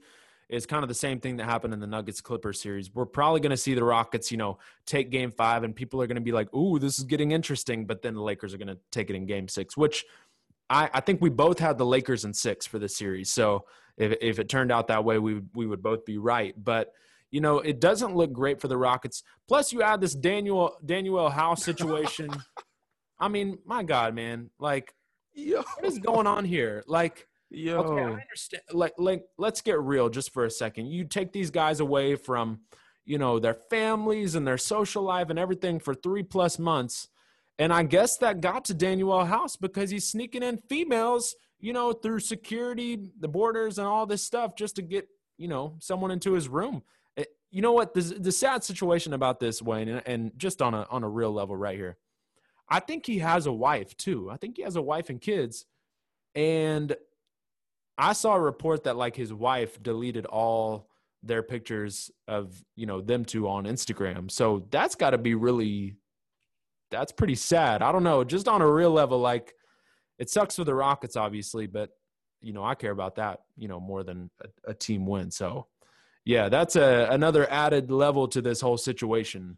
is 0.50 0.66
kind 0.66 0.84
of 0.84 0.90
the 0.90 0.94
same 0.96 1.22
thing 1.22 1.38
that 1.38 1.46
happened 1.46 1.74
in 1.74 1.80
the 1.80 1.88
Nuggets 1.88 2.20
Clippers 2.20 2.60
series. 2.60 2.94
We're 2.94 3.06
probably 3.06 3.40
going 3.40 3.52
to 3.52 3.58
see 3.58 3.74
the 3.74 3.86
Rockets, 3.86 4.30
you 4.30 4.38
know, 4.38 4.60
take 4.86 5.10
Game 5.10 5.32
Five, 5.32 5.64
and 5.64 5.74
people 5.74 6.02
are 6.02 6.08
going 6.08 6.16
to 6.16 6.22
be 6.22 6.34
like, 6.34 6.54
"Ooh, 6.54 6.78
this 6.80 7.00
is 7.00 7.06
getting 7.06 7.32
interesting," 7.32 7.86
but 7.86 8.02
then 8.02 8.16
the 8.16 8.22
Lakers 8.22 8.54
are 8.54 8.58
going 8.58 8.68
to 8.68 8.78
take 8.92 9.10
it 9.10 9.16
in 9.16 9.26
Game 9.26 9.48
Six, 9.48 9.78
which. 9.78 10.06
I, 10.70 10.90
I 10.94 11.02
think 11.02 11.20
we 11.20 11.30
both 11.30 11.60
had 11.60 11.78
the 11.78 11.86
Lakers 11.86 12.24
in 12.24 12.34
six 12.34 12.66
for 12.66 12.80
this 12.80 12.96
series. 12.96 13.30
So 13.30 13.66
if, 13.98 14.14
if 14.22 14.40
it 14.40 14.48
turned 14.48 14.72
out 14.72 14.88
that 14.88 15.04
way, 15.04 15.20
we 15.20 15.42
we 15.54 15.68
would 15.68 15.84
both 15.84 16.06
be 16.06 16.18
right. 16.18 16.56
But 16.58 16.94
you 17.32 17.42
know, 17.42 17.60
it 17.60 17.80
doesn't 17.80 18.16
look 18.16 18.32
great 18.32 18.62
for 18.62 18.68
the 18.68 18.78
Rockets. 18.78 19.24
Plus, 19.48 19.74
you 19.74 19.82
add 19.82 20.02
this 20.02 20.16
Danuel 20.16 20.74
Danuel 20.86 21.32
House 21.32 21.64
situation. 21.72 22.30
I 23.20 23.28
mean, 23.28 23.58
my 23.66 23.84
God, 23.84 24.14
man, 24.16 24.50
like 24.60 24.94
Yo, 25.34 25.62
what 25.62 25.86
is 25.86 25.98
going 25.98 26.28
on 26.28 26.44
here? 26.44 26.84
Like, 26.88 27.28
yo, 27.50 27.78
okay, 27.80 28.02
I 28.02 28.12
understand. 28.12 28.64
Like, 28.72 28.94
like, 28.98 29.24
let's 29.38 29.62
get 29.62 29.80
real 29.80 30.10
just 30.10 30.34
for 30.34 30.46
a 30.46 30.52
second. 30.52 30.88
You 30.88 31.06
take 31.06 31.32
these 31.32 31.50
guys 31.50 31.80
away 31.80 32.16
from, 32.16 32.62
you 33.06 33.18
know, 33.18 33.40
their 33.40 33.54
families 33.54 34.36
and 34.36 34.46
their 34.46 34.58
social 34.58 35.04
life 35.04 35.30
and 35.30 35.40
everything 35.40 35.80
for 35.80 35.94
three 35.96 36.24
plus 36.24 36.60
months, 36.60 37.08
and 37.58 37.72
I 37.72 37.84
guess 37.84 38.18
that 38.18 38.42
got 38.42 38.66
to 38.66 38.76
Danuel 38.76 39.26
House 39.26 39.56
because 39.56 39.90
he's 39.90 40.08
sneaking 40.08 40.44
in 40.44 40.58
females, 40.70 41.36
you 41.60 41.72
know, 41.72 41.94
through 41.94 42.20
security, 42.20 43.12
the 43.20 43.28
borders, 43.28 43.78
and 43.78 43.88
all 43.88 44.06
this 44.06 44.24
stuff 44.24 44.56
just 44.58 44.76
to 44.76 44.82
get, 44.82 45.08
you 45.38 45.48
know, 45.48 45.78
someone 45.80 46.12
into 46.12 46.34
his 46.34 46.50
room. 46.50 46.84
You 47.52 47.62
know 47.62 47.74
what? 47.74 47.94
The, 47.94 48.02
the 48.02 48.32
sad 48.32 48.64
situation 48.64 49.14
about 49.14 49.40
this, 49.40 49.62
Wayne, 49.62 49.90
and, 49.90 50.02
and 50.06 50.32
just 50.38 50.62
on 50.62 50.74
a 50.74 50.88
on 50.90 51.04
a 51.04 51.10
real 51.10 51.32
level, 51.32 51.56
right 51.56 51.78
here. 51.78 51.98
I 52.72 52.80
think 52.80 53.06
he 53.06 53.20
has 53.20 53.46
a 53.46 53.52
wife 53.52 53.96
too. 53.98 54.32
I 54.32 54.38
think 54.38 54.56
he 54.56 54.64
has 54.64 54.78
a 54.78 54.82
wife 54.82 55.10
and 55.10 55.20
kids. 55.20 55.66
And 56.34 56.96
I 57.98 58.14
saw 58.14 58.36
a 58.36 58.40
report 58.40 58.86
that 58.86 58.96
like 58.96 59.16
his 59.16 59.34
wife 59.34 59.84
deleted 59.84 60.26
all 60.26 60.88
their 61.22 61.44
pictures 61.44 62.10
of, 62.30 62.64
you 62.78 62.86
know, 62.86 63.02
them 63.02 63.26
two 63.26 63.48
on 63.48 63.66
Instagram. 63.66 64.32
So 64.32 64.66
that's 64.72 64.96
got 64.96 65.12
to 65.12 65.18
be 65.18 65.36
really 65.36 65.98
that's 66.90 67.12
pretty 67.12 67.36
sad. 67.36 67.82
I 67.82 67.92
don't 67.92 68.04
know, 68.04 68.24
just 68.24 68.48
on 68.48 68.62
a 68.62 68.72
real 68.72 68.92
level 68.92 69.20
like 69.20 69.54
it 70.18 70.30
sucks 70.30 70.56
for 70.56 70.64
the 70.64 70.74
Rockets 70.74 71.18
obviously, 71.18 71.68
but 71.68 71.90
you 72.40 72.54
know, 72.54 72.64
I 72.64 72.74
care 72.74 72.92
about 72.92 73.16
that, 73.16 73.42
you 73.58 73.68
know, 73.68 73.80
more 73.80 74.04
than 74.04 74.30
a, 74.42 74.72
a 74.72 74.74
team 74.74 75.06
win. 75.06 75.30
So 75.30 75.68
yeah, 76.26 76.50
that's 76.50 76.76
a 76.76 77.08
another 77.10 77.50
added 77.52 77.92
level 77.92 78.28
to 78.30 78.42
this 78.42 78.62
whole 78.62 78.78
situation. 78.78 79.58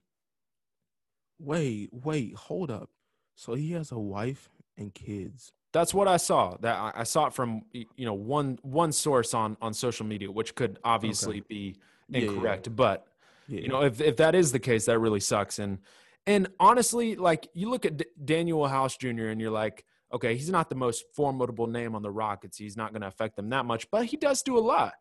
wait, 1.39 1.89
wait, 1.91 2.35
hold 2.35 2.71
up. 2.71 2.89
So 3.35 3.53
he 3.55 3.71
has 3.73 3.91
a 3.91 3.99
wife 3.99 4.49
and 4.77 4.93
kids. 4.93 5.51
That's 5.71 5.93
what 5.93 6.07
I 6.07 6.17
saw. 6.17 6.55
That 6.61 6.93
I- 6.95 7.03
saw 7.03 7.27
it 7.27 7.33
from 7.33 7.63
you 7.71 8.05
know 8.05 8.13
one 8.13 8.59
one 8.61 8.91
source 8.91 9.33
on 9.33 9.57
on 9.61 9.73
social 9.73 10.05
media, 10.05 10.31
which 10.31 10.53
could 10.55 10.77
obviously 10.83 11.41
be 11.41 11.75
Yeah, 12.07 12.19
yeah, 12.19 12.25
yeah. 12.25 12.31
incorrect. 12.31 12.75
But 12.75 13.07
Yeah, 13.47 13.61
you 13.61 13.67
know, 13.69 13.81
if 13.81 13.99
if 13.99 14.17
that 14.17 14.35
is 14.35 14.51
the 14.51 14.59
case, 14.59 14.85
that 14.85 14.99
really 14.99 15.19
sucks. 15.19 15.57
And 15.59 15.79
and 16.27 16.47
honestly, 16.59 17.15
like 17.15 17.47
you 17.53 17.69
look 17.69 17.85
at 17.85 17.97
D- 17.97 18.05
Danuel 18.23 18.69
House 18.69 18.95
Jr. 18.95 19.27
and 19.27 19.41
you're 19.41 19.51
like, 19.51 19.83
okay, 20.13 20.35
he's 20.35 20.49
not 20.51 20.69
the 20.69 20.75
most 20.75 21.05
formidable 21.13 21.65
name 21.67 21.95
on 21.95 22.03
the 22.03 22.11
Rockets. 22.11 22.57
He's 22.57 22.77
not 22.77 22.93
going 22.93 23.01
to 23.01 23.07
affect 23.07 23.35
them 23.35 23.49
that 23.49 23.65
much, 23.65 23.89
but 23.89 24.05
he 24.05 24.15
does 24.15 24.43
do 24.43 24.57
a 24.57 24.61
lot. 24.61 24.93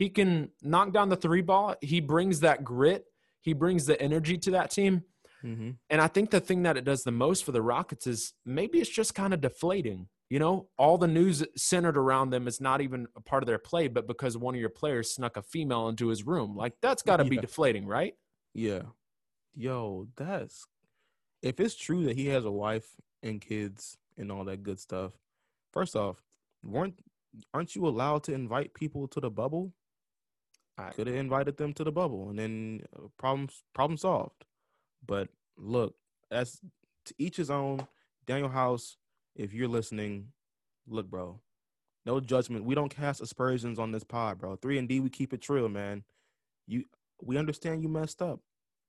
He 0.00 0.08
can 0.08 0.48
knock 0.62 0.94
down 0.94 1.10
the 1.10 1.16
three 1.16 1.42
ball. 1.42 1.76
He 1.82 2.00
brings 2.00 2.40
that 2.40 2.64
grit. 2.64 3.04
He 3.42 3.52
brings 3.52 3.84
the 3.84 4.00
energy 4.00 4.38
to 4.38 4.52
that 4.52 4.70
team. 4.70 5.02
mm-hmm. 5.44 5.72
And 5.90 6.00
I 6.00 6.06
think 6.06 6.30
the 6.30 6.40
thing 6.40 6.62
that 6.62 6.78
it 6.78 6.86
does 6.86 7.02
the 7.02 7.10
most 7.10 7.44
for 7.44 7.52
the 7.52 7.60
Rockets 7.60 8.06
is 8.06 8.32
maybe 8.46 8.78
it's 8.78 8.88
just 8.88 9.14
kind 9.14 9.34
of 9.34 9.42
deflating. 9.42 10.08
You 10.30 10.38
know, 10.38 10.68
all 10.78 10.96
the 10.96 11.06
news 11.06 11.44
centered 11.54 11.98
around 11.98 12.30
them 12.30 12.48
is 12.48 12.62
not 12.62 12.80
even 12.80 13.08
a 13.14 13.20
part 13.20 13.42
of 13.42 13.46
their 13.46 13.58
play, 13.58 13.88
but 13.88 14.06
because 14.06 14.38
one 14.38 14.54
of 14.54 14.60
your 14.60 14.70
players 14.70 15.14
snuck 15.14 15.36
a 15.36 15.42
female 15.42 15.88
into 15.88 16.08
his 16.08 16.26
room. 16.26 16.56
Like 16.56 16.72
that's 16.80 17.02
got 17.02 17.18
to 17.18 17.24
be 17.24 17.36
deflating, 17.36 17.86
right? 17.86 18.14
Yeah. 18.54 18.84
Yo, 19.54 20.06
that's 20.16 20.64
if 21.42 21.60
it's 21.60 21.74
true 21.74 22.04
that 22.04 22.16
he 22.16 22.28
has 22.28 22.46
a 22.46 22.50
wife 22.50 22.86
and 23.22 23.38
kids 23.38 23.98
and 24.16 24.32
all 24.32 24.44
that 24.46 24.62
good 24.62 24.80
stuff. 24.80 25.12
First 25.74 25.94
off, 25.94 26.22
weren't 26.62 26.94
aren't 27.52 27.76
you 27.76 27.86
allowed 27.86 28.22
to 28.24 28.32
invite 28.32 28.72
people 28.72 29.06
to 29.08 29.20
the 29.20 29.30
bubble? 29.30 29.74
I- 30.78 30.90
Could 30.90 31.06
have 31.08 31.16
invited 31.16 31.56
them 31.56 31.72
to 31.74 31.84
the 31.84 31.92
bubble 31.92 32.30
and 32.30 32.38
then 32.38 32.82
uh, 32.96 33.08
problems 33.18 33.62
problem 33.74 33.96
solved. 33.96 34.44
But 35.06 35.28
look, 35.56 35.94
that's 36.30 36.60
to 37.06 37.14
each 37.18 37.36
his 37.36 37.50
own. 37.50 37.86
Danuel 38.26 38.52
House, 38.52 38.96
if 39.34 39.52
you're 39.52 39.68
listening, 39.68 40.28
look, 40.88 41.10
bro. 41.10 41.40
No 42.06 42.20
judgment. 42.20 42.64
We 42.64 42.74
don't 42.74 42.94
cast 42.94 43.20
aspersions 43.20 43.78
on 43.78 43.92
this 43.92 44.04
pod, 44.04 44.38
bro. 44.38 44.56
Three 44.56 44.78
and 44.78 44.88
D, 44.88 45.00
we 45.00 45.10
keep 45.10 45.32
it 45.32 45.46
real, 45.48 45.68
man. 45.68 46.04
You, 46.66 46.84
we 47.22 47.36
understand 47.36 47.82
you 47.82 47.88
messed 47.88 48.22
up. 48.22 48.40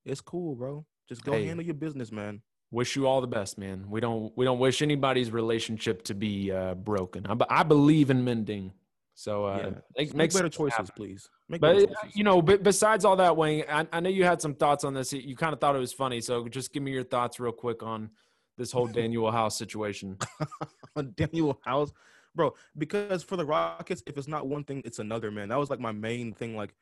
It's 0.06 0.22
cool, 0.22 0.56
bro. 0.56 0.86
Just 1.10 1.24
go 1.24 1.34
Hey. 1.34 1.46
handle 1.46 1.66
your 1.66 1.74
business, 1.76 2.12
man. 2.12 2.42
Wish 2.72 2.96
you 2.96 3.06
all 3.08 3.20
the 3.20 3.28
best, 3.28 3.58
man. 3.58 3.90
We 3.90 4.00
don't 4.00 4.32
we 4.38 4.46
don't 4.46 4.60
wish 4.60 4.82
anybody's 4.82 5.30
relationship 5.30 6.04
to 6.04 6.14
be 6.14 6.52
uh, 6.52 6.74
broken. 6.76 7.26
I, 7.28 7.36
I 7.50 7.64
believe 7.64 8.10
in 8.10 8.24
mending. 8.24 8.72
So 9.14 9.46
uh, 9.46 9.58
yeah. 9.58 9.70
make, 9.98 10.14
make 10.14 10.34
better 10.34 10.50
choices, 10.50 10.78
happen. 10.78 10.94
please. 10.96 11.30
Make 11.50 11.62
But 11.62 11.76
uh, 11.76 11.80
choices. 11.80 11.96
you 12.16 12.24
know, 12.24 12.42
but 12.42 12.64
besides 12.64 13.06
all 13.06 13.16
that, 13.18 13.36
Wayne, 13.36 13.66
I, 13.70 13.88
I 13.92 14.00
know 14.00 14.10
you 14.10 14.24
had 14.24 14.42
some 14.42 14.56
thoughts 14.56 14.84
on 14.84 14.94
this. 14.94 15.14
You 15.14 15.36
kind 15.36 15.54
of 15.54 15.60
thought 15.60 15.76
it 15.76 15.80
was 15.80 15.94
funny, 15.94 16.22
so 16.22 16.48
just 16.48 16.74
give 16.74 16.84
me 16.84 16.92
your 16.92 17.04
thoughts 17.04 17.40
real 17.40 17.52
quick 17.52 17.84
on 17.84 18.10
this 18.58 18.72
whole 18.72 18.88
Danuel 18.88 19.32
House 19.32 19.58
situation. 19.58 20.18
Danuel 20.98 21.58
House, 21.64 21.92
bro. 22.36 22.54
Because 22.78 23.24
for 23.24 23.36
the 23.36 23.46
Rockets, 23.46 24.04
if 24.08 24.18
it's 24.18 24.28
not 24.28 24.48
one 24.48 24.64
thing, 24.64 24.82
it's 24.86 25.00
another. 25.00 25.32
Man, 25.32 25.50
that 25.50 25.60
was 25.60 25.70
like 25.70 25.80
my 25.80 25.92
main 25.92 26.34
thing. 26.34 26.56
Like, 26.56 26.74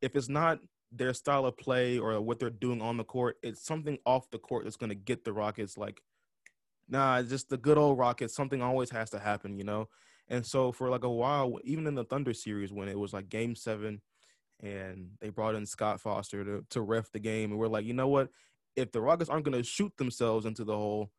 if 0.00 0.16
it's 0.16 0.28
not 0.28 0.58
their 0.90 1.14
style 1.14 1.46
of 1.46 1.56
play 1.56 1.98
or 1.98 2.20
what 2.20 2.38
they're 2.38 2.50
doing 2.50 2.82
on 2.82 2.96
the 2.96 3.04
court, 3.04 3.36
it's 3.42 3.64
something 3.64 3.98
off 4.06 4.30
the 4.30 4.38
court 4.38 4.64
that's 4.64 4.76
gonna 4.76 4.94
get 4.94 5.24
the 5.24 5.32
Rockets. 5.32 5.76
Like, 5.76 6.00
nah, 6.88 7.22
just 7.22 7.48
the 7.48 7.56
good 7.58 7.78
old 7.78 7.98
Rockets. 7.98 8.34
Something 8.34 8.62
always 8.62 8.90
has 8.90 9.10
to 9.10 9.18
happen, 9.18 9.56
you 9.56 9.64
know. 9.64 9.88
And 10.28 10.46
so 10.46 10.72
for 10.72 10.88
like 10.88 11.04
a 11.04 11.10
while, 11.10 11.58
even 11.64 11.86
in 11.86 11.94
the 11.94 12.04
Thunder 12.04 12.32
series, 12.32 12.72
when 12.72 12.88
it 12.88 12.98
was 12.98 13.12
like 13.12 13.28
Game 13.28 13.54
Seven, 13.54 14.00
and 14.60 15.10
they 15.20 15.28
brought 15.30 15.54
in 15.54 15.66
Scott 15.66 16.00
Foster 16.00 16.44
to 16.44 16.64
to 16.70 16.80
ref 16.80 17.10
the 17.12 17.18
game, 17.18 17.50
and 17.50 17.58
we're 17.58 17.68
like, 17.68 17.84
you 17.84 17.94
know 17.94 18.08
what? 18.08 18.28
If 18.76 18.92
the 18.92 19.00
Rockets 19.00 19.28
aren't 19.28 19.44
gonna 19.44 19.62
shoot 19.62 19.92
themselves 19.96 20.46
into 20.46 20.64
the 20.64 20.76
hole, 20.76 21.10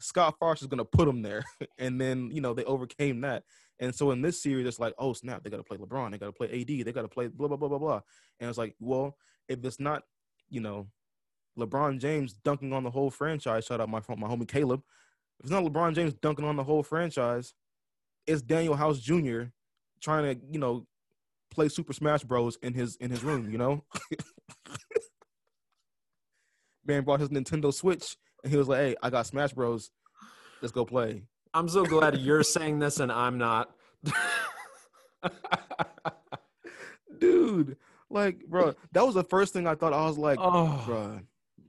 Scott 0.00 0.36
Foster's 0.38 0.68
gonna 0.68 0.84
put 0.84 1.06
them 1.06 1.22
there, 1.22 1.44
and 1.78 2.00
then 2.00 2.30
you 2.32 2.40
know 2.40 2.54
they 2.54 2.64
overcame 2.64 3.20
that. 3.22 3.42
And 3.80 3.94
so 3.94 4.12
in 4.12 4.22
this 4.22 4.42
series, 4.42 4.66
it's 4.66 4.78
like, 4.78 4.94
oh 4.98 5.12
snap, 5.12 5.42
they 5.42 5.50
got 5.50 5.56
to 5.56 5.64
play 5.64 5.76
LeBron, 5.76 6.12
they 6.12 6.18
got 6.18 6.26
to 6.26 6.32
play 6.32 6.48
AD, 6.48 6.86
they 6.86 6.92
got 6.92 7.02
to 7.02 7.08
play 7.08 7.26
blah 7.26 7.48
blah 7.48 7.56
blah 7.56 7.68
blah 7.68 7.78
blah. 7.78 8.00
And 8.38 8.48
it's 8.48 8.58
like, 8.58 8.74
well, 8.78 9.16
if 9.48 9.64
it's 9.64 9.80
not, 9.80 10.04
you 10.48 10.60
know, 10.60 10.86
LeBron 11.58 11.98
James 11.98 12.32
dunking 12.32 12.72
on 12.72 12.84
the 12.84 12.90
whole 12.90 13.10
franchise, 13.10 13.64
shout 13.64 13.80
out 13.80 13.88
my 13.88 14.00
my 14.16 14.28
homie 14.28 14.48
Caleb. 14.48 14.82
If 15.40 15.46
it's 15.46 15.50
not 15.50 15.64
LeBron 15.64 15.94
James 15.94 16.14
dunking 16.14 16.44
on 16.44 16.56
the 16.56 16.64
whole 16.64 16.82
franchise, 16.82 17.54
it's 18.26 18.42
Danuel 18.42 18.76
House 18.76 18.98
Jr. 18.98 19.44
trying 20.00 20.34
to, 20.34 20.40
you 20.50 20.58
know, 20.58 20.86
play 21.50 21.68
Super 21.68 21.92
Smash 21.92 22.24
Bros. 22.24 22.58
in 22.62 22.74
his 22.74 22.96
in 22.96 23.10
his 23.10 23.22
room. 23.22 23.50
You 23.50 23.58
know, 23.58 23.84
man 26.86 27.04
brought 27.04 27.20
his 27.20 27.30
Nintendo 27.30 27.72
Switch 27.72 28.16
and 28.42 28.52
he 28.52 28.58
was 28.58 28.68
like, 28.68 28.78
"Hey, 28.78 28.96
I 29.02 29.10
got 29.10 29.26
Smash 29.26 29.52
Bros. 29.52 29.90
Let's 30.60 30.72
go 30.72 30.84
play." 30.84 31.22
I'm 31.54 31.68
so 31.68 31.84
glad 31.84 32.18
you're 32.18 32.42
saying 32.42 32.80
this 32.80 32.98
and 32.98 33.12
I'm 33.12 33.38
not. 33.38 33.70
Dude, 37.18 37.76
like, 38.10 38.44
bro, 38.46 38.74
that 38.92 39.06
was 39.06 39.14
the 39.14 39.24
first 39.24 39.52
thing 39.52 39.66
I 39.66 39.76
thought. 39.76 39.92
I 39.92 40.04
was 40.04 40.18
like, 40.18 40.38
oh, 40.40 40.82
bro, 40.84 41.20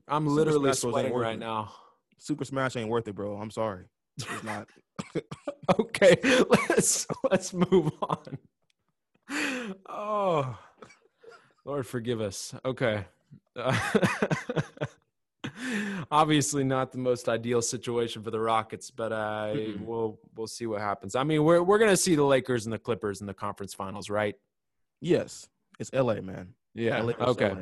I'm 0.08 0.26
Super 0.26 0.36
literally 0.36 0.74
Smash 0.74 0.92
sweating 0.92 1.14
right 1.14 1.38
now. 1.38 1.72
Super 2.18 2.46
Smash 2.46 2.76
ain't 2.76 2.90
worth 2.90 3.08
it, 3.08 3.16
bro. 3.16 3.38
I'm 3.38 3.52
sorry, 3.52 3.86
not. 4.44 4.68
Okay, 5.80 6.16
let's 6.50 7.08
let's 7.32 7.52
move 7.54 7.92
on. 8.04 8.38
Oh, 9.90 10.58
Lord 11.66 11.88
forgive 11.88 12.22
us. 12.22 12.54
Okay. 12.64 13.04
Uh, 13.56 13.76
obviously 16.12 16.64
not 16.64 16.92
the 16.92 16.98
most 16.98 17.28
ideal 17.28 17.62
situation 17.62 18.22
for 18.22 18.32
the 18.32 18.40
Rockets, 18.40 18.92
but 18.92 19.12
uh, 19.12 19.54
Mm-mm. 19.56 19.82
we'll 19.82 20.20
we'll 20.36 20.48
see 20.48 20.68
what 20.68 20.82
happens. 20.82 21.16
I 21.16 21.24
mean, 21.24 21.44
we're 21.44 21.64
we're 21.64 21.80
gonna 21.80 21.98
see 21.98 22.16
the 22.16 22.24
Lakers 22.24 22.66
and 22.66 22.74
the 22.74 22.80
Clippers 22.80 23.22
in 23.22 23.28
the 23.28 23.34
conference 23.34 23.74
finals, 23.74 24.10
right? 24.10 24.36
yes, 25.02 25.50
it's 25.80 25.92
LA, 25.94 26.22
man. 26.22 26.54
Yeah. 26.74 27.02
LA 27.02 27.14
Okay. 27.20 27.50
LA. 27.52 27.62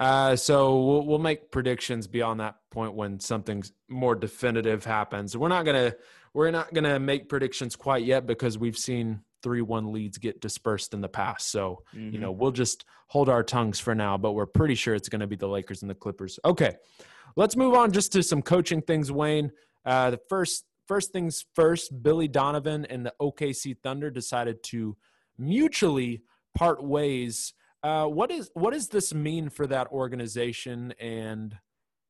Uh, 0.00 0.34
so 0.34 0.82
we'll 0.82 1.06
we'll 1.06 1.18
make 1.18 1.50
predictions 1.50 2.06
beyond 2.06 2.40
that 2.40 2.56
point 2.70 2.94
when 2.94 3.20
something 3.20 3.62
more 3.88 4.14
definitive 4.14 4.84
happens. 4.84 5.36
We're 5.36 5.48
not 5.48 5.64
gonna 5.66 5.94
we're 6.32 6.50
not 6.50 6.72
gonna 6.72 6.98
make 6.98 7.28
predictions 7.28 7.76
quite 7.76 8.04
yet 8.04 8.26
because 8.26 8.56
we've 8.56 8.78
seen 8.78 9.20
three 9.42 9.60
one 9.60 9.92
leads 9.92 10.16
get 10.16 10.40
dispersed 10.40 10.94
in 10.94 11.02
the 11.02 11.08
past. 11.08 11.50
So 11.50 11.82
Mhm. 11.94 12.14
you 12.14 12.18
know 12.18 12.32
we'll 12.32 12.50
just 12.50 12.86
hold 13.08 13.28
our 13.28 13.42
tongues 13.42 13.78
for 13.78 13.94
now, 13.94 14.16
but 14.16 14.32
we're 14.32 14.46
pretty 14.46 14.74
sure 14.74 14.94
it's 14.94 15.08
going 15.10 15.20
to 15.20 15.26
be 15.26 15.36
the 15.36 15.48
Lakers 15.48 15.82
and 15.82 15.90
the 15.90 15.94
Clippers. 15.94 16.38
Okay, 16.44 16.76
let's 17.36 17.56
move 17.56 17.74
on 17.74 17.90
just 17.92 18.12
to 18.12 18.22
some 18.22 18.40
coaching 18.40 18.80
things. 18.80 19.10
Wayne, 19.12 19.50
uh, 19.84 20.10
the 20.12 20.20
first 20.30 20.64
first 20.88 21.12
things 21.12 21.44
first, 21.54 22.02
Billy 22.02 22.26
Donovan 22.26 22.86
and 22.86 23.04
the 23.04 23.12
OKC 23.20 23.74
Thunder 23.82 24.10
decided 24.10 24.62
to 24.64 24.96
mutually 25.36 26.22
part 26.54 26.82
ways. 26.82 27.52
Uh, 27.82 28.06
what 28.06 28.30
is 28.30 28.50
what 28.54 28.72
does 28.72 28.88
this 28.88 29.14
mean 29.14 29.48
for 29.48 29.66
that 29.66 29.88
organization 29.88 30.92
and 31.00 31.56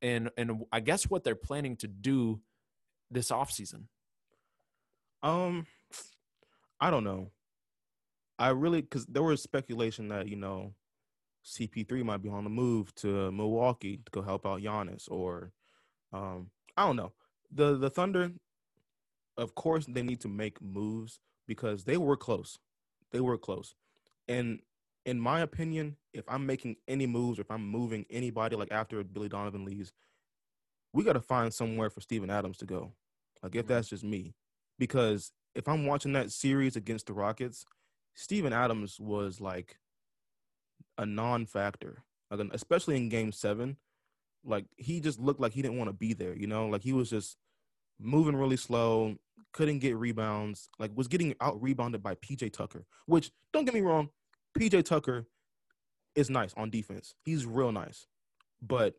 and 0.03 0.31
and 0.37 0.65
I 0.73 0.81
guess 0.81 1.05
what 1.05 1.23
they're 1.23 1.35
planning 1.37 1.77
to 1.77 1.89
do 1.89 2.41
this 3.11 3.31
offseason? 3.31 3.85
Um, 5.23 5.67
I 6.81 6.91
don't 6.91 7.05
know. 7.05 7.31
I 8.39 8.49
really 8.49 8.81
because 8.81 9.07
there 9.07 9.23
was 9.23 9.43
speculation 9.43 10.09
that 10.09 10.27
you 10.27 10.37
know 10.37 10.75
CP3 11.45 12.03
might 12.05 12.23
be 12.23 12.29
on 12.29 12.45
the 12.45 12.51
move 12.51 12.95
to 12.97 13.31
Milwaukee 13.31 13.99
to 13.99 14.11
go 14.11 14.23
help 14.23 14.47
out 14.47 14.63
Giannis, 14.63 15.11
or 15.11 15.53
um, 16.13 16.51
I 16.77 16.87
don't 16.87 16.97
know. 16.97 17.13
The 17.53 17.77
the 17.77 17.91
Thunder, 17.91 18.33
of 19.37 19.55
course, 19.55 19.87
they 19.87 20.03
need 20.03 20.21
to 20.23 20.29
make 20.29 20.61
moves 20.61 21.21
because 21.47 21.85
they 21.85 21.97
were 21.97 22.17
close. 22.17 22.59
They 23.13 23.21
were 23.21 23.39
close, 23.39 23.75
and 24.27 24.61
in 25.05 25.21
my 25.21 25.41
opinion, 25.41 25.97
if 26.13 26.25
I'm 26.29 26.47
making 26.47 26.77
any 26.87 27.07
moves 27.07 27.39
or 27.39 27.43
if 27.43 27.51
I'm 27.51 27.67
moving 27.67 28.07
anybody 28.11 28.57
like 28.57 28.73
after 28.73 29.03
Billy 29.03 29.29
Donovan 29.29 29.65
leaves, 29.65 29.93
we 30.93 31.05
got 31.05 31.15
to 31.15 31.21
find 31.21 31.53
somewhere 31.53 31.91
for 31.91 32.01
Steven 32.01 32.31
Adams 32.31 32.59
to 32.59 32.67
go. 32.67 32.93
Like 33.43 33.55
if 33.55 33.67
that's 33.67 33.89
just 33.89 34.05
me, 34.05 34.35
because 34.79 35.33
if 35.55 35.69
I'm 35.69 35.87
watching 35.87 36.13
that 36.13 36.31
series 36.31 36.77
against 36.77 37.07
the 37.07 37.13
Rockets, 37.13 37.65
Steven 38.15 38.53
Adams 38.53 38.99
was 39.01 39.41
like 39.41 39.79
a 40.99 41.07
non-factor, 41.07 42.05
like 42.31 42.47
especially 42.53 42.97
in 42.97 43.09
Game 43.09 43.33
Seven. 43.33 43.77
Like 44.45 44.67
he 44.77 45.01
just 45.01 45.19
looked 45.19 45.41
like 45.41 45.53
he 45.53 45.63
didn't 45.63 45.79
want 45.79 45.89
to 45.89 45.97
be 45.97 46.13
there. 46.13 46.37
You 46.37 46.47
know, 46.47 46.67
like 46.67 46.83
he 46.83 46.93
was 46.93 47.11
just 47.11 47.37
moving 47.99 48.37
really 48.37 48.57
slow, 48.57 49.17
couldn't 49.53 49.79
get 49.81 49.97
rebounds, 49.97 50.69
like 50.79 50.91
was 50.95 51.09
getting 51.09 51.35
out 51.41 51.61
rebounded 51.63 52.03
by 52.03 52.15
PJ 52.17 52.53
Tucker. 52.53 52.85
Which 53.07 53.31
don't 53.53 53.65
get 53.65 53.75
me 53.75 53.81
wrong, 53.81 54.11
PJ 54.59 54.85
Tucker 54.85 55.27
is 56.15 56.31
nice 56.31 56.53
on 56.57 56.71
defense. 56.71 57.15
He's 57.25 57.47
real 57.47 57.73
nice, 57.73 58.07
but 58.61 58.95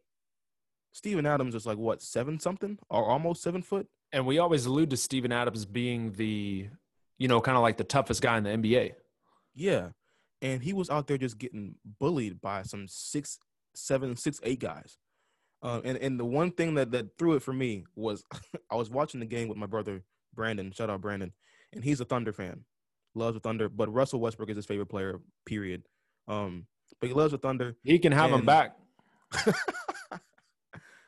Steven 0.92 1.26
Adams 1.26 1.56
is 1.56 1.66
like 1.66 1.78
what 1.78 2.02
seven 2.02 2.40
something 2.40 2.78
or 2.90 3.04
almost 3.06 3.42
seven 3.42 3.62
foot. 3.62 3.88
And 4.12 4.26
we 4.26 4.40
always 4.40 4.66
allude 4.66 4.90
to 4.90 4.98
Steven 4.98 5.32
Adams 5.32 5.66
being 5.66 6.12
the, 6.14 6.68
you 7.18 7.28
know, 7.28 7.40
kind 7.40 7.56
of 7.56 7.62
like 7.62 7.78
the 7.78 7.84
toughest 7.84 8.22
guy 8.22 8.38
in 8.38 8.44
the 8.44 8.50
NBA. 8.50 8.94
Yeah. 9.54 9.90
And 10.42 10.62
he 10.62 10.74
was 10.74 10.90
out 10.90 11.08
there 11.08 11.18
just 11.18 11.38
getting 11.38 11.76
bullied 12.00 12.42
by 12.42 12.64
some 12.64 12.88
six, 12.90 13.40
seven, 13.74 14.16
six, 14.18 14.40
eight 14.44 14.60
guys. 14.60 14.98
Um, 15.62 15.82
and, 15.86 15.98
and 15.98 16.20
the 16.20 16.26
one 16.26 16.52
thing 16.52 16.74
that, 16.74 16.92
that 16.92 17.18
threw 17.18 17.36
it 17.36 17.44
for 17.44 17.54
me 17.54 17.86
was 17.96 18.24
I 18.72 18.76
was 18.76 18.90
watching 18.90 19.20
the 19.20 19.26
game 19.26 19.48
with 19.48 19.58
my 19.58 19.68
brother 19.68 20.04
Brandon. 20.34 20.72
Shout 20.72 20.90
out 20.90 21.02
Brandon. 21.02 21.32
And 21.72 21.84
he's 21.84 22.02
a 22.02 22.06
Thunder 22.06 22.34
fan. 22.34 22.66
Loves 23.16 23.36
the 23.36 23.40
Thunder. 23.42 23.68
But 23.70 23.94
Russell 23.94 24.20
Westbrook 24.20 24.50
is 24.50 24.56
his 24.56 24.66
favorite 24.66 24.88
player, 24.88 25.20
period. 25.46 25.84
Um, 26.28 26.66
but 27.00 27.08
he 27.08 27.14
loves 27.14 27.32
the 27.32 27.38
Thunder. 27.38 27.76
He 27.84 28.00
can 28.00 28.12
have 28.12 28.32
him 28.32 28.46
back. 28.46 28.76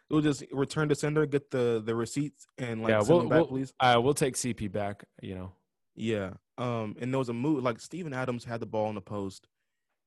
We'll 0.10 0.22
just 0.22 0.44
return 0.52 0.90
to 0.90 0.96
sender, 0.96 1.26
get 1.26 1.50
the 1.50 1.82
the 1.84 1.96
receipts, 1.96 2.46
and 2.60 2.82
like 2.84 2.90
Yeah, 2.92 3.00
send 3.00 3.10
we'll- 3.10 3.30
back, 3.30 3.38
we'll- 3.40 3.48
please. 3.48 3.74
Uh, 3.80 4.00
we'll 4.04 4.14
take 4.14 4.36
CP 4.36 4.72
back. 4.72 5.06
You 5.24 5.34
know, 5.36 5.54
Yeah. 5.96 6.34
Um, 6.60 6.96
and 7.00 7.12
there 7.12 7.18
was 7.18 7.30
a 7.30 7.34
move 7.34 7.64
like 7.64 7.80
Steven 7.80 8.14
Adams 8.14 8.44
had 8.46 8.60
the 8.60 8.68
ball 8.68 8.90
in 8.90 8.96
the 8.96 9.02
post, 9.02 9.48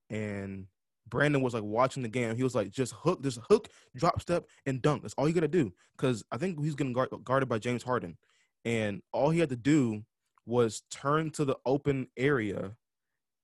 and 0.09 0.67
Brandon 1.09 1.43
was 1.43 1.55
like 1.55 1.65
watching 1.65 2.05
the 2.05 2.09
game. 2.09 2.37
He 2.37 2.45
was 2.45 2.55
like, 2.55 2.71
just 2.71 2.93
hook, 2.93 3.21
just 3.23 3.41
hook, 3.49 3.69
drop 3.97 4.21
step, 4.21 4.45
and 4.65 4.81
dunk. 4.81 5.03
That's 5.03 5.15
all 5.15 5.27
you 5.27 5.35
gotta 5.35 5.49
do. 5.49 5.73
Cause 5.99 6.23
I 6.31 6.37
think 6.37 6.63
he's 6.63 6.77
getting 6.77 6.93
guard- 6.93 7.09
guarded 7.25 7.49
by 7.49 7.59
James 7.59 7.83
Harden. 7.83 8.17
And 8.65 9.03
all 9.13 9.31
he 9.31 9.41
had 9.41 9.49
to 9.49 9.57
do 9.57 10.05
was 10.47 10.83
turn 10.91 11.31
to 11.33 11.45
the 11.45 11.57
open 11.67 12.07
area 12.17 12.73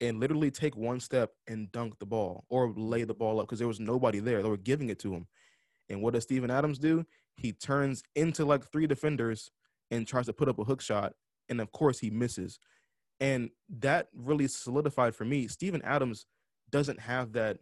and 0.00 0.18
literally 0.20 0.50
take 0.50 0.76
one 0.76 1.00
step 1.00 1.30
and 1.46 1.70
dunk 1.72 1.98
the 1.98 2.06
ball 2.06 2.44
or 2.48 2.72
lay 2.76 3.04
the 3.04 3.14
ball 3.14 3.40
up 3.40 3.46
because 3.46 3.58
there 3.58 3.68
was 3.68 3.80
nobody 3.80 4.20
there. 4.20 4.42
They 4.42 4.48
were 4.48 4.56
giving 4.56 4.88
it 4.88 4.98
to 5.00 5.12
him. 5.12 5.26
And 5.88 6.00
what 6.00 6.14
does 6.14 6.24
Steven 6.24 6.50
Adams 6.50 6.78
do? 6.78 7.04
He 7.36 7.52
turns 7.52 8.02
into 8.14 8.44
like 8.44 8.70
three 8.70 8.86
defenders 8.86 9.50
and 9.90 10.06
tries 10.06 10.26
to 10.26 10.32
put 10.32 10.48
up 10.48 10.58
a 10.58 10.64
hook 10.64 10.80
shot. 10.80 11.12
And 11.48 11.60
of 11.60 11.70
course, 11.72 11.98
he 11.98 12.10
misses. 12.10 12.58
And 13.20 13.50
that 13.80 14.08
really 14.14 14.48
solidified 14.48 15.14
for 15.14 15.24
me. 15.24 15.46
Steven 15.48 15.82
Adams 15.82 16.26
doesn't 16.70 17.00
have 17.00 17.32
that 17.32 17.58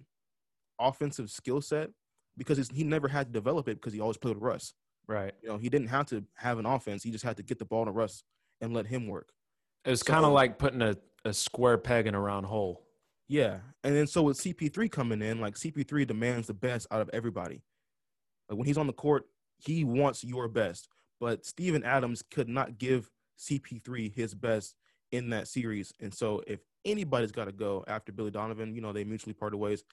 offensive 0.78 1.30
skill 1.30 1.60
set 1.60 1.90
because 2.38 2.70
he 2.72 2.84
never 2.84 3.08
had 3.08 3.26
to 3.26 3.32
develop 3.32 3.68
it 3.68 3.74
because 3.74 3.92
he 3.92 4.00
always 4.00 4.16
played 4.16 4.36
with 4.36 4.42
Russ. 4.44 4.74
right? 5.06 5.32
You 5.42 5.48
know, 5.50 5.58
he 5.58 5.68
didn't 5.68 5.88
have 5.88 6.06
to 6.06 6.24
have 6.36 6.58
an 6.58 6.66
offense. 6.66 7.02
He 7.02 7.10
just 7.10 7.24
had 7.24 7.36
to 7.36 7.42
get 7.42 7.58
the 7.58 7.64
ball 7.64 7.84
to 7.84 7.90
Russ 7.90 8.22
and 8.60 8.74
let 8.74 8.86
him 8.86 9.06
work. 9.06 9.28
It 9.84 9.90
was 9.90 10.02
kind 10.02 10.24
of 10.24 10.30
um, 10.30 10.34
like 10.34 10.58
putting 10.58 10.82
a, 10.82 10.96
a 11.24 11.32
square 11.32 11.78
peg 11.78 12.06
in 12.06 12.14
a 12.14 12.20
round 12.20 12.46
hole. 12.46 12.86
Yeah. 13.28 13.58
And 13.84 13.94
then 13.94 14.06
so 14.06 14.22
with 14.22 14.38
CP3 14.38 14.90
coming 14.90 15.22
in, 15.22 15.40
like 15.40 15.54
CP3 15.54 16.06
demands 16.06 16.48
the 16.48 16.54
best 16.54 16.86
out 16.90 17.00
of 17.00 17.10
everybody. 17.12 17.62
Like 18.48 18.58
when 18.58 18.66
he's 18.66 18.78
on 18.78 18.86
the 18.86 18.92
court, 18.92 19.24
he 19.58 19.84
wants 19.84 20.24
your 20.24 20.48
best. 20.48 20.88
But 21.20 21.44
Steven 21.44 21.84
Adams 21.84 22.22
could 22.22 22.48
not 22.48 22.78
give 22.78 23.10
CP3 23.38 24.12
his 24.14 24.34
best 24.34 24.74
in 25.12 25.30
that 25.30 25.48
series. 25.48 25.92
And 26.00 26.12
so 26.12 26.42
if 26.46 26.60
anybody's 26.84 27.32
got 27.32 27.46
to 27.46 27.52
go 27.52 27.84
after 27.86 28.12
Billy 28.12 28.30
Donovan, 28.30 28.74
you 28.74 28.80
know, 28.80 28.92
they 28.92 29.04
mutually 29.04 29.34
parted 29.34 29.58
ways, 29.58 29.84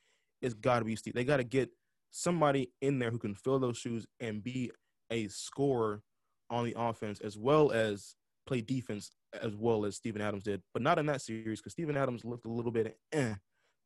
it's 0.41 0.53
got 0.53 0.80
to 0.80 0.86
be 0.86 0.95
Steve. 0.95 1.13
They 1.13 1.24
got 1.24 1.38
to 1.38 1.43
get 1.43 1.70
somebody 2.11 2.72
in 2.82 2.99
there 2.99 3.11
who 3.11 3.18
can 3.18 3.36
fill 3.36 3.59
those 3.59 3.78
shoes 3.78 4.05
and 4.20 4.43
be 4.43 4.72
a 5.11 5.28
scorer 5.28 6.01
on 6.49 6.65
the 6.65 6.76
offense 6.78 7.20
as 7.20 7.38
well 7.38 7.72
as 7.72 8.15
play 8.48 8.62
defense 8.62 9.12
as 9.41 9.56
well 9.56 9.86
as 9.86 9.95
Steven 9.95 10.22
Adams 10.22 10.43
did, 10.43 10.62
but 10.74 10.82
not 10.82 11.00
in 11.00 11.06
that 11.08 11.22
series 11.22 11.60
because 11.60 11.74
Steven 11.74 11.98
Adams 11.98 12.26
looked 12.26 12.45
a 12.45 12.52
little 12.52 12.72
bit 12.72 12.98
eh. 13.12 13.36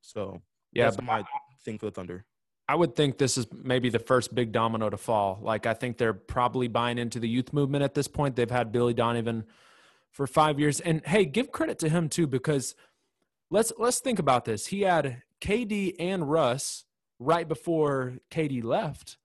So 0.01 0.41
Yeah, 0.72 0.86
that's 0.86 1.01
my 1.01 1.24
thing 1.64 1.78
for 1.78 1.88
the 1.88 1.91
Thunder. 1.91 2.26
I 2.68 2.76
would 2.76 2.95
think 2.95 3.18
this 3.18 3.38
is 3.38 3.47
maybe 3.51 3.89
the 3.89 3.99
first 3.99 4.34
big 4.34 4.51
domino 4.53 4.89
to 4.89 4.97
fall. 4.97 5.39
Like 5.41 5.66
I 5.66 5.74
think 5.74 5.97
they're 5.97 6.14
probably 6.14 6.68
buying 6.68 6.97
into 6.97 7.20
the 7.20 7.28
youth 7.28 7.51
movement 7.51 7.84
at 7.84 7.95
this 7.95 8.07
point. 8.07 8.36
They've 8.36 8.49
had 8.49 8.72
Billy 8.72 8.93
Donovan 8.93 9.45
for 10.09 10.28
five 10.28 10.59
years, 10.59 10.80
and 10.80 11.05
hey, 11.05 11.26
give 11.26 11.51
credit 11.51 11.80
to 11.80 11.89
him 11.89 12.07
too 12.07 12.28
because 12.28 12.76
let's 13.49 13.74
let's 13.78 13.99
think 13.99 14.20
about 14.20 14.45
this. 14.45 14.68
He 14.68 14.82
had 14.82 15.22
KD 15.41 15.95
and 15.99 16.30
Russ 16.30 16.86
right 17.20 17.47
before 17.47 18.20
KD 18.32 18.64
left, 18.64 19.18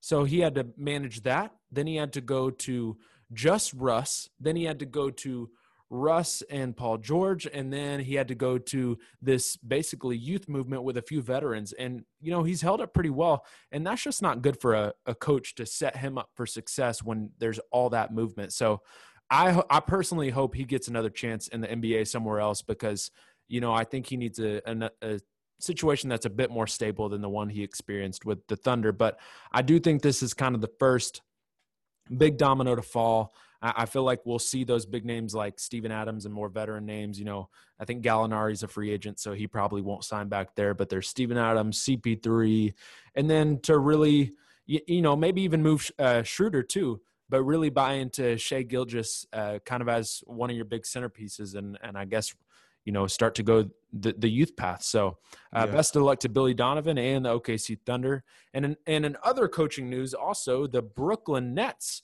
so 0.00 0.24
he 0.24 0.40
had 0.40 0.54
to 0.56 0.66
manage 0.76 1.22
that. 1.22 1.52
Then 1.72 1.86
he 1.86 1.96
had 1.96 2.12
to 2.14 2.20
go 2.20 2.50
to 2.50 2.96
just 3.32 3.72
Russ. 3.74 4.28
Then 4.40 4.56
he 4.56 4.64
had 4.64 4.78
to 4.80 4.86
go 4.86 5.10
to 5.10 5.50
Russ 5.88 6.42
and 6.50 6.76
Paul 6.76 6.98
George, 6.98 7.46
and 7.46 7.72
then 7.72 8.00
he 8.00 8.14
had 8.14 8.28
to 8.28 8.34
go 8.34 8.58
to 8.58 8.98
this 9.22 9.56
basically 9.56 10.16
youth 10.16 10.48
movement 10.48 10.82
with 10.82 10.96
a 10.96 11.02
few 11.02 11.22
veterans. 11.22 11.72
And, 11.72 12.04
you 12.20 12.30
know, 12.30 12.42
he's 12.42 12.62
held 12.62 12.80
up 12.80 12.92
pretty 12.92 13.10
well. 13.10 13.44
And 13.70 13.86
that's 13.86 14.02
just 14.02 14.22
not 14.22 14.42
good 14.42 14.60
for 14.60 14.74
a, 14.74 14.92
a 15.06 15.14
coach 15.14 15.54
to 15.56 15.66
set 15.66 15.96
him 15.96 16.18
up 16.18 16.30
for 16.34 16.46
success 16.46 17.02
when 17.02 17.30
there's 17.38 17.60
all 17.70 17.90
that 17.90 18.12
movement. 18.12 18.52
So 18.52 18.82
I, 19.30 19.62
I 19.70 19.80
personally 19.80 20.30
hope 20.30 20.54
he 20.54 20.64
gets 20.64 20.88
another 20.88 21.10
chance 21.10 21.48
in 21.48 21.60
the 21.60 21.68
NBA 21.68 22.08
somewhere 22.08 22.40
else 22.40 22.62
because, 22.62 23.10
you 23.48 23.60
know, 23.60 23.72
I 23.72 23.84
think 23.84 24.06
he 24.06 24.16
needs 24.16 24.40
a, 24.40 24.60
a, 24.66 24.90
a 25.02 25.20
situation 25.60 26.08
that's 26.08 26.26
a 26.26 26.30
bit 26.30 26.50
more 26.50 26.66
stable 26.66 27.08
than 27.08 27.22
the 27.22 27.28
one 27.28 27.48
he 27.48 27.62
experienced 27.62 28.24
with 28.24 28.46
the 28.48 28.56
Thunder. 28.56 28.92
But 28.92 29.18
I 29.52 29.62
do 29.62 29.78
think 29.78 30.02
this 30.02 30.22
is 30.22 30.34
kind 30.34 30.54
of 30.54 30.60
the 30.60 30.70
first 30.78 31.22
big 32.16 32.36
domino 32.36 32.74
to 32.74 32.82
fall. 32.82 33.34
I 33.62 33.86
feel 33.86 34.02
like 34.02 34.20
we'll 34.24 34.38
see 34.38 34.64
those 34.64 34.86
big 34.86 35.04
names 35.04 35.34
like 35.34 35.58
Steven 35.58 35.90
Adams 35.90 36.24
and 36.26 36.34
more 36.34 36.48
veteran 36.48 36.84
names. 36.84 37.18
You 37.18 37.24
know, 37.24 37.48
I 37.80 37.84
think 37.84 38.04
Gallinari's 38.04 38.62
a 38.62 38.68
free 38.68 38.90
agent, 38.90 39.18
so 39.18 39.32
he 39.32 39.46
probably 39.46 39.82
won't 39.82 40.04
sign 40.04 40.28
back 40.28 40.54
there. 40.54 40.74
But 40.74 40.88
there's 40.88 41.08
Steven 41.08 41.38
Adams, 41.38 41.82
CP3, 41.84 42.74
and 43.14 43.30
then 43.30 43.58
to 43.60 43.78
really, 43.78 44.34
you, 44.66 44.80
you 44.86 45.02
know, 45.02 45.16
maybe 45.16 45.42
even 45.42 45.62
move 45.62 45.90
uh, 45.98 46.22
Schroeder 46.22 46.62
too, 46.62 47.00
but 47.28 47.42
really 47.42 47.70
buy 47.70 47.94
into 47.94 48.36
Shai 48.36 48.62
Gilgeous 48.62 49.26
uh, 49.32 49.58
kind 49.64 49.82
of 49.82 49.88
as 49.88 50.22
one 50.26 50.50
of 50.50 50.56
your 50.56 50.66
big 50.66 50.82
centerpieces, 50.82 51.54
and 51.54 51.78
and 51.82 51.96
I 51.96 52.04
guess 52.04 52.34
you 52.86 52.92
know 52.92 53.06
start 53.06 53.34
to 53.34 53.42
go 53.42 53.68
the, 53.92 54.14
the 54.16 54.28
youth 54.28 54.56
path. 54.56 54.82
So 54.82 55.18
uh, 55.54 55.64
Yeah. 55.66 55.72
best 55.72 55.96
of 55.96 56.02
luck 56.02 56.20
to 56.20 56.28
Billy 56.28 56.54
Donovan 56.54 56.96
and 56.98 57.24
the 57.26 57.38
OKC 57.38 57.78
Thunder. 57.84 58.24
And 58.54 58.64
in, 58.64 58.76
and 58.86 59.04
in 59.04 59.16
other 59.22 59.48
coaching 59.48 59.90
news, 59.90 60.14
also 60.14 60.66
the 60.66 60.82
Brooklyn 60.82 61.52
Nets, 61.54 62.02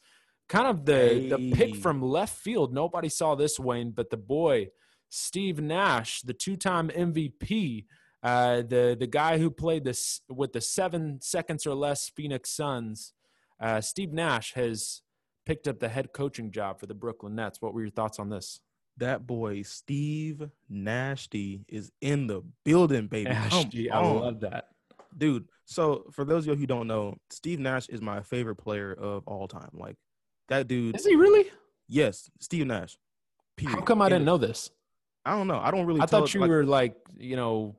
kind 0.49 0.67
of 0.67 0.85
the 0.85 1.29
the 1.31 1.53
pick 1.57 1.77
from 1.77 2.03
left 2.03 2.37
field. 2.37 2.75
Nobody 2.75 3.09
saw 3.09 3.35
this, 3.35 3.59
Wayne, 3.59 3.93
but 3.93 4.11
the 4.11 4.17
boy 4.19 4.69
Steve 5.09 5.61
Nash, 5.61 6.23
the 6.23 6.33
two-time 6.35 6.89
MVP, 6.89 7.87
uh, 8.23 8.57
the 8.63 8.97
the 8.99 9.07
guy 9.07 9.39
who 9.39 9.51
played 9.51 9.85
this 9.85 10.21
with 10.29 10.53
the 10.53 10.61
seven 10.61 11.21
seconds 11.21 11.67
or 11.67 11.75
less 11.75 12.09
Phoenix 12.09 12.51
Suns, 12.51 13.13
uh, 13.61 13.81
Steve 13.81 14.13
Nash 14.13 14.55
has 14.55 15.03
picked 15.45 15.69
up 15.69 15.81
the 15.81 15.89
head 15.89 16.13
coaching 16.13 16.51
job 16.51 16.81
for 16.81 16.87
the 16.87 16.95
Brooklyn 16.95 17.35
Nets. 17.35 17.61
What 17.61 17.75
were 17.75 17.83
your 17.83 17.91
thoughts 17.91 18.19
on 18.19 18.31
this? 18.31 18.61
That 19.03 19.27
boy 19.27 19.63
Steve 19.63 20.49
Nashty 20.71 21.65
is 21.69 21.91
in 22.01 22.29
the 22.29 22.43
building, 22.65 23.09
baby. 23.09 23.31
Come 23.31 23.37
Ashty, 23.37 23.91
I 23.91 24.01
love 24.01 24.41
that. 24.41 24.69
dude. 25.19 25.49
So 25.65 26.05
for 26.13 26.25
those 26.25 26.47
of 26.47 26.55
you 26.55 26.61
who 26.61 26.67
don't 26.69 26.87
know, 26.87 27.17
Steve 27.29 27.59
Nash 27.59 27.89
is 27.89 28.01
my 28.01 28.23
favorite 28.23 28.57
player 28.57 28.93
of 28.93 29.27
all 29.27 29.49
time. 29.49 29.71
Like 29.73 29.97
that 30.49 30.69
dude. 30.69 30.95
Is 30.95 31.05
he 31.05 31.17
really? 31.17 31.51
Yes, 31.89 32.31
Steve 32.39 32.67
Nash. 32.69 32.97
Period. 33.57 33.75
How 33.77 33.83
come 33.85 34.01
I 34.01 34.09
didn't 34.09 34.25
know 34.25 34.39
this? 34.39 34.71
I 35.25 35.33
don't 35.33 35.49
know. 35.49 35.59
I 35.59 35.73
don't 35.73 35.85
really. 35.85 36.01
I 36.01 36.07
thought 36.07 36.23
it, 36.23 36.35
you 36.35 36.41
like- 36.41 36.51
were 36.51 36.65
like, 36.65 36.95
you 37.19 37.35
know, 37.35 37.75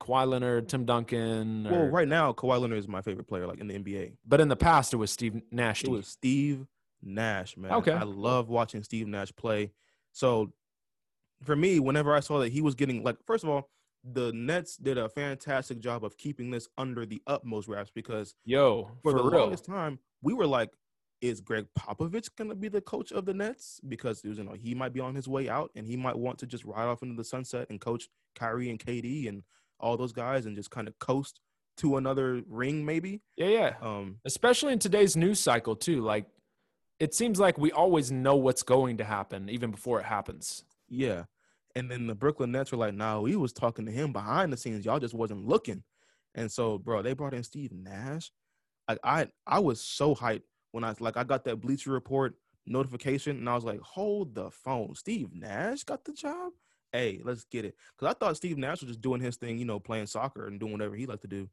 Kawhi 0.00 0.28
Leonard, 0.28 0.68
Tim 0.68 0.84
Duncan. 0.84 1.66
Well, 1.68 1.86
right 1.86 2.06
now, 2.06 2.32
Kawhi 2.32 2.60
Leonard 2.60 2.78
is 2.78 2.86
my 2.86 3.02
favorite 3.02 3.26
player, 3.26 3.48
like 3.48 3.58
in 3.58 3.66
the 3.66 3.74
NBA. 3.74 4.12
But 4.24 4.40
in 4.40 4.46
the 4.46 4.56
past, 4.56 4.94
it 4.94 4.96
was 4.96 5.10
Steve 5.10 5.42
Nash. 5.50 5.82
It 5.82 5.90
was 5.90 6.06
Steve 6.06 6.66
Nash, 7.02 7.56
man. 7.56 7.72
Okay. 7.72 7.92
I 7.92 8.04
love 8.04 8.48
watching 8.48 8.84
Steve 8.84 9.08
Nash 9.08 9.32
play. 9.34 9.72
So 10.12 10.52
for 11.42 11.56
me, 11.56 11.80
whenever 11.80 12.14
I 12.14 12.20
saw 12.20 12.38
that 12.40 12.52
he 12.52 12.60
was 12.60 12.74
getting 12.74 13.02
like, 13.02 13.16
first 13.26 13.44
of 13.44 13.50
all, 13.50 13.70
the 14.04 14.32
Nets 14.32 14.76
did 14.76 14.96
a 14.96 15.08
fantastic 15.08 15.80
job 15.80 16.04
of 16.04 16.16
keeping 16.16 16.50
this 16.50 16.68
under 16.78 17.04
the 17.04 17.20
utmost 17.26 17.68
wraps 17.68 17.90
because 17.94 18.34
Yo, 18.44 18.90
for, 19.02 19.12
for, 19.12 19.18
the 19.18 19.24
real. 19.24 19.40
longest 19.40 19.64
time 19.64 19.98
we 20.22 20.34
were 20.34 20.46
like, 20.46 20.70
is 21.20 21.40
Gregg 21.40 21.66
Popovich 21.76 22.28
gonna 22.36 22.54
be 22.54 22.68
the 22.68 22.80
coach 22.80 23.10
of 23.10 23.24
the 23.24 23.34
Nets? 23.34 23.80
Because 23.86 24.22
you 24.24 24.34
know 24.34 24.54
he 24.54 24.74
might 24.74 24.92
be 24.92 25.00
on 25.00 25.14
his 25.14 25.26
way 25.26 25.48
out 25.48 25.70
and 25.74 25.86
he 25.86 25.96
might 25.96 26.16
want 26.16 26.38
to 26.38 26.46
just 26.46 26.64
ride 26.64 26.86
off 26.86 27.02
into 27.02 27.16
the 27.16 27.24
sunset 27.24 27.66
and 27.70 27.80
coach 27.80 28.08
Kyrie 28.36 28.70
and 28.70 28.78
KD 28.78 29.28
and 29.28 29.42
all 29.80 29.96
those 29.96 30.12
guys 30.12 30.46
and 30.46 30.56
just 30.56 30.70
kind 30.70 30.86
of 30.88 30.98
coast 30.98 31.40
to 31.78 31.96
another 31.96 32.42
ring, 32.48 32.84
maybe. 32.84 33.20
Yeah, 33.36 33.46
yeah. 33.46 33.74
Um, 33.80 34.16
Especially 34.24 34.72
in 34.72 34.78
today's 34.78 35.16
news 35.16 35.40
cycle 35.40 35.76
too. 35.76 36.02
Like, 36.02 36.26
it 36.98 37.14
seems 37.14 37.38
like 37.38 37.58
we 37.58 37.70
always 37.70 38.10
know 38.10 38.36
what's 38.36 38.64
going 38.64 38.96
to 38.98 39.04
happen 39.04 39.48
even 39.48 39.70
before 39.70 40.00
it 40.00 40.06
happens. 40.06 40.64
Yeah. 40.88 41.24
And 41.74 41.90
then 41.90 42.06
the 42.06 42.14
Brooklyn 42.14 42.50
Nets 42.50 42.72
were 42.72 42.78
like, 42.78 42.94
no, 42.94 43.22
we 43.22 43.36
was 43.36 43.52
talking 43.52 43.86
to 43.86 43.92
him 43.92 44.12
behind 44.12 44.52
the 44.52 44.56
scenes. 44.56 44.84
Y'all 44.84 44.98
just 44.98 45.14
wasn't 45.14 45.46
looking. 45.46 45.82
And 46.34 46.50
so, 46.50 46.78
bro, 46.78 47.02
they 47.02 47.12
brought 47.12 47.34
in 47.34 47.42
Steve 47.42 47.72
Nash. 47.72 48.30
Like 48.88 48.98
I 49.04 49.28
I 49.46 49.58
was 49.58 49.80
so 49.80 50.14
hyped 50.14 50.42
when 50.72 50.84
I 50.84 50.94
like 50.98 51.16
I 51.16 51.24
got 51.24 51.44
that 51.44 51.60
Bleacher 51.60 51.90
Report 51.90 52.34
notification 52.66 53.36
and 53.36 53.48
I 53.48 53.54
was 53.54 53.64
like, 53.64 53.80
hold 53.80 54.34
the 54.34 54.50
phone. 54.50 54.94
Steve 54.94 55.28
Nash 55.34 55.84
got 55.84 56.04
the 56.04 56.12
job? 56.12 56.52
Hey, 56.92 57.20
let's 57.22 57.44
get 57.44 57.64
it. 57.64 57.74
Cause 57.98 58.08
I 58.08 58.14
thought 58.14 58.36
Steve 58.36 58.56
Nash 58.56 58.80
was 58.80 58.88
just 58.88 59.02
doing 59.02 59.20
his 59.20 59.36
thing, 59.36 59.58
you 59.58 59.64
know, 59.66 59.78
playing 59.78 60.06
soccer 60.06 60.46
and 60.46 60.58
doing 60.58 60.72
whatever 60.72 60.94
he 60.94 61.06
liked 61.06 61.22
to 61.22 61.28
do. 61.28 61.48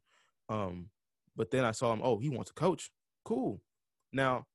Um, 0.48 0.88
but 1.36 1.50
then 1.50 1.64
I 1.64 1.72
saw 1.72 1.92
him, 1.92 2.00
oh, 2.02 2.18
he 2.18 2.30
wants 2.30 2.50
to 2.50 2.54
coach. 2.54 2.90
Cool. 3.24 3.60
Now, 4.12 4.46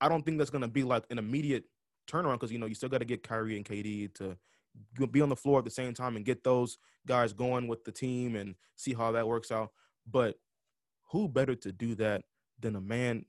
I 0.00 0.08
don't 0.08 0.24
think 0.24 0.36
that's 0.36 0.50
gonna 0.50 0.68
be 0.68 0.84
like 0.84 1.04
an 1.10 1.18
immediate 1.18 1.64
turnaround 2.06 2.34
because 2.34 2.52
you 2.52 2.58
know 2.58 2.66
you 2.66 2.74
still 2.74 2.88
got 2.88 2.98
to 2.98 3.04
get 3.04 3.22
Kyrie 3.22 3.56
and 3.56 3.64
KD 3.64 4.12
to 4.14 4.36
be 5.10 5.22
on 5.22 5.28
the 5.28 5.36
floor 5.36 5.58
at 5.58 5.64
the 5.64 5.70
same 5.70 5.94
time 5.94 6.16
and 6.16 6.24
get 6.24 6.44
those 6.44 6.78
guys 7.06 7.32
going 7.32 7.66
with 7.66 7.84
the 7.84 7.92
team 7.92 8.36
and 8.36 8.54
see 8.74 8.92
how 8.94 9.12
that 9.12 9.26
works 9.26 9.50
out. 9.50 9.70
But 10.10 10.36
who 11.10 11.28
better 11.28 11.54
to 11.54 11.72
do 11.72 11.94
that 11.96 12.24
than 12.60 12.76
a 12.76 12.80
man? 12.80 13.24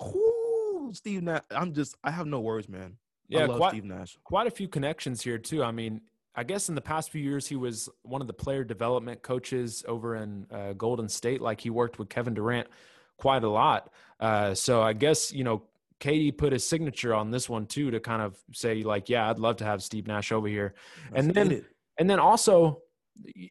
Who 0.00 0.90
Steve 0.94 1.22
Nash? 1.22 1.42
I'm 1.50 1.72
just 1.72 1.96
I 2.02 2.10
have 2.10 2.26
no 2.26 2.40
words, 2.40 2.68
man. 2.68 2.96
I 3.34 3.38
Yeah, 3.38 3.46
love 3.46 3.58
quite, 3.58 3.70
Steve 3.70 3.84
Nash. 3.84 4.18
quite 4.24 4.46
a 4.46 4.50
few 4.50 4.68
connections 4.68 5.22
here 5.22 5.38
too. 5.38 5.62
I 5.62 5.70
mean, 5.70 6.00
I 6.34 6.44
guess 6.44 6.68
in 6.68 6.74
the 6.74 6.80
past 6.80 7.10
few 7.10 7.22
years 7.22 7.46
he 7.46 7.56
was 7.56 7.88
one 8.02 8.20
of 8.20 8.26
the 8.26 8.32
player 8.32 8.64
development 8.64 9.22
coaches 9.22 9.84
over 9.86 10.16
in 10.16 10.46
uh, 10.50 10.72
Golden 10.74 11.08
State. 11.08 11.40
Like 11.40 11.60
he 11.60 11.70
worked 11.70 11.98
with 11.98 12.08
Kevin 12.08 12.34
Durant 12.34 12.68
quite 13.16 13.44
a 13.44 13.48
lot. 13.48 13.90
Uh, 14.18 14.54
so 14.54 14.82
I 14.82 14.92
guess 14.92 15.32
you 15.32 15.44
know 15.44 15.62
KD 16.02 16.36
put 16.36 16.52
his 16.52 16.68
signature 16.68 17.14
on 17.14 17.30
this 17.30 17.48
one 17.48 17.66
too 17.66 17.92
to 17.92 18.00
kind 18.00 18.22
of 18.22 18.36
say 18.52 18.82
like, 18.82 19.08
yeah, 19.08 19.30
I'd 19.30 19.38
love 19.38 19.56
to 19.58 19.64
have 19.64 19.82
Steve 19.82 20.08
Nash 20.08 20.32
over 20.32 20.48
here. 20.48 20.74
Let's 21.12 21.26
and 21.26 21.34
then-. 21.34 21.64
And 21.98 22.08
then 22.08 22.18
also, 22.18 22.80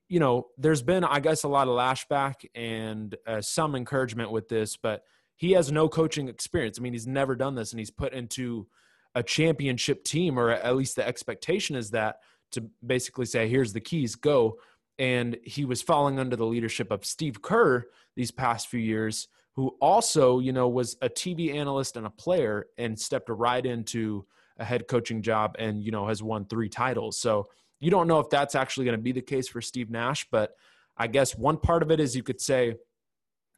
you 0.07 0.19
know, 0.19 0.47
there's 0.57 0.81
been, 0.81 1.03
I 1.03 1.19
guess, 1.19 1.43
a 1.43 1.47
lot 1.47 1.67
of 1.67 1.75
lashback 1.75 2.45
and 2.55 3.15
uh, 3.27 3.39
some 3.39 3.75
encouragement 3.75 4.31
with 4.31 4.49
this, 4.49 4.77
but 4.77 5.03
he 5.37 5.51
has 5.51 5.71
no 5.71 5.87
coaching 5.87 6.27
experience. 6.27 6.79
I 6.79 6.81
mean, 6.81 6.93
he's 6.93 7.07
never 7.07 7.35
done 7.35 7.55
this, 7.55 7.71
and 7.71 7.79
he's 7.79 7.91
put 7.91 8.13
into 8.13 8.67
a 9.15 9.23
championship 9.23 10.03
team, 10.03 10.39
or 10.39 10.49
at 10.49 10.75
least 10.75 10.95
the 10.95 11.07
expectation 11.07 11.75
is 11.75 11.91
that 11.91 12.17
to 12.53 12.69
basically 12.85 13.25
say, 13.25 13.47
here's 13.47 13.73
the 13.73 13.79
keys, 13.79 14.15
go. 14.15 14.57
And 14.99 15.37
he 15.43 15.63
was 15.63 15.81
falling 15.81 16.19
under 16.19 16.35
the 16.35 16.45
leadership 16.45 16.91
of 16.91 17.05
Steve 17.05 17.41
Kerr 17.41 17.85
these 18.15 18.31
past 18.31 18.67
few 18.67 18.79
years, 18.79 19.27
who 19.55 19.75
also, 19.81 20.39
you 20.39 20.53
know, 20.53 20.67
was 20.69 20.97
a 21.01 21.09
TV 21.09 21.53
analyst 21.53 21.97
and 21.97 22.05
a 22.05 22.09
player 22.09 22.67
and 22.77 22.99
stepped 22.99 23.29
right 23.29 23.65
into 23.65 24.25
a 24.57 24.65
head 24.65 24.87
coaching 24.87 25.21
job 25.21 25.55
and, 25.59 25.83
you 25.83 25.91
know, 25.91 26.07
has 26.07 26.23
won 26.23 26.45
three 26.45 26.69
titles. 26.69 27.17
So, 27.17 27.49
you 27.81 27.89
don't 27.89 28.07
know 28.07 28.19
if 28.19 28.29
that's 28.29 28.55
actually 28.55 28.85
going 28.85 28.97
to 28.97 29.01
be 29.01 29.11
the 29.11 29.21
case 29.21 29.49
for 29.49 29.59
Steve 29.59 29.89
Nash, 29.89 30.27
but 30.31 30.55
I 30.95 31.07
guess 31.07 31.35
one 31.35 31.57
part 31.57 31.81
of 31.81 31.91
it 31.91 31.99
is 31.99 32.15
you 32.15 32.23
could 32.23 32.39
say, 32.39 32.75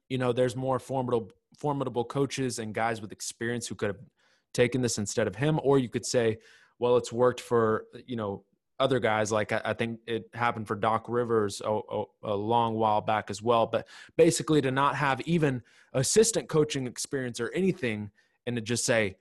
you 0.10 0.18
know, 0.18 0.32
there's 0.32 0.56
more 0.56 0.80
formidable 0.80 1.32
formidable 1.58 2.04
coaches 2.04 2.58
and 2.58 2.74
guys 2.74 3.00
with 3.02 3.12
experience 3.12 3.68
who 3.68 3.76
could 3.76 3.90
have 3.90 4.00
taken 4.54 4.82
this 4.82 4.98
instead 4.98 5.28
of 5.28 5.36
him, 5.36 5.60
or 5.64 5.78
you 5.78 5.90
could 5.90 6.06
say, 6.06 6.38
well, 6.80 6.98
it's 6.98 7.12
worked 7.12 7.42
for 7.42 7.86
you 8.08 8.16
know 8.16 8.44
other 8.84 9.00
guys. 9.00 9.32
Like 9.32 9.52
I, 9.52 9.62
I 9.66 9.74
think 9.74 10.00
it 10.06 10.30
happened 10.34 10.68
for 10.68 10.76
Doc 10.76 11.06
Rivers 11.08 11.62
a, 11.64 11.72
a, 11.72 12.04
a 12.24 12.36
long 12.36 12.76
while 12.76 13.02
back 13.02 13.30
as 13.30 13.42
well. 13.42 13.66
But 13.66 13.88
basically, 14.18 14.62
to 14.62 14.72
not 14.72 14.96
have 14.96 15.22
even 15.22 15.64
assistant 15.94 16.50
coaching 16.50 16.86
experience 16.86 17.40
or 17.40 17.52
anything, 17.54 18.12
and 18.46 18.56
to 18.58 18.62
just 18.62 18.86
say, 18.86 19.16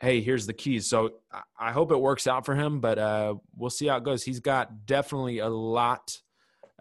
hey, 0.00 0.20
here's 0.20 0.46
the 0.46 0.52
keys. 0.52 0.86
So 0.86 1.14
I- 1.58 1.72
hope 1.72 1.92
it 1.92 1.96
works 1.96 2.26
out 2.26 2.44
for 2.44 2.54
him, 2.54 2.80
but 2.80 2.98
uh, 2.98 3.36
we'll 3.56 3.70
see 3.70 3.86
how 3.86 3.96
it 3.98 4.04
goes. 4.04 4.24
He's 4.24 4.40
got 4.40 4.86
definitely 4.86 5.38
a 5.38 5.48
lot 5.48 6.20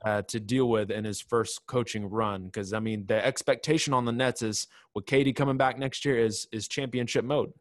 uh, 0.03 0.21
to 0.23 0.39
deal 0.39 0.67
with 0.67 0.91
in 0.91 1.05
his 1.05 1.21
first 1.21 1.65
coaching 1.65 2.09
run 2.09 2.45
because 2.45 2.73
I 2.73 2.79
mean 2.79 3.05
the 3.05 3.25
expectation 3.25 3.93
on 3.93 4.05
the 4.05 4.11
Nets 4.11 4.41
is 4.41 4.67
with 4.93 5.05
KD 5.05 5.36
coming 5.36 5.55
back 5.57 5.77
next 5.77 6.03
year 6.03 6.17
is 6.17 6.47
is 6.51 6.67
championship 6.67 7.23
mode. 7.23 7.53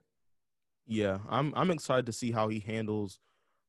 Yeah, 0.87 1.19
I'm 1.29 1.53
I'm 1.55 1.71
excited 1.71 2.07
to 2.07 2.13
see 2.13 2.33
how 2.33 2.49
he 2.49 2.59
handles 2.59 3.21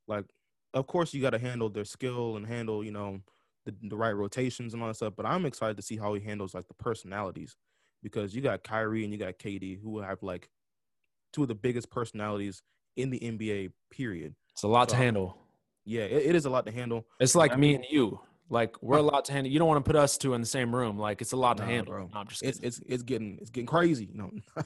like 0.07 0.25
of 0.73 0.87
course 0.87 1.13
you 1.13 1.21
got 1.21 1.31
to 1.31 1.39
handle 1.39 1.69
their 1.69 1.85
skill 1.85 2.35
and 2.37 2.45
handle, 2.45 2.83
you 2.83 2.91
know, 2.91 3.19
the, 3.65 3.75
the 3.83 3.95
right 3.95 4.11
rotations 4.11 4.73
and 4.73 4.81
all 4.81 4.89
that 4.89 4.95
stuff, 4.95 5.13
but 5.15 5.25
I'm 5.25 5.45
excited 5.45 5.77
to 5.77 5.83
see 5.83 5.97
how 5.97 6.13
he 6.13 6.21
handles 6.21 6.53
like 6.53 6.67
the 6.67 6.73
personalities 6.73 7.55
because 8.01 8.35
you 8.35 8.41
got 8.41 8.63
Kyrie 8.63 9.03
and 9.03 9.13
you 9.13 9.19
got 9.19 9.39
KD 9.39 9.79
who 9.81 9.99
have 9.99 10.21
like 10.21 10.49
two 11.31 11.43
of 11.43 11.47
the 11.47 11.55
biggest 11.55 11.89
personalities 11.89 12.61
in 12.97 13.09
the 13.09 13.19
NBA 13.19 13.71
period. 13.89 14.35
It's 14.51 14.63
a 14.63 14.67
lot 14.67 14.89
to 14.89 14.95
handle. 14.95 15.37
Yeah, 15.85 16.03
it, 16.03 16.27
it 16.27 16.35
is 16.35 16.45
a 16.45 16.49
lot 16.49 16.65
to 16.65 16.71
handle. 16.71 17.07
It's 17.19 17.35
like 17.35 17.53
I 17.53 17.55
me 17.55 17.75
and 17.75 17.85
you. 17.89 18.19
Like 18.49 18.75
we're 18.83 18.97
a 18.97 19.01
lot 19.01 19.25
to 19.25 19.31
handle. 19.31 19.51
You 19.51 19.59
don't 19.59 19.67
want 19.67 19.83
to 19.83 19.89
put 19.89 19.95
us 19.97 20.17
two 20.17 20.33
in 20.33 20.41
the 20.41 20.47
same 20.47 20.75
room. 20.75 20.97
Like 20.97 21.21
it's 21.21 21.31
a 21.31 21.37
lot 21.37 21.57
to 21.57 21.63
Nah, 21.63 21.69
handle. 21.69 21.93
bro. 21.93 22.09
No, 22.13 22.19
I'm 22.19 22.27
just 22.27 22.43
It's 22.43 22.59
it's 22.59 22.81
it's 22.85 23.03
getting 23.03 23.37
it's 23.41 23.49
getting 23.49 23.65
crazy, 23.67 24.05
you 24.05 24.17
know. 24.17 24.31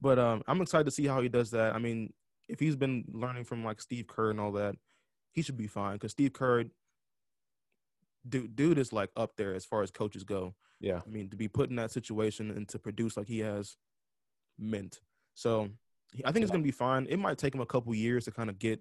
but 0.00 0.18
um 0.18 0.42
I'm 0.48 0.60
excited 0.62 0.84
to 0.84 0.90
see 0.90 1.06
how 1.06 1.20
he 1.20 1.28
does 1.28 1.50
that. 1.50 1.74
I 1.74 1.78
mean, 1.78 2.12
if 2.48 2.58
he's 2.58 2.76
been 2.76 3.04
learning 3.12 3.44
from 3.44 3.64
like 3.64 3.80
Steve 3.80 4.06
Kerr 4.06 4.30
and 4.30 4.40
all 4.40 4.52
that, 4.52 4.74
he 5.38 5.42
should 5.42 5.56
be 5.56 5.68
fine 5.68 5.92
because 5.92 6.10
Steve 6.10 6.32
Kerr, 6.32 6.64
dude, 8.28 8.56
dude 8.56 8.76
is 8.76 8.92
like 8.92 9.10
up 9.16 9.36
there 9.36 9.54
as 9.54 9.64
far 9.64 9.82
as 9.82 9.92
coaches 9.92 10.24
go. 10.24 10.56
yeah. 10.80 11.00
I 11.06 11.08
mean, 11.08 11.30
to 11.30 11.36
be 11.36 11.46
put 11.46 11.70
in 11.70 11.76
that 11.76 11.92
situation 11.92 12.50
and 12.50 12.68
to 12.70 12.78
produce 12.80 13.16
like 13.16 13.28
he 13.28 13.38
has 13.38 13.76
meant. 14.58 15.00
So 15.34 15.68
I 16.24 16.32
think 16.32 16.42
it's 16.42 16.50
gonna 16.50 16.64
be 16.64 16.72
fine. 16.72 17.06
It 17.08 17.18
might 17.18 17.38
take 17.38 17.54
him 17.54 17.60
a 17.60 17.66
couple 17.66 17.94
years 17.94 18.24
to 18.24 18.32
kind 18.32 18.50
of 18.50 18.58
get. 18.58 18.80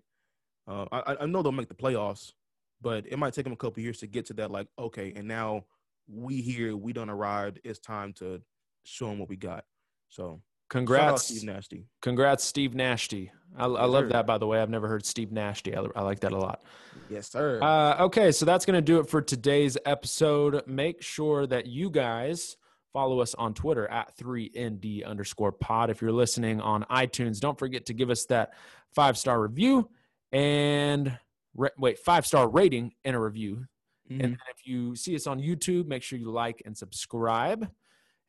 Uh, 0.68 0.86
I, 0.92 1.18
I 1.22 1.26
know 1.28 1.44
they'll 1.44 1.52
make 1.52 1.70
the 1.70 1.76
playoffs, 1.76 2.34
but 2.82 3.06
it 3.06 3.20
might 3.20 3.34
take 3.36 3.46
him 3.46 3.54
a 3.54 3.58
couple 3.58 3.84
years 3.84 4.00
to 4.00 4.08
get 4.08 4.26
to 4.26 4.34
that. 4.34 4.50
Like, 4.50 4.68
okay, 4.80 5.14
and 5.16 5.28
now 5.28 5.66
we 6.08 6.42
here, 6.42 6.76
we 6.76 6.92
done 6.92 7.12
arrived. 7.12 7.60
It's 7.64 7.80
time 7.80 8.14
to 8.14 8.42
show 8.84 9.12
him 9.12 9.20
what 9.20 9.30
we 9.30 9.36
got. 9.36 9.64
So 10.10 10.42
Congrats, 10.70 11.24
Steve 11.26 11.44
Nasty. 11.44 11.86
congrats, 12.02 12.44
Steve 12.44 12.72
Nashty. 12.72 13.30
I, 13.58 13.66
I 13.66 13.82
Yes, 13.82 13.90
love 13.90 14.04
sir. 14.06 14.10
that. 14.10 14.28
By 14.28 14.38
the 14.38 14.46
way, 14.48 14.62
I've 14.62 14.70
never 14.70 14.88
heard 14.88 15.06
Steve 15.06 15.30
Nashty. 15.30 15.76
I, 15.78 16.00
I 16.00 16.04
like 16.04 16.20
that 16.22 16.32
a 16.34 16.38
lot. 16.38 16.62
Yes, 17.10 17.30
sir. 17.32 17.60
Uh, 17.62 18.04
okay, 18.06 18.32
so 18.32 18.46
that's 18.46 18.66
going 18.66 18.76
to 18.76 18.82
do 18.82 19.00
it 19.00 19.10
for 19.10 19.22
today's 19.22 19.78
episode. 19.86 20.62
Make 20.68 21.02
sure 21.02 21.48
that 21.48 21.66
you 21.68 21.90
guys 21.90 22.58
follow 22.94 23.20
us 23.22 23.34
on 23.36 23.54
Twitter 23.54 23.88
at 23.90 24.16
3ND 24.18 25.06
underscore 25.06 25.52
pod. 25.54 25.90
If 25.90 26.02
you're 26.02 26.12
listening 26.12 26.60
on 26.62 26.84
iTunes, 26.92 27.40
don't 27.40 27.58
forget 27.58 27.86
to 27.88 27.94
give 27.94 28.10
us 28.10 28.26
that 28.26 28.54
five 28.94 29.18
star 29.18 29.42
review 29.42 29.90
and 30.32 31.18
re- 31.56 31.70
wait, 31.78 32.00
five 32.00 32.26
star 32.26 32.50
rating 32.50 32.94
and 33.06 33.16
a 33.16 33.20
review. 33.20 33.66
Mhm. 34.12 34.24
And 34.24 34.34
if 34.50 34.66
you 34.68 34.96
see 34.96 35.16
us 35.16 35.28
on 35.28 35.40
YouTube, 35.40 35.88
make 35.88 36.04
sure 36.04 36.20
you 36.20 36.32
like 36.32 36.62
and 36.66 36.78
subscribe. 36.78 37.70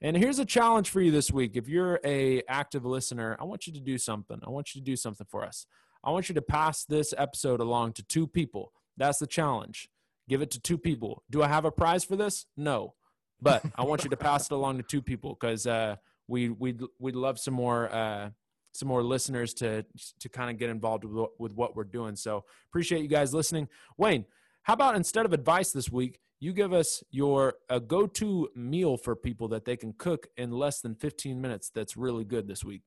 And 0.00 0.16
here's 0.16 0.38
a 0.38 0.44
challenge 0.44 0.90
for 0.90 1.00
you 1.00 1.10
this 1.10 1.32
week. 1.32 1.56
If 1.56 1.68
you're 1.68 1.98
a 2.04 2.42
active 2.48 2.84
listener, 2.84 3.36
I 3.40 3.44
want 3.44 3.66
you 3.66 3.72
to 3.72 3.80
do 3.80 3.98
something. 3.98 4.38
I 4.46 4.50
want 4.50 4.74
you 4.74 4.80
to 4.80 4.84
do 4.84 4.94
something 4.94 5.26
for 5.28 5.44
us. 5.44 5.66
I 6.04 6.10
want 6.10 6.28
you 6.28 6.34
to 6.36 6.42
pass 6.42 6.84
this 6.84 7.12
episode 7.18 7.60
along 7.60 7.94
to 7.94 8.04
two 8.04 8.28
people. 8.28 8.72
That's 8.96 9.18
the 9.18 9.26
challenge. 9.26 9.88
Give 10.28 10.40
it 10.40 10.52
to 10.52 10.60
two 10.60 10.78
people. 10.78 11.24
Do 11.30 11.42
I 11.42 11.48
have 11.48 11.64
a 11.64 11.72
prize 11.72 12.04
for 12.04 12.14
this? 12.14 12.46
No. 12.56 12.94
But 13.40 13.64
I 13.76 13.84
want 13.84 14.04
you 14.04 14.10
to 14.10 14.16
pass 14.16 14.46
it 14.46 14.52
along 14.52 14.76
to 14.76 14.82
two 14.84 15.02
people 15.02 15.36
because 15.38 15.66
uh, 15.66 15.96
we 16.28 16.48
we'd 16.50 16.80
we'd 16.98 17.16
love 17.16 17.38
some 17.38 17.54
more 17.54 17.92
uh, 17.92 18.30
some 18.72 18.88
more 18.88 19.02
listeners 19.02 19.54
to 19.54 19.84
to 20.20 20.28
kind 20.28 20.50
of 20.50 20.58
get 20.58 20.70
involved 20.70 21.04
with 21.04 21.28
with 21.38 21.52
what 21.54 21.74
we're 21.74 21.84
doing. 21.84 22.14
So 22.14 22.44
appreciate 22.70 23.02
you 23.02 23.08
guys 23.08 23.34
listening. 23.34 23.68
Wayne, 23.96 24.26
how 24.62 24.74
about 24.74 24.96
instead 24.96 25.26
of 25.26 25.32
advice 25.32 25.72
this 25.72 25.90
week, 25.90 26.20
you 26.40 26.52
give 26.52 26.72
us 26.72 27.02
your 27.10 27.54
a 27.68 27.80
go-to 27.80 28.48
meal 28.54 28.96
for 28.96 29.16
people 29.16 29.48
that 29.48 29.64
they 29.64 29.76
can 29.76 29.92
cook 29.92 30.28
in 30.36 30.52
less 30.52 30.80
than 30.80 30.94
15 30.94 31.40
minutes 31.40 31.70
that's 31.74 31.96
really 31.96 32.24
good 32.24 32.46
this 32.46 32.64
week. 32.64 32.82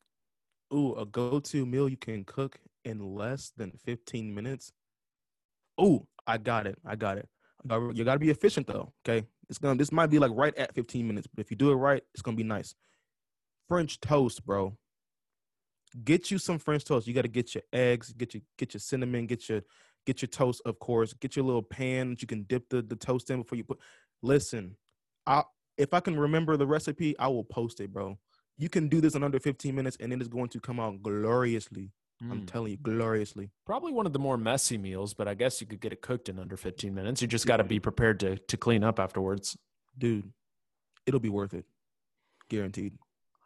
Ooh, 0.74 0.96
a 0.96 1.06
go-to 1.06 1.66
meal 1.66 1.90
you 1.90 1.98
can 1.98 2.24
cook 2.24 2.60
in 2.86 3.00
less 3.00 3.52
than 3.58 3.72
15 3.84 4.34
minutes. 4.34 4.72
Ooh, 5.82 6.08
I 6.26 6.38
got 6.38 6.66
it. 6.68 6.78
I 6.86 6.96
got 6.96 7.18
it. 7.18 7.28
Uh, 7.70 7.90
you 7.90 8.04
got 8.04 8.14
to 8.14 8.20
be 8.20 8.30
efficient 8.30 8.68
though. 8.68 8.94
Okay, 9.06 9.28
it's 9.50 9.60
gonna. 9.60 9.78
This 9.78 9.92
might 9.92 10.10
be 10.10 10.20
like 10.20 10.32
right 10.34 10.58
at 10.58 10.74
15 10.74 11.06
minutes, 11.06 11.28
but 11.28 11.42
if 11.42 11.52
you 11.52 11.58
do 11.58 11.72
it 11.72 11.76
right, 11.76 12.02
it's 12.14 12.22
gonna 12.22 12.38
be 12.38 12.44
nice. 12.44 12.74
French 13.68 14.00
toast, 14.00 14.46
bro. 14.46 14.78
Get 16.04 16.32
you 16.32 16.38
some 16.38 16.58
French 16.58 16.86
toast. 16.86 17.06
You 17.06 17.14
got 17.14 17.24
to 17.24 17.28
get 17.28 17.54
your 17.54 17.64
eggs, 17.74 18.14
get 18.14 18.34
your 18.34 18.42
get 18.58 18.74
your 18.74 18.80
cinnamon, 18.80 19.28
get 19.28 19.50
your 19.50 19.62
get 20.06 20.22
your 20.22 20.30
toast, 20.30 20.62
of 20.66 20.80
course. 20.80 21.14
Get 21.14 21.36
your 21.36 21.46
little 21.46 21.64
pan 21.64 22.12
that 22.12 22.22
you 22.22 22.28
can 22.28 22.44
dip 22.44 22.70
the, 22.70 22.82
the 22.82 22.96
toast 22.96 23.30
in 23.30 23.42
before 23.42 23.58
you 23.58 23.64
put. 23.64 23.80
Listen, 24.22 24.76
I 25.26 25.44
if 25.78 25.94
I 25.94 26.00
can 26.00 26.20
remember 26.20 26.58
the 26.58 26.68
recipe, 26.68 27.18
I 27.18 27.28
will 27.28 27.44
post 27.44 27.80
it, 27.80 27.92
bro. 27.92 28.18
You 28.58 28.70
can 28.70 28.88
do 28.88 29.02
this 29.02 29.16
in 29.16 29.24
under 29.24 29.40
15 29.40 29.74
minutes, 29.74 29.98
and 30.00 30.14
it 30.14 30.22
is 30.22 30.28
going 30.28 30.50
to 30.50 30.60
come 30.60 30.80
out 30.80 31.02
gloriously. 31.02 31.92
Mm. 32.24 32.32
I'm 32.32 32.46
telling 32.46 32.72
you, 32.72 32.78
gloriously. 32.78 33.50
Probably 33.66 33.92
one 33.92 34.06
of 34.06 34.14
the 34.14 34.20
more 34.20 34.38
messy 34.38 34.78
meals, 34.78 35.14
but 35.14 35.28
I 35.28 35.34
guess 35.34 35.60
you 35.60 35.68
could 35.68 35.80
get 35.80 35.94
it 35.94 36.02
cooked 36.02 36.30
in 36.30 36.38
under 36.38 36.58
15 36.58 36.94
minutes. 36.94 37.22
You 37.22 37.28
just 37.28 37.48
got 37.48 37.58
to 37.58 37.64
be 37.64 37.80
prepared 37.80 38.20
to 38.20 38.38
to 38.38 38.58
clean 38.58 38.84
up 38.84 39.00
afterwards, 39.00 39.58
dude. 39.98 40.32
It'll 41.06 41.20
be 41.20 41.30
worth 41.30 41.54
it, 41.54 41.66
guaranteed. 42.50 42.94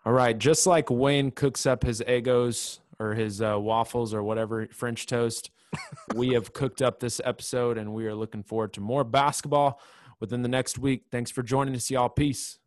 All 0.06 0.14
right, 0.14 0.38
just 0.38 0.68
like 0.68 0.92
Wayne 0.92 1.32
cooks 1.32 1.66
up 1.66 1.84
his 1.84 2.00
Eggos 2.02 2.80
or 3.00 3.14
his 3.14 3.42
uh, 3.42 3.58
waffles 3.60 4.14
or 4.14 4.24
whatever 4.24 4.68
French 4.68 5.06
toast, 5.06 5.52
we 6.16 6.30
have 6.30 6.54
cooked 6.54 6.82
up 6.82 7.00
this 7.00 7.22
episode, 7.24 7.78
and 7.78 7.94
we 7.94 8.08
are 8.08 8.16
looking 8.16 8.44
forward 8.44 8.74
to 8.74 8.82
more 8.82 9.04
basketball 9.04 9.80
within 10.20 10.42
the 10.42 10.50
next 10.50 10.78
week. 10.78 11.06
Thanks 11.12 11.32
for 11.32 11.44
joining 11.44 11.76
us, 11.76 11.90
y'all. 11.90 12.10
Peace. 12.10 12.60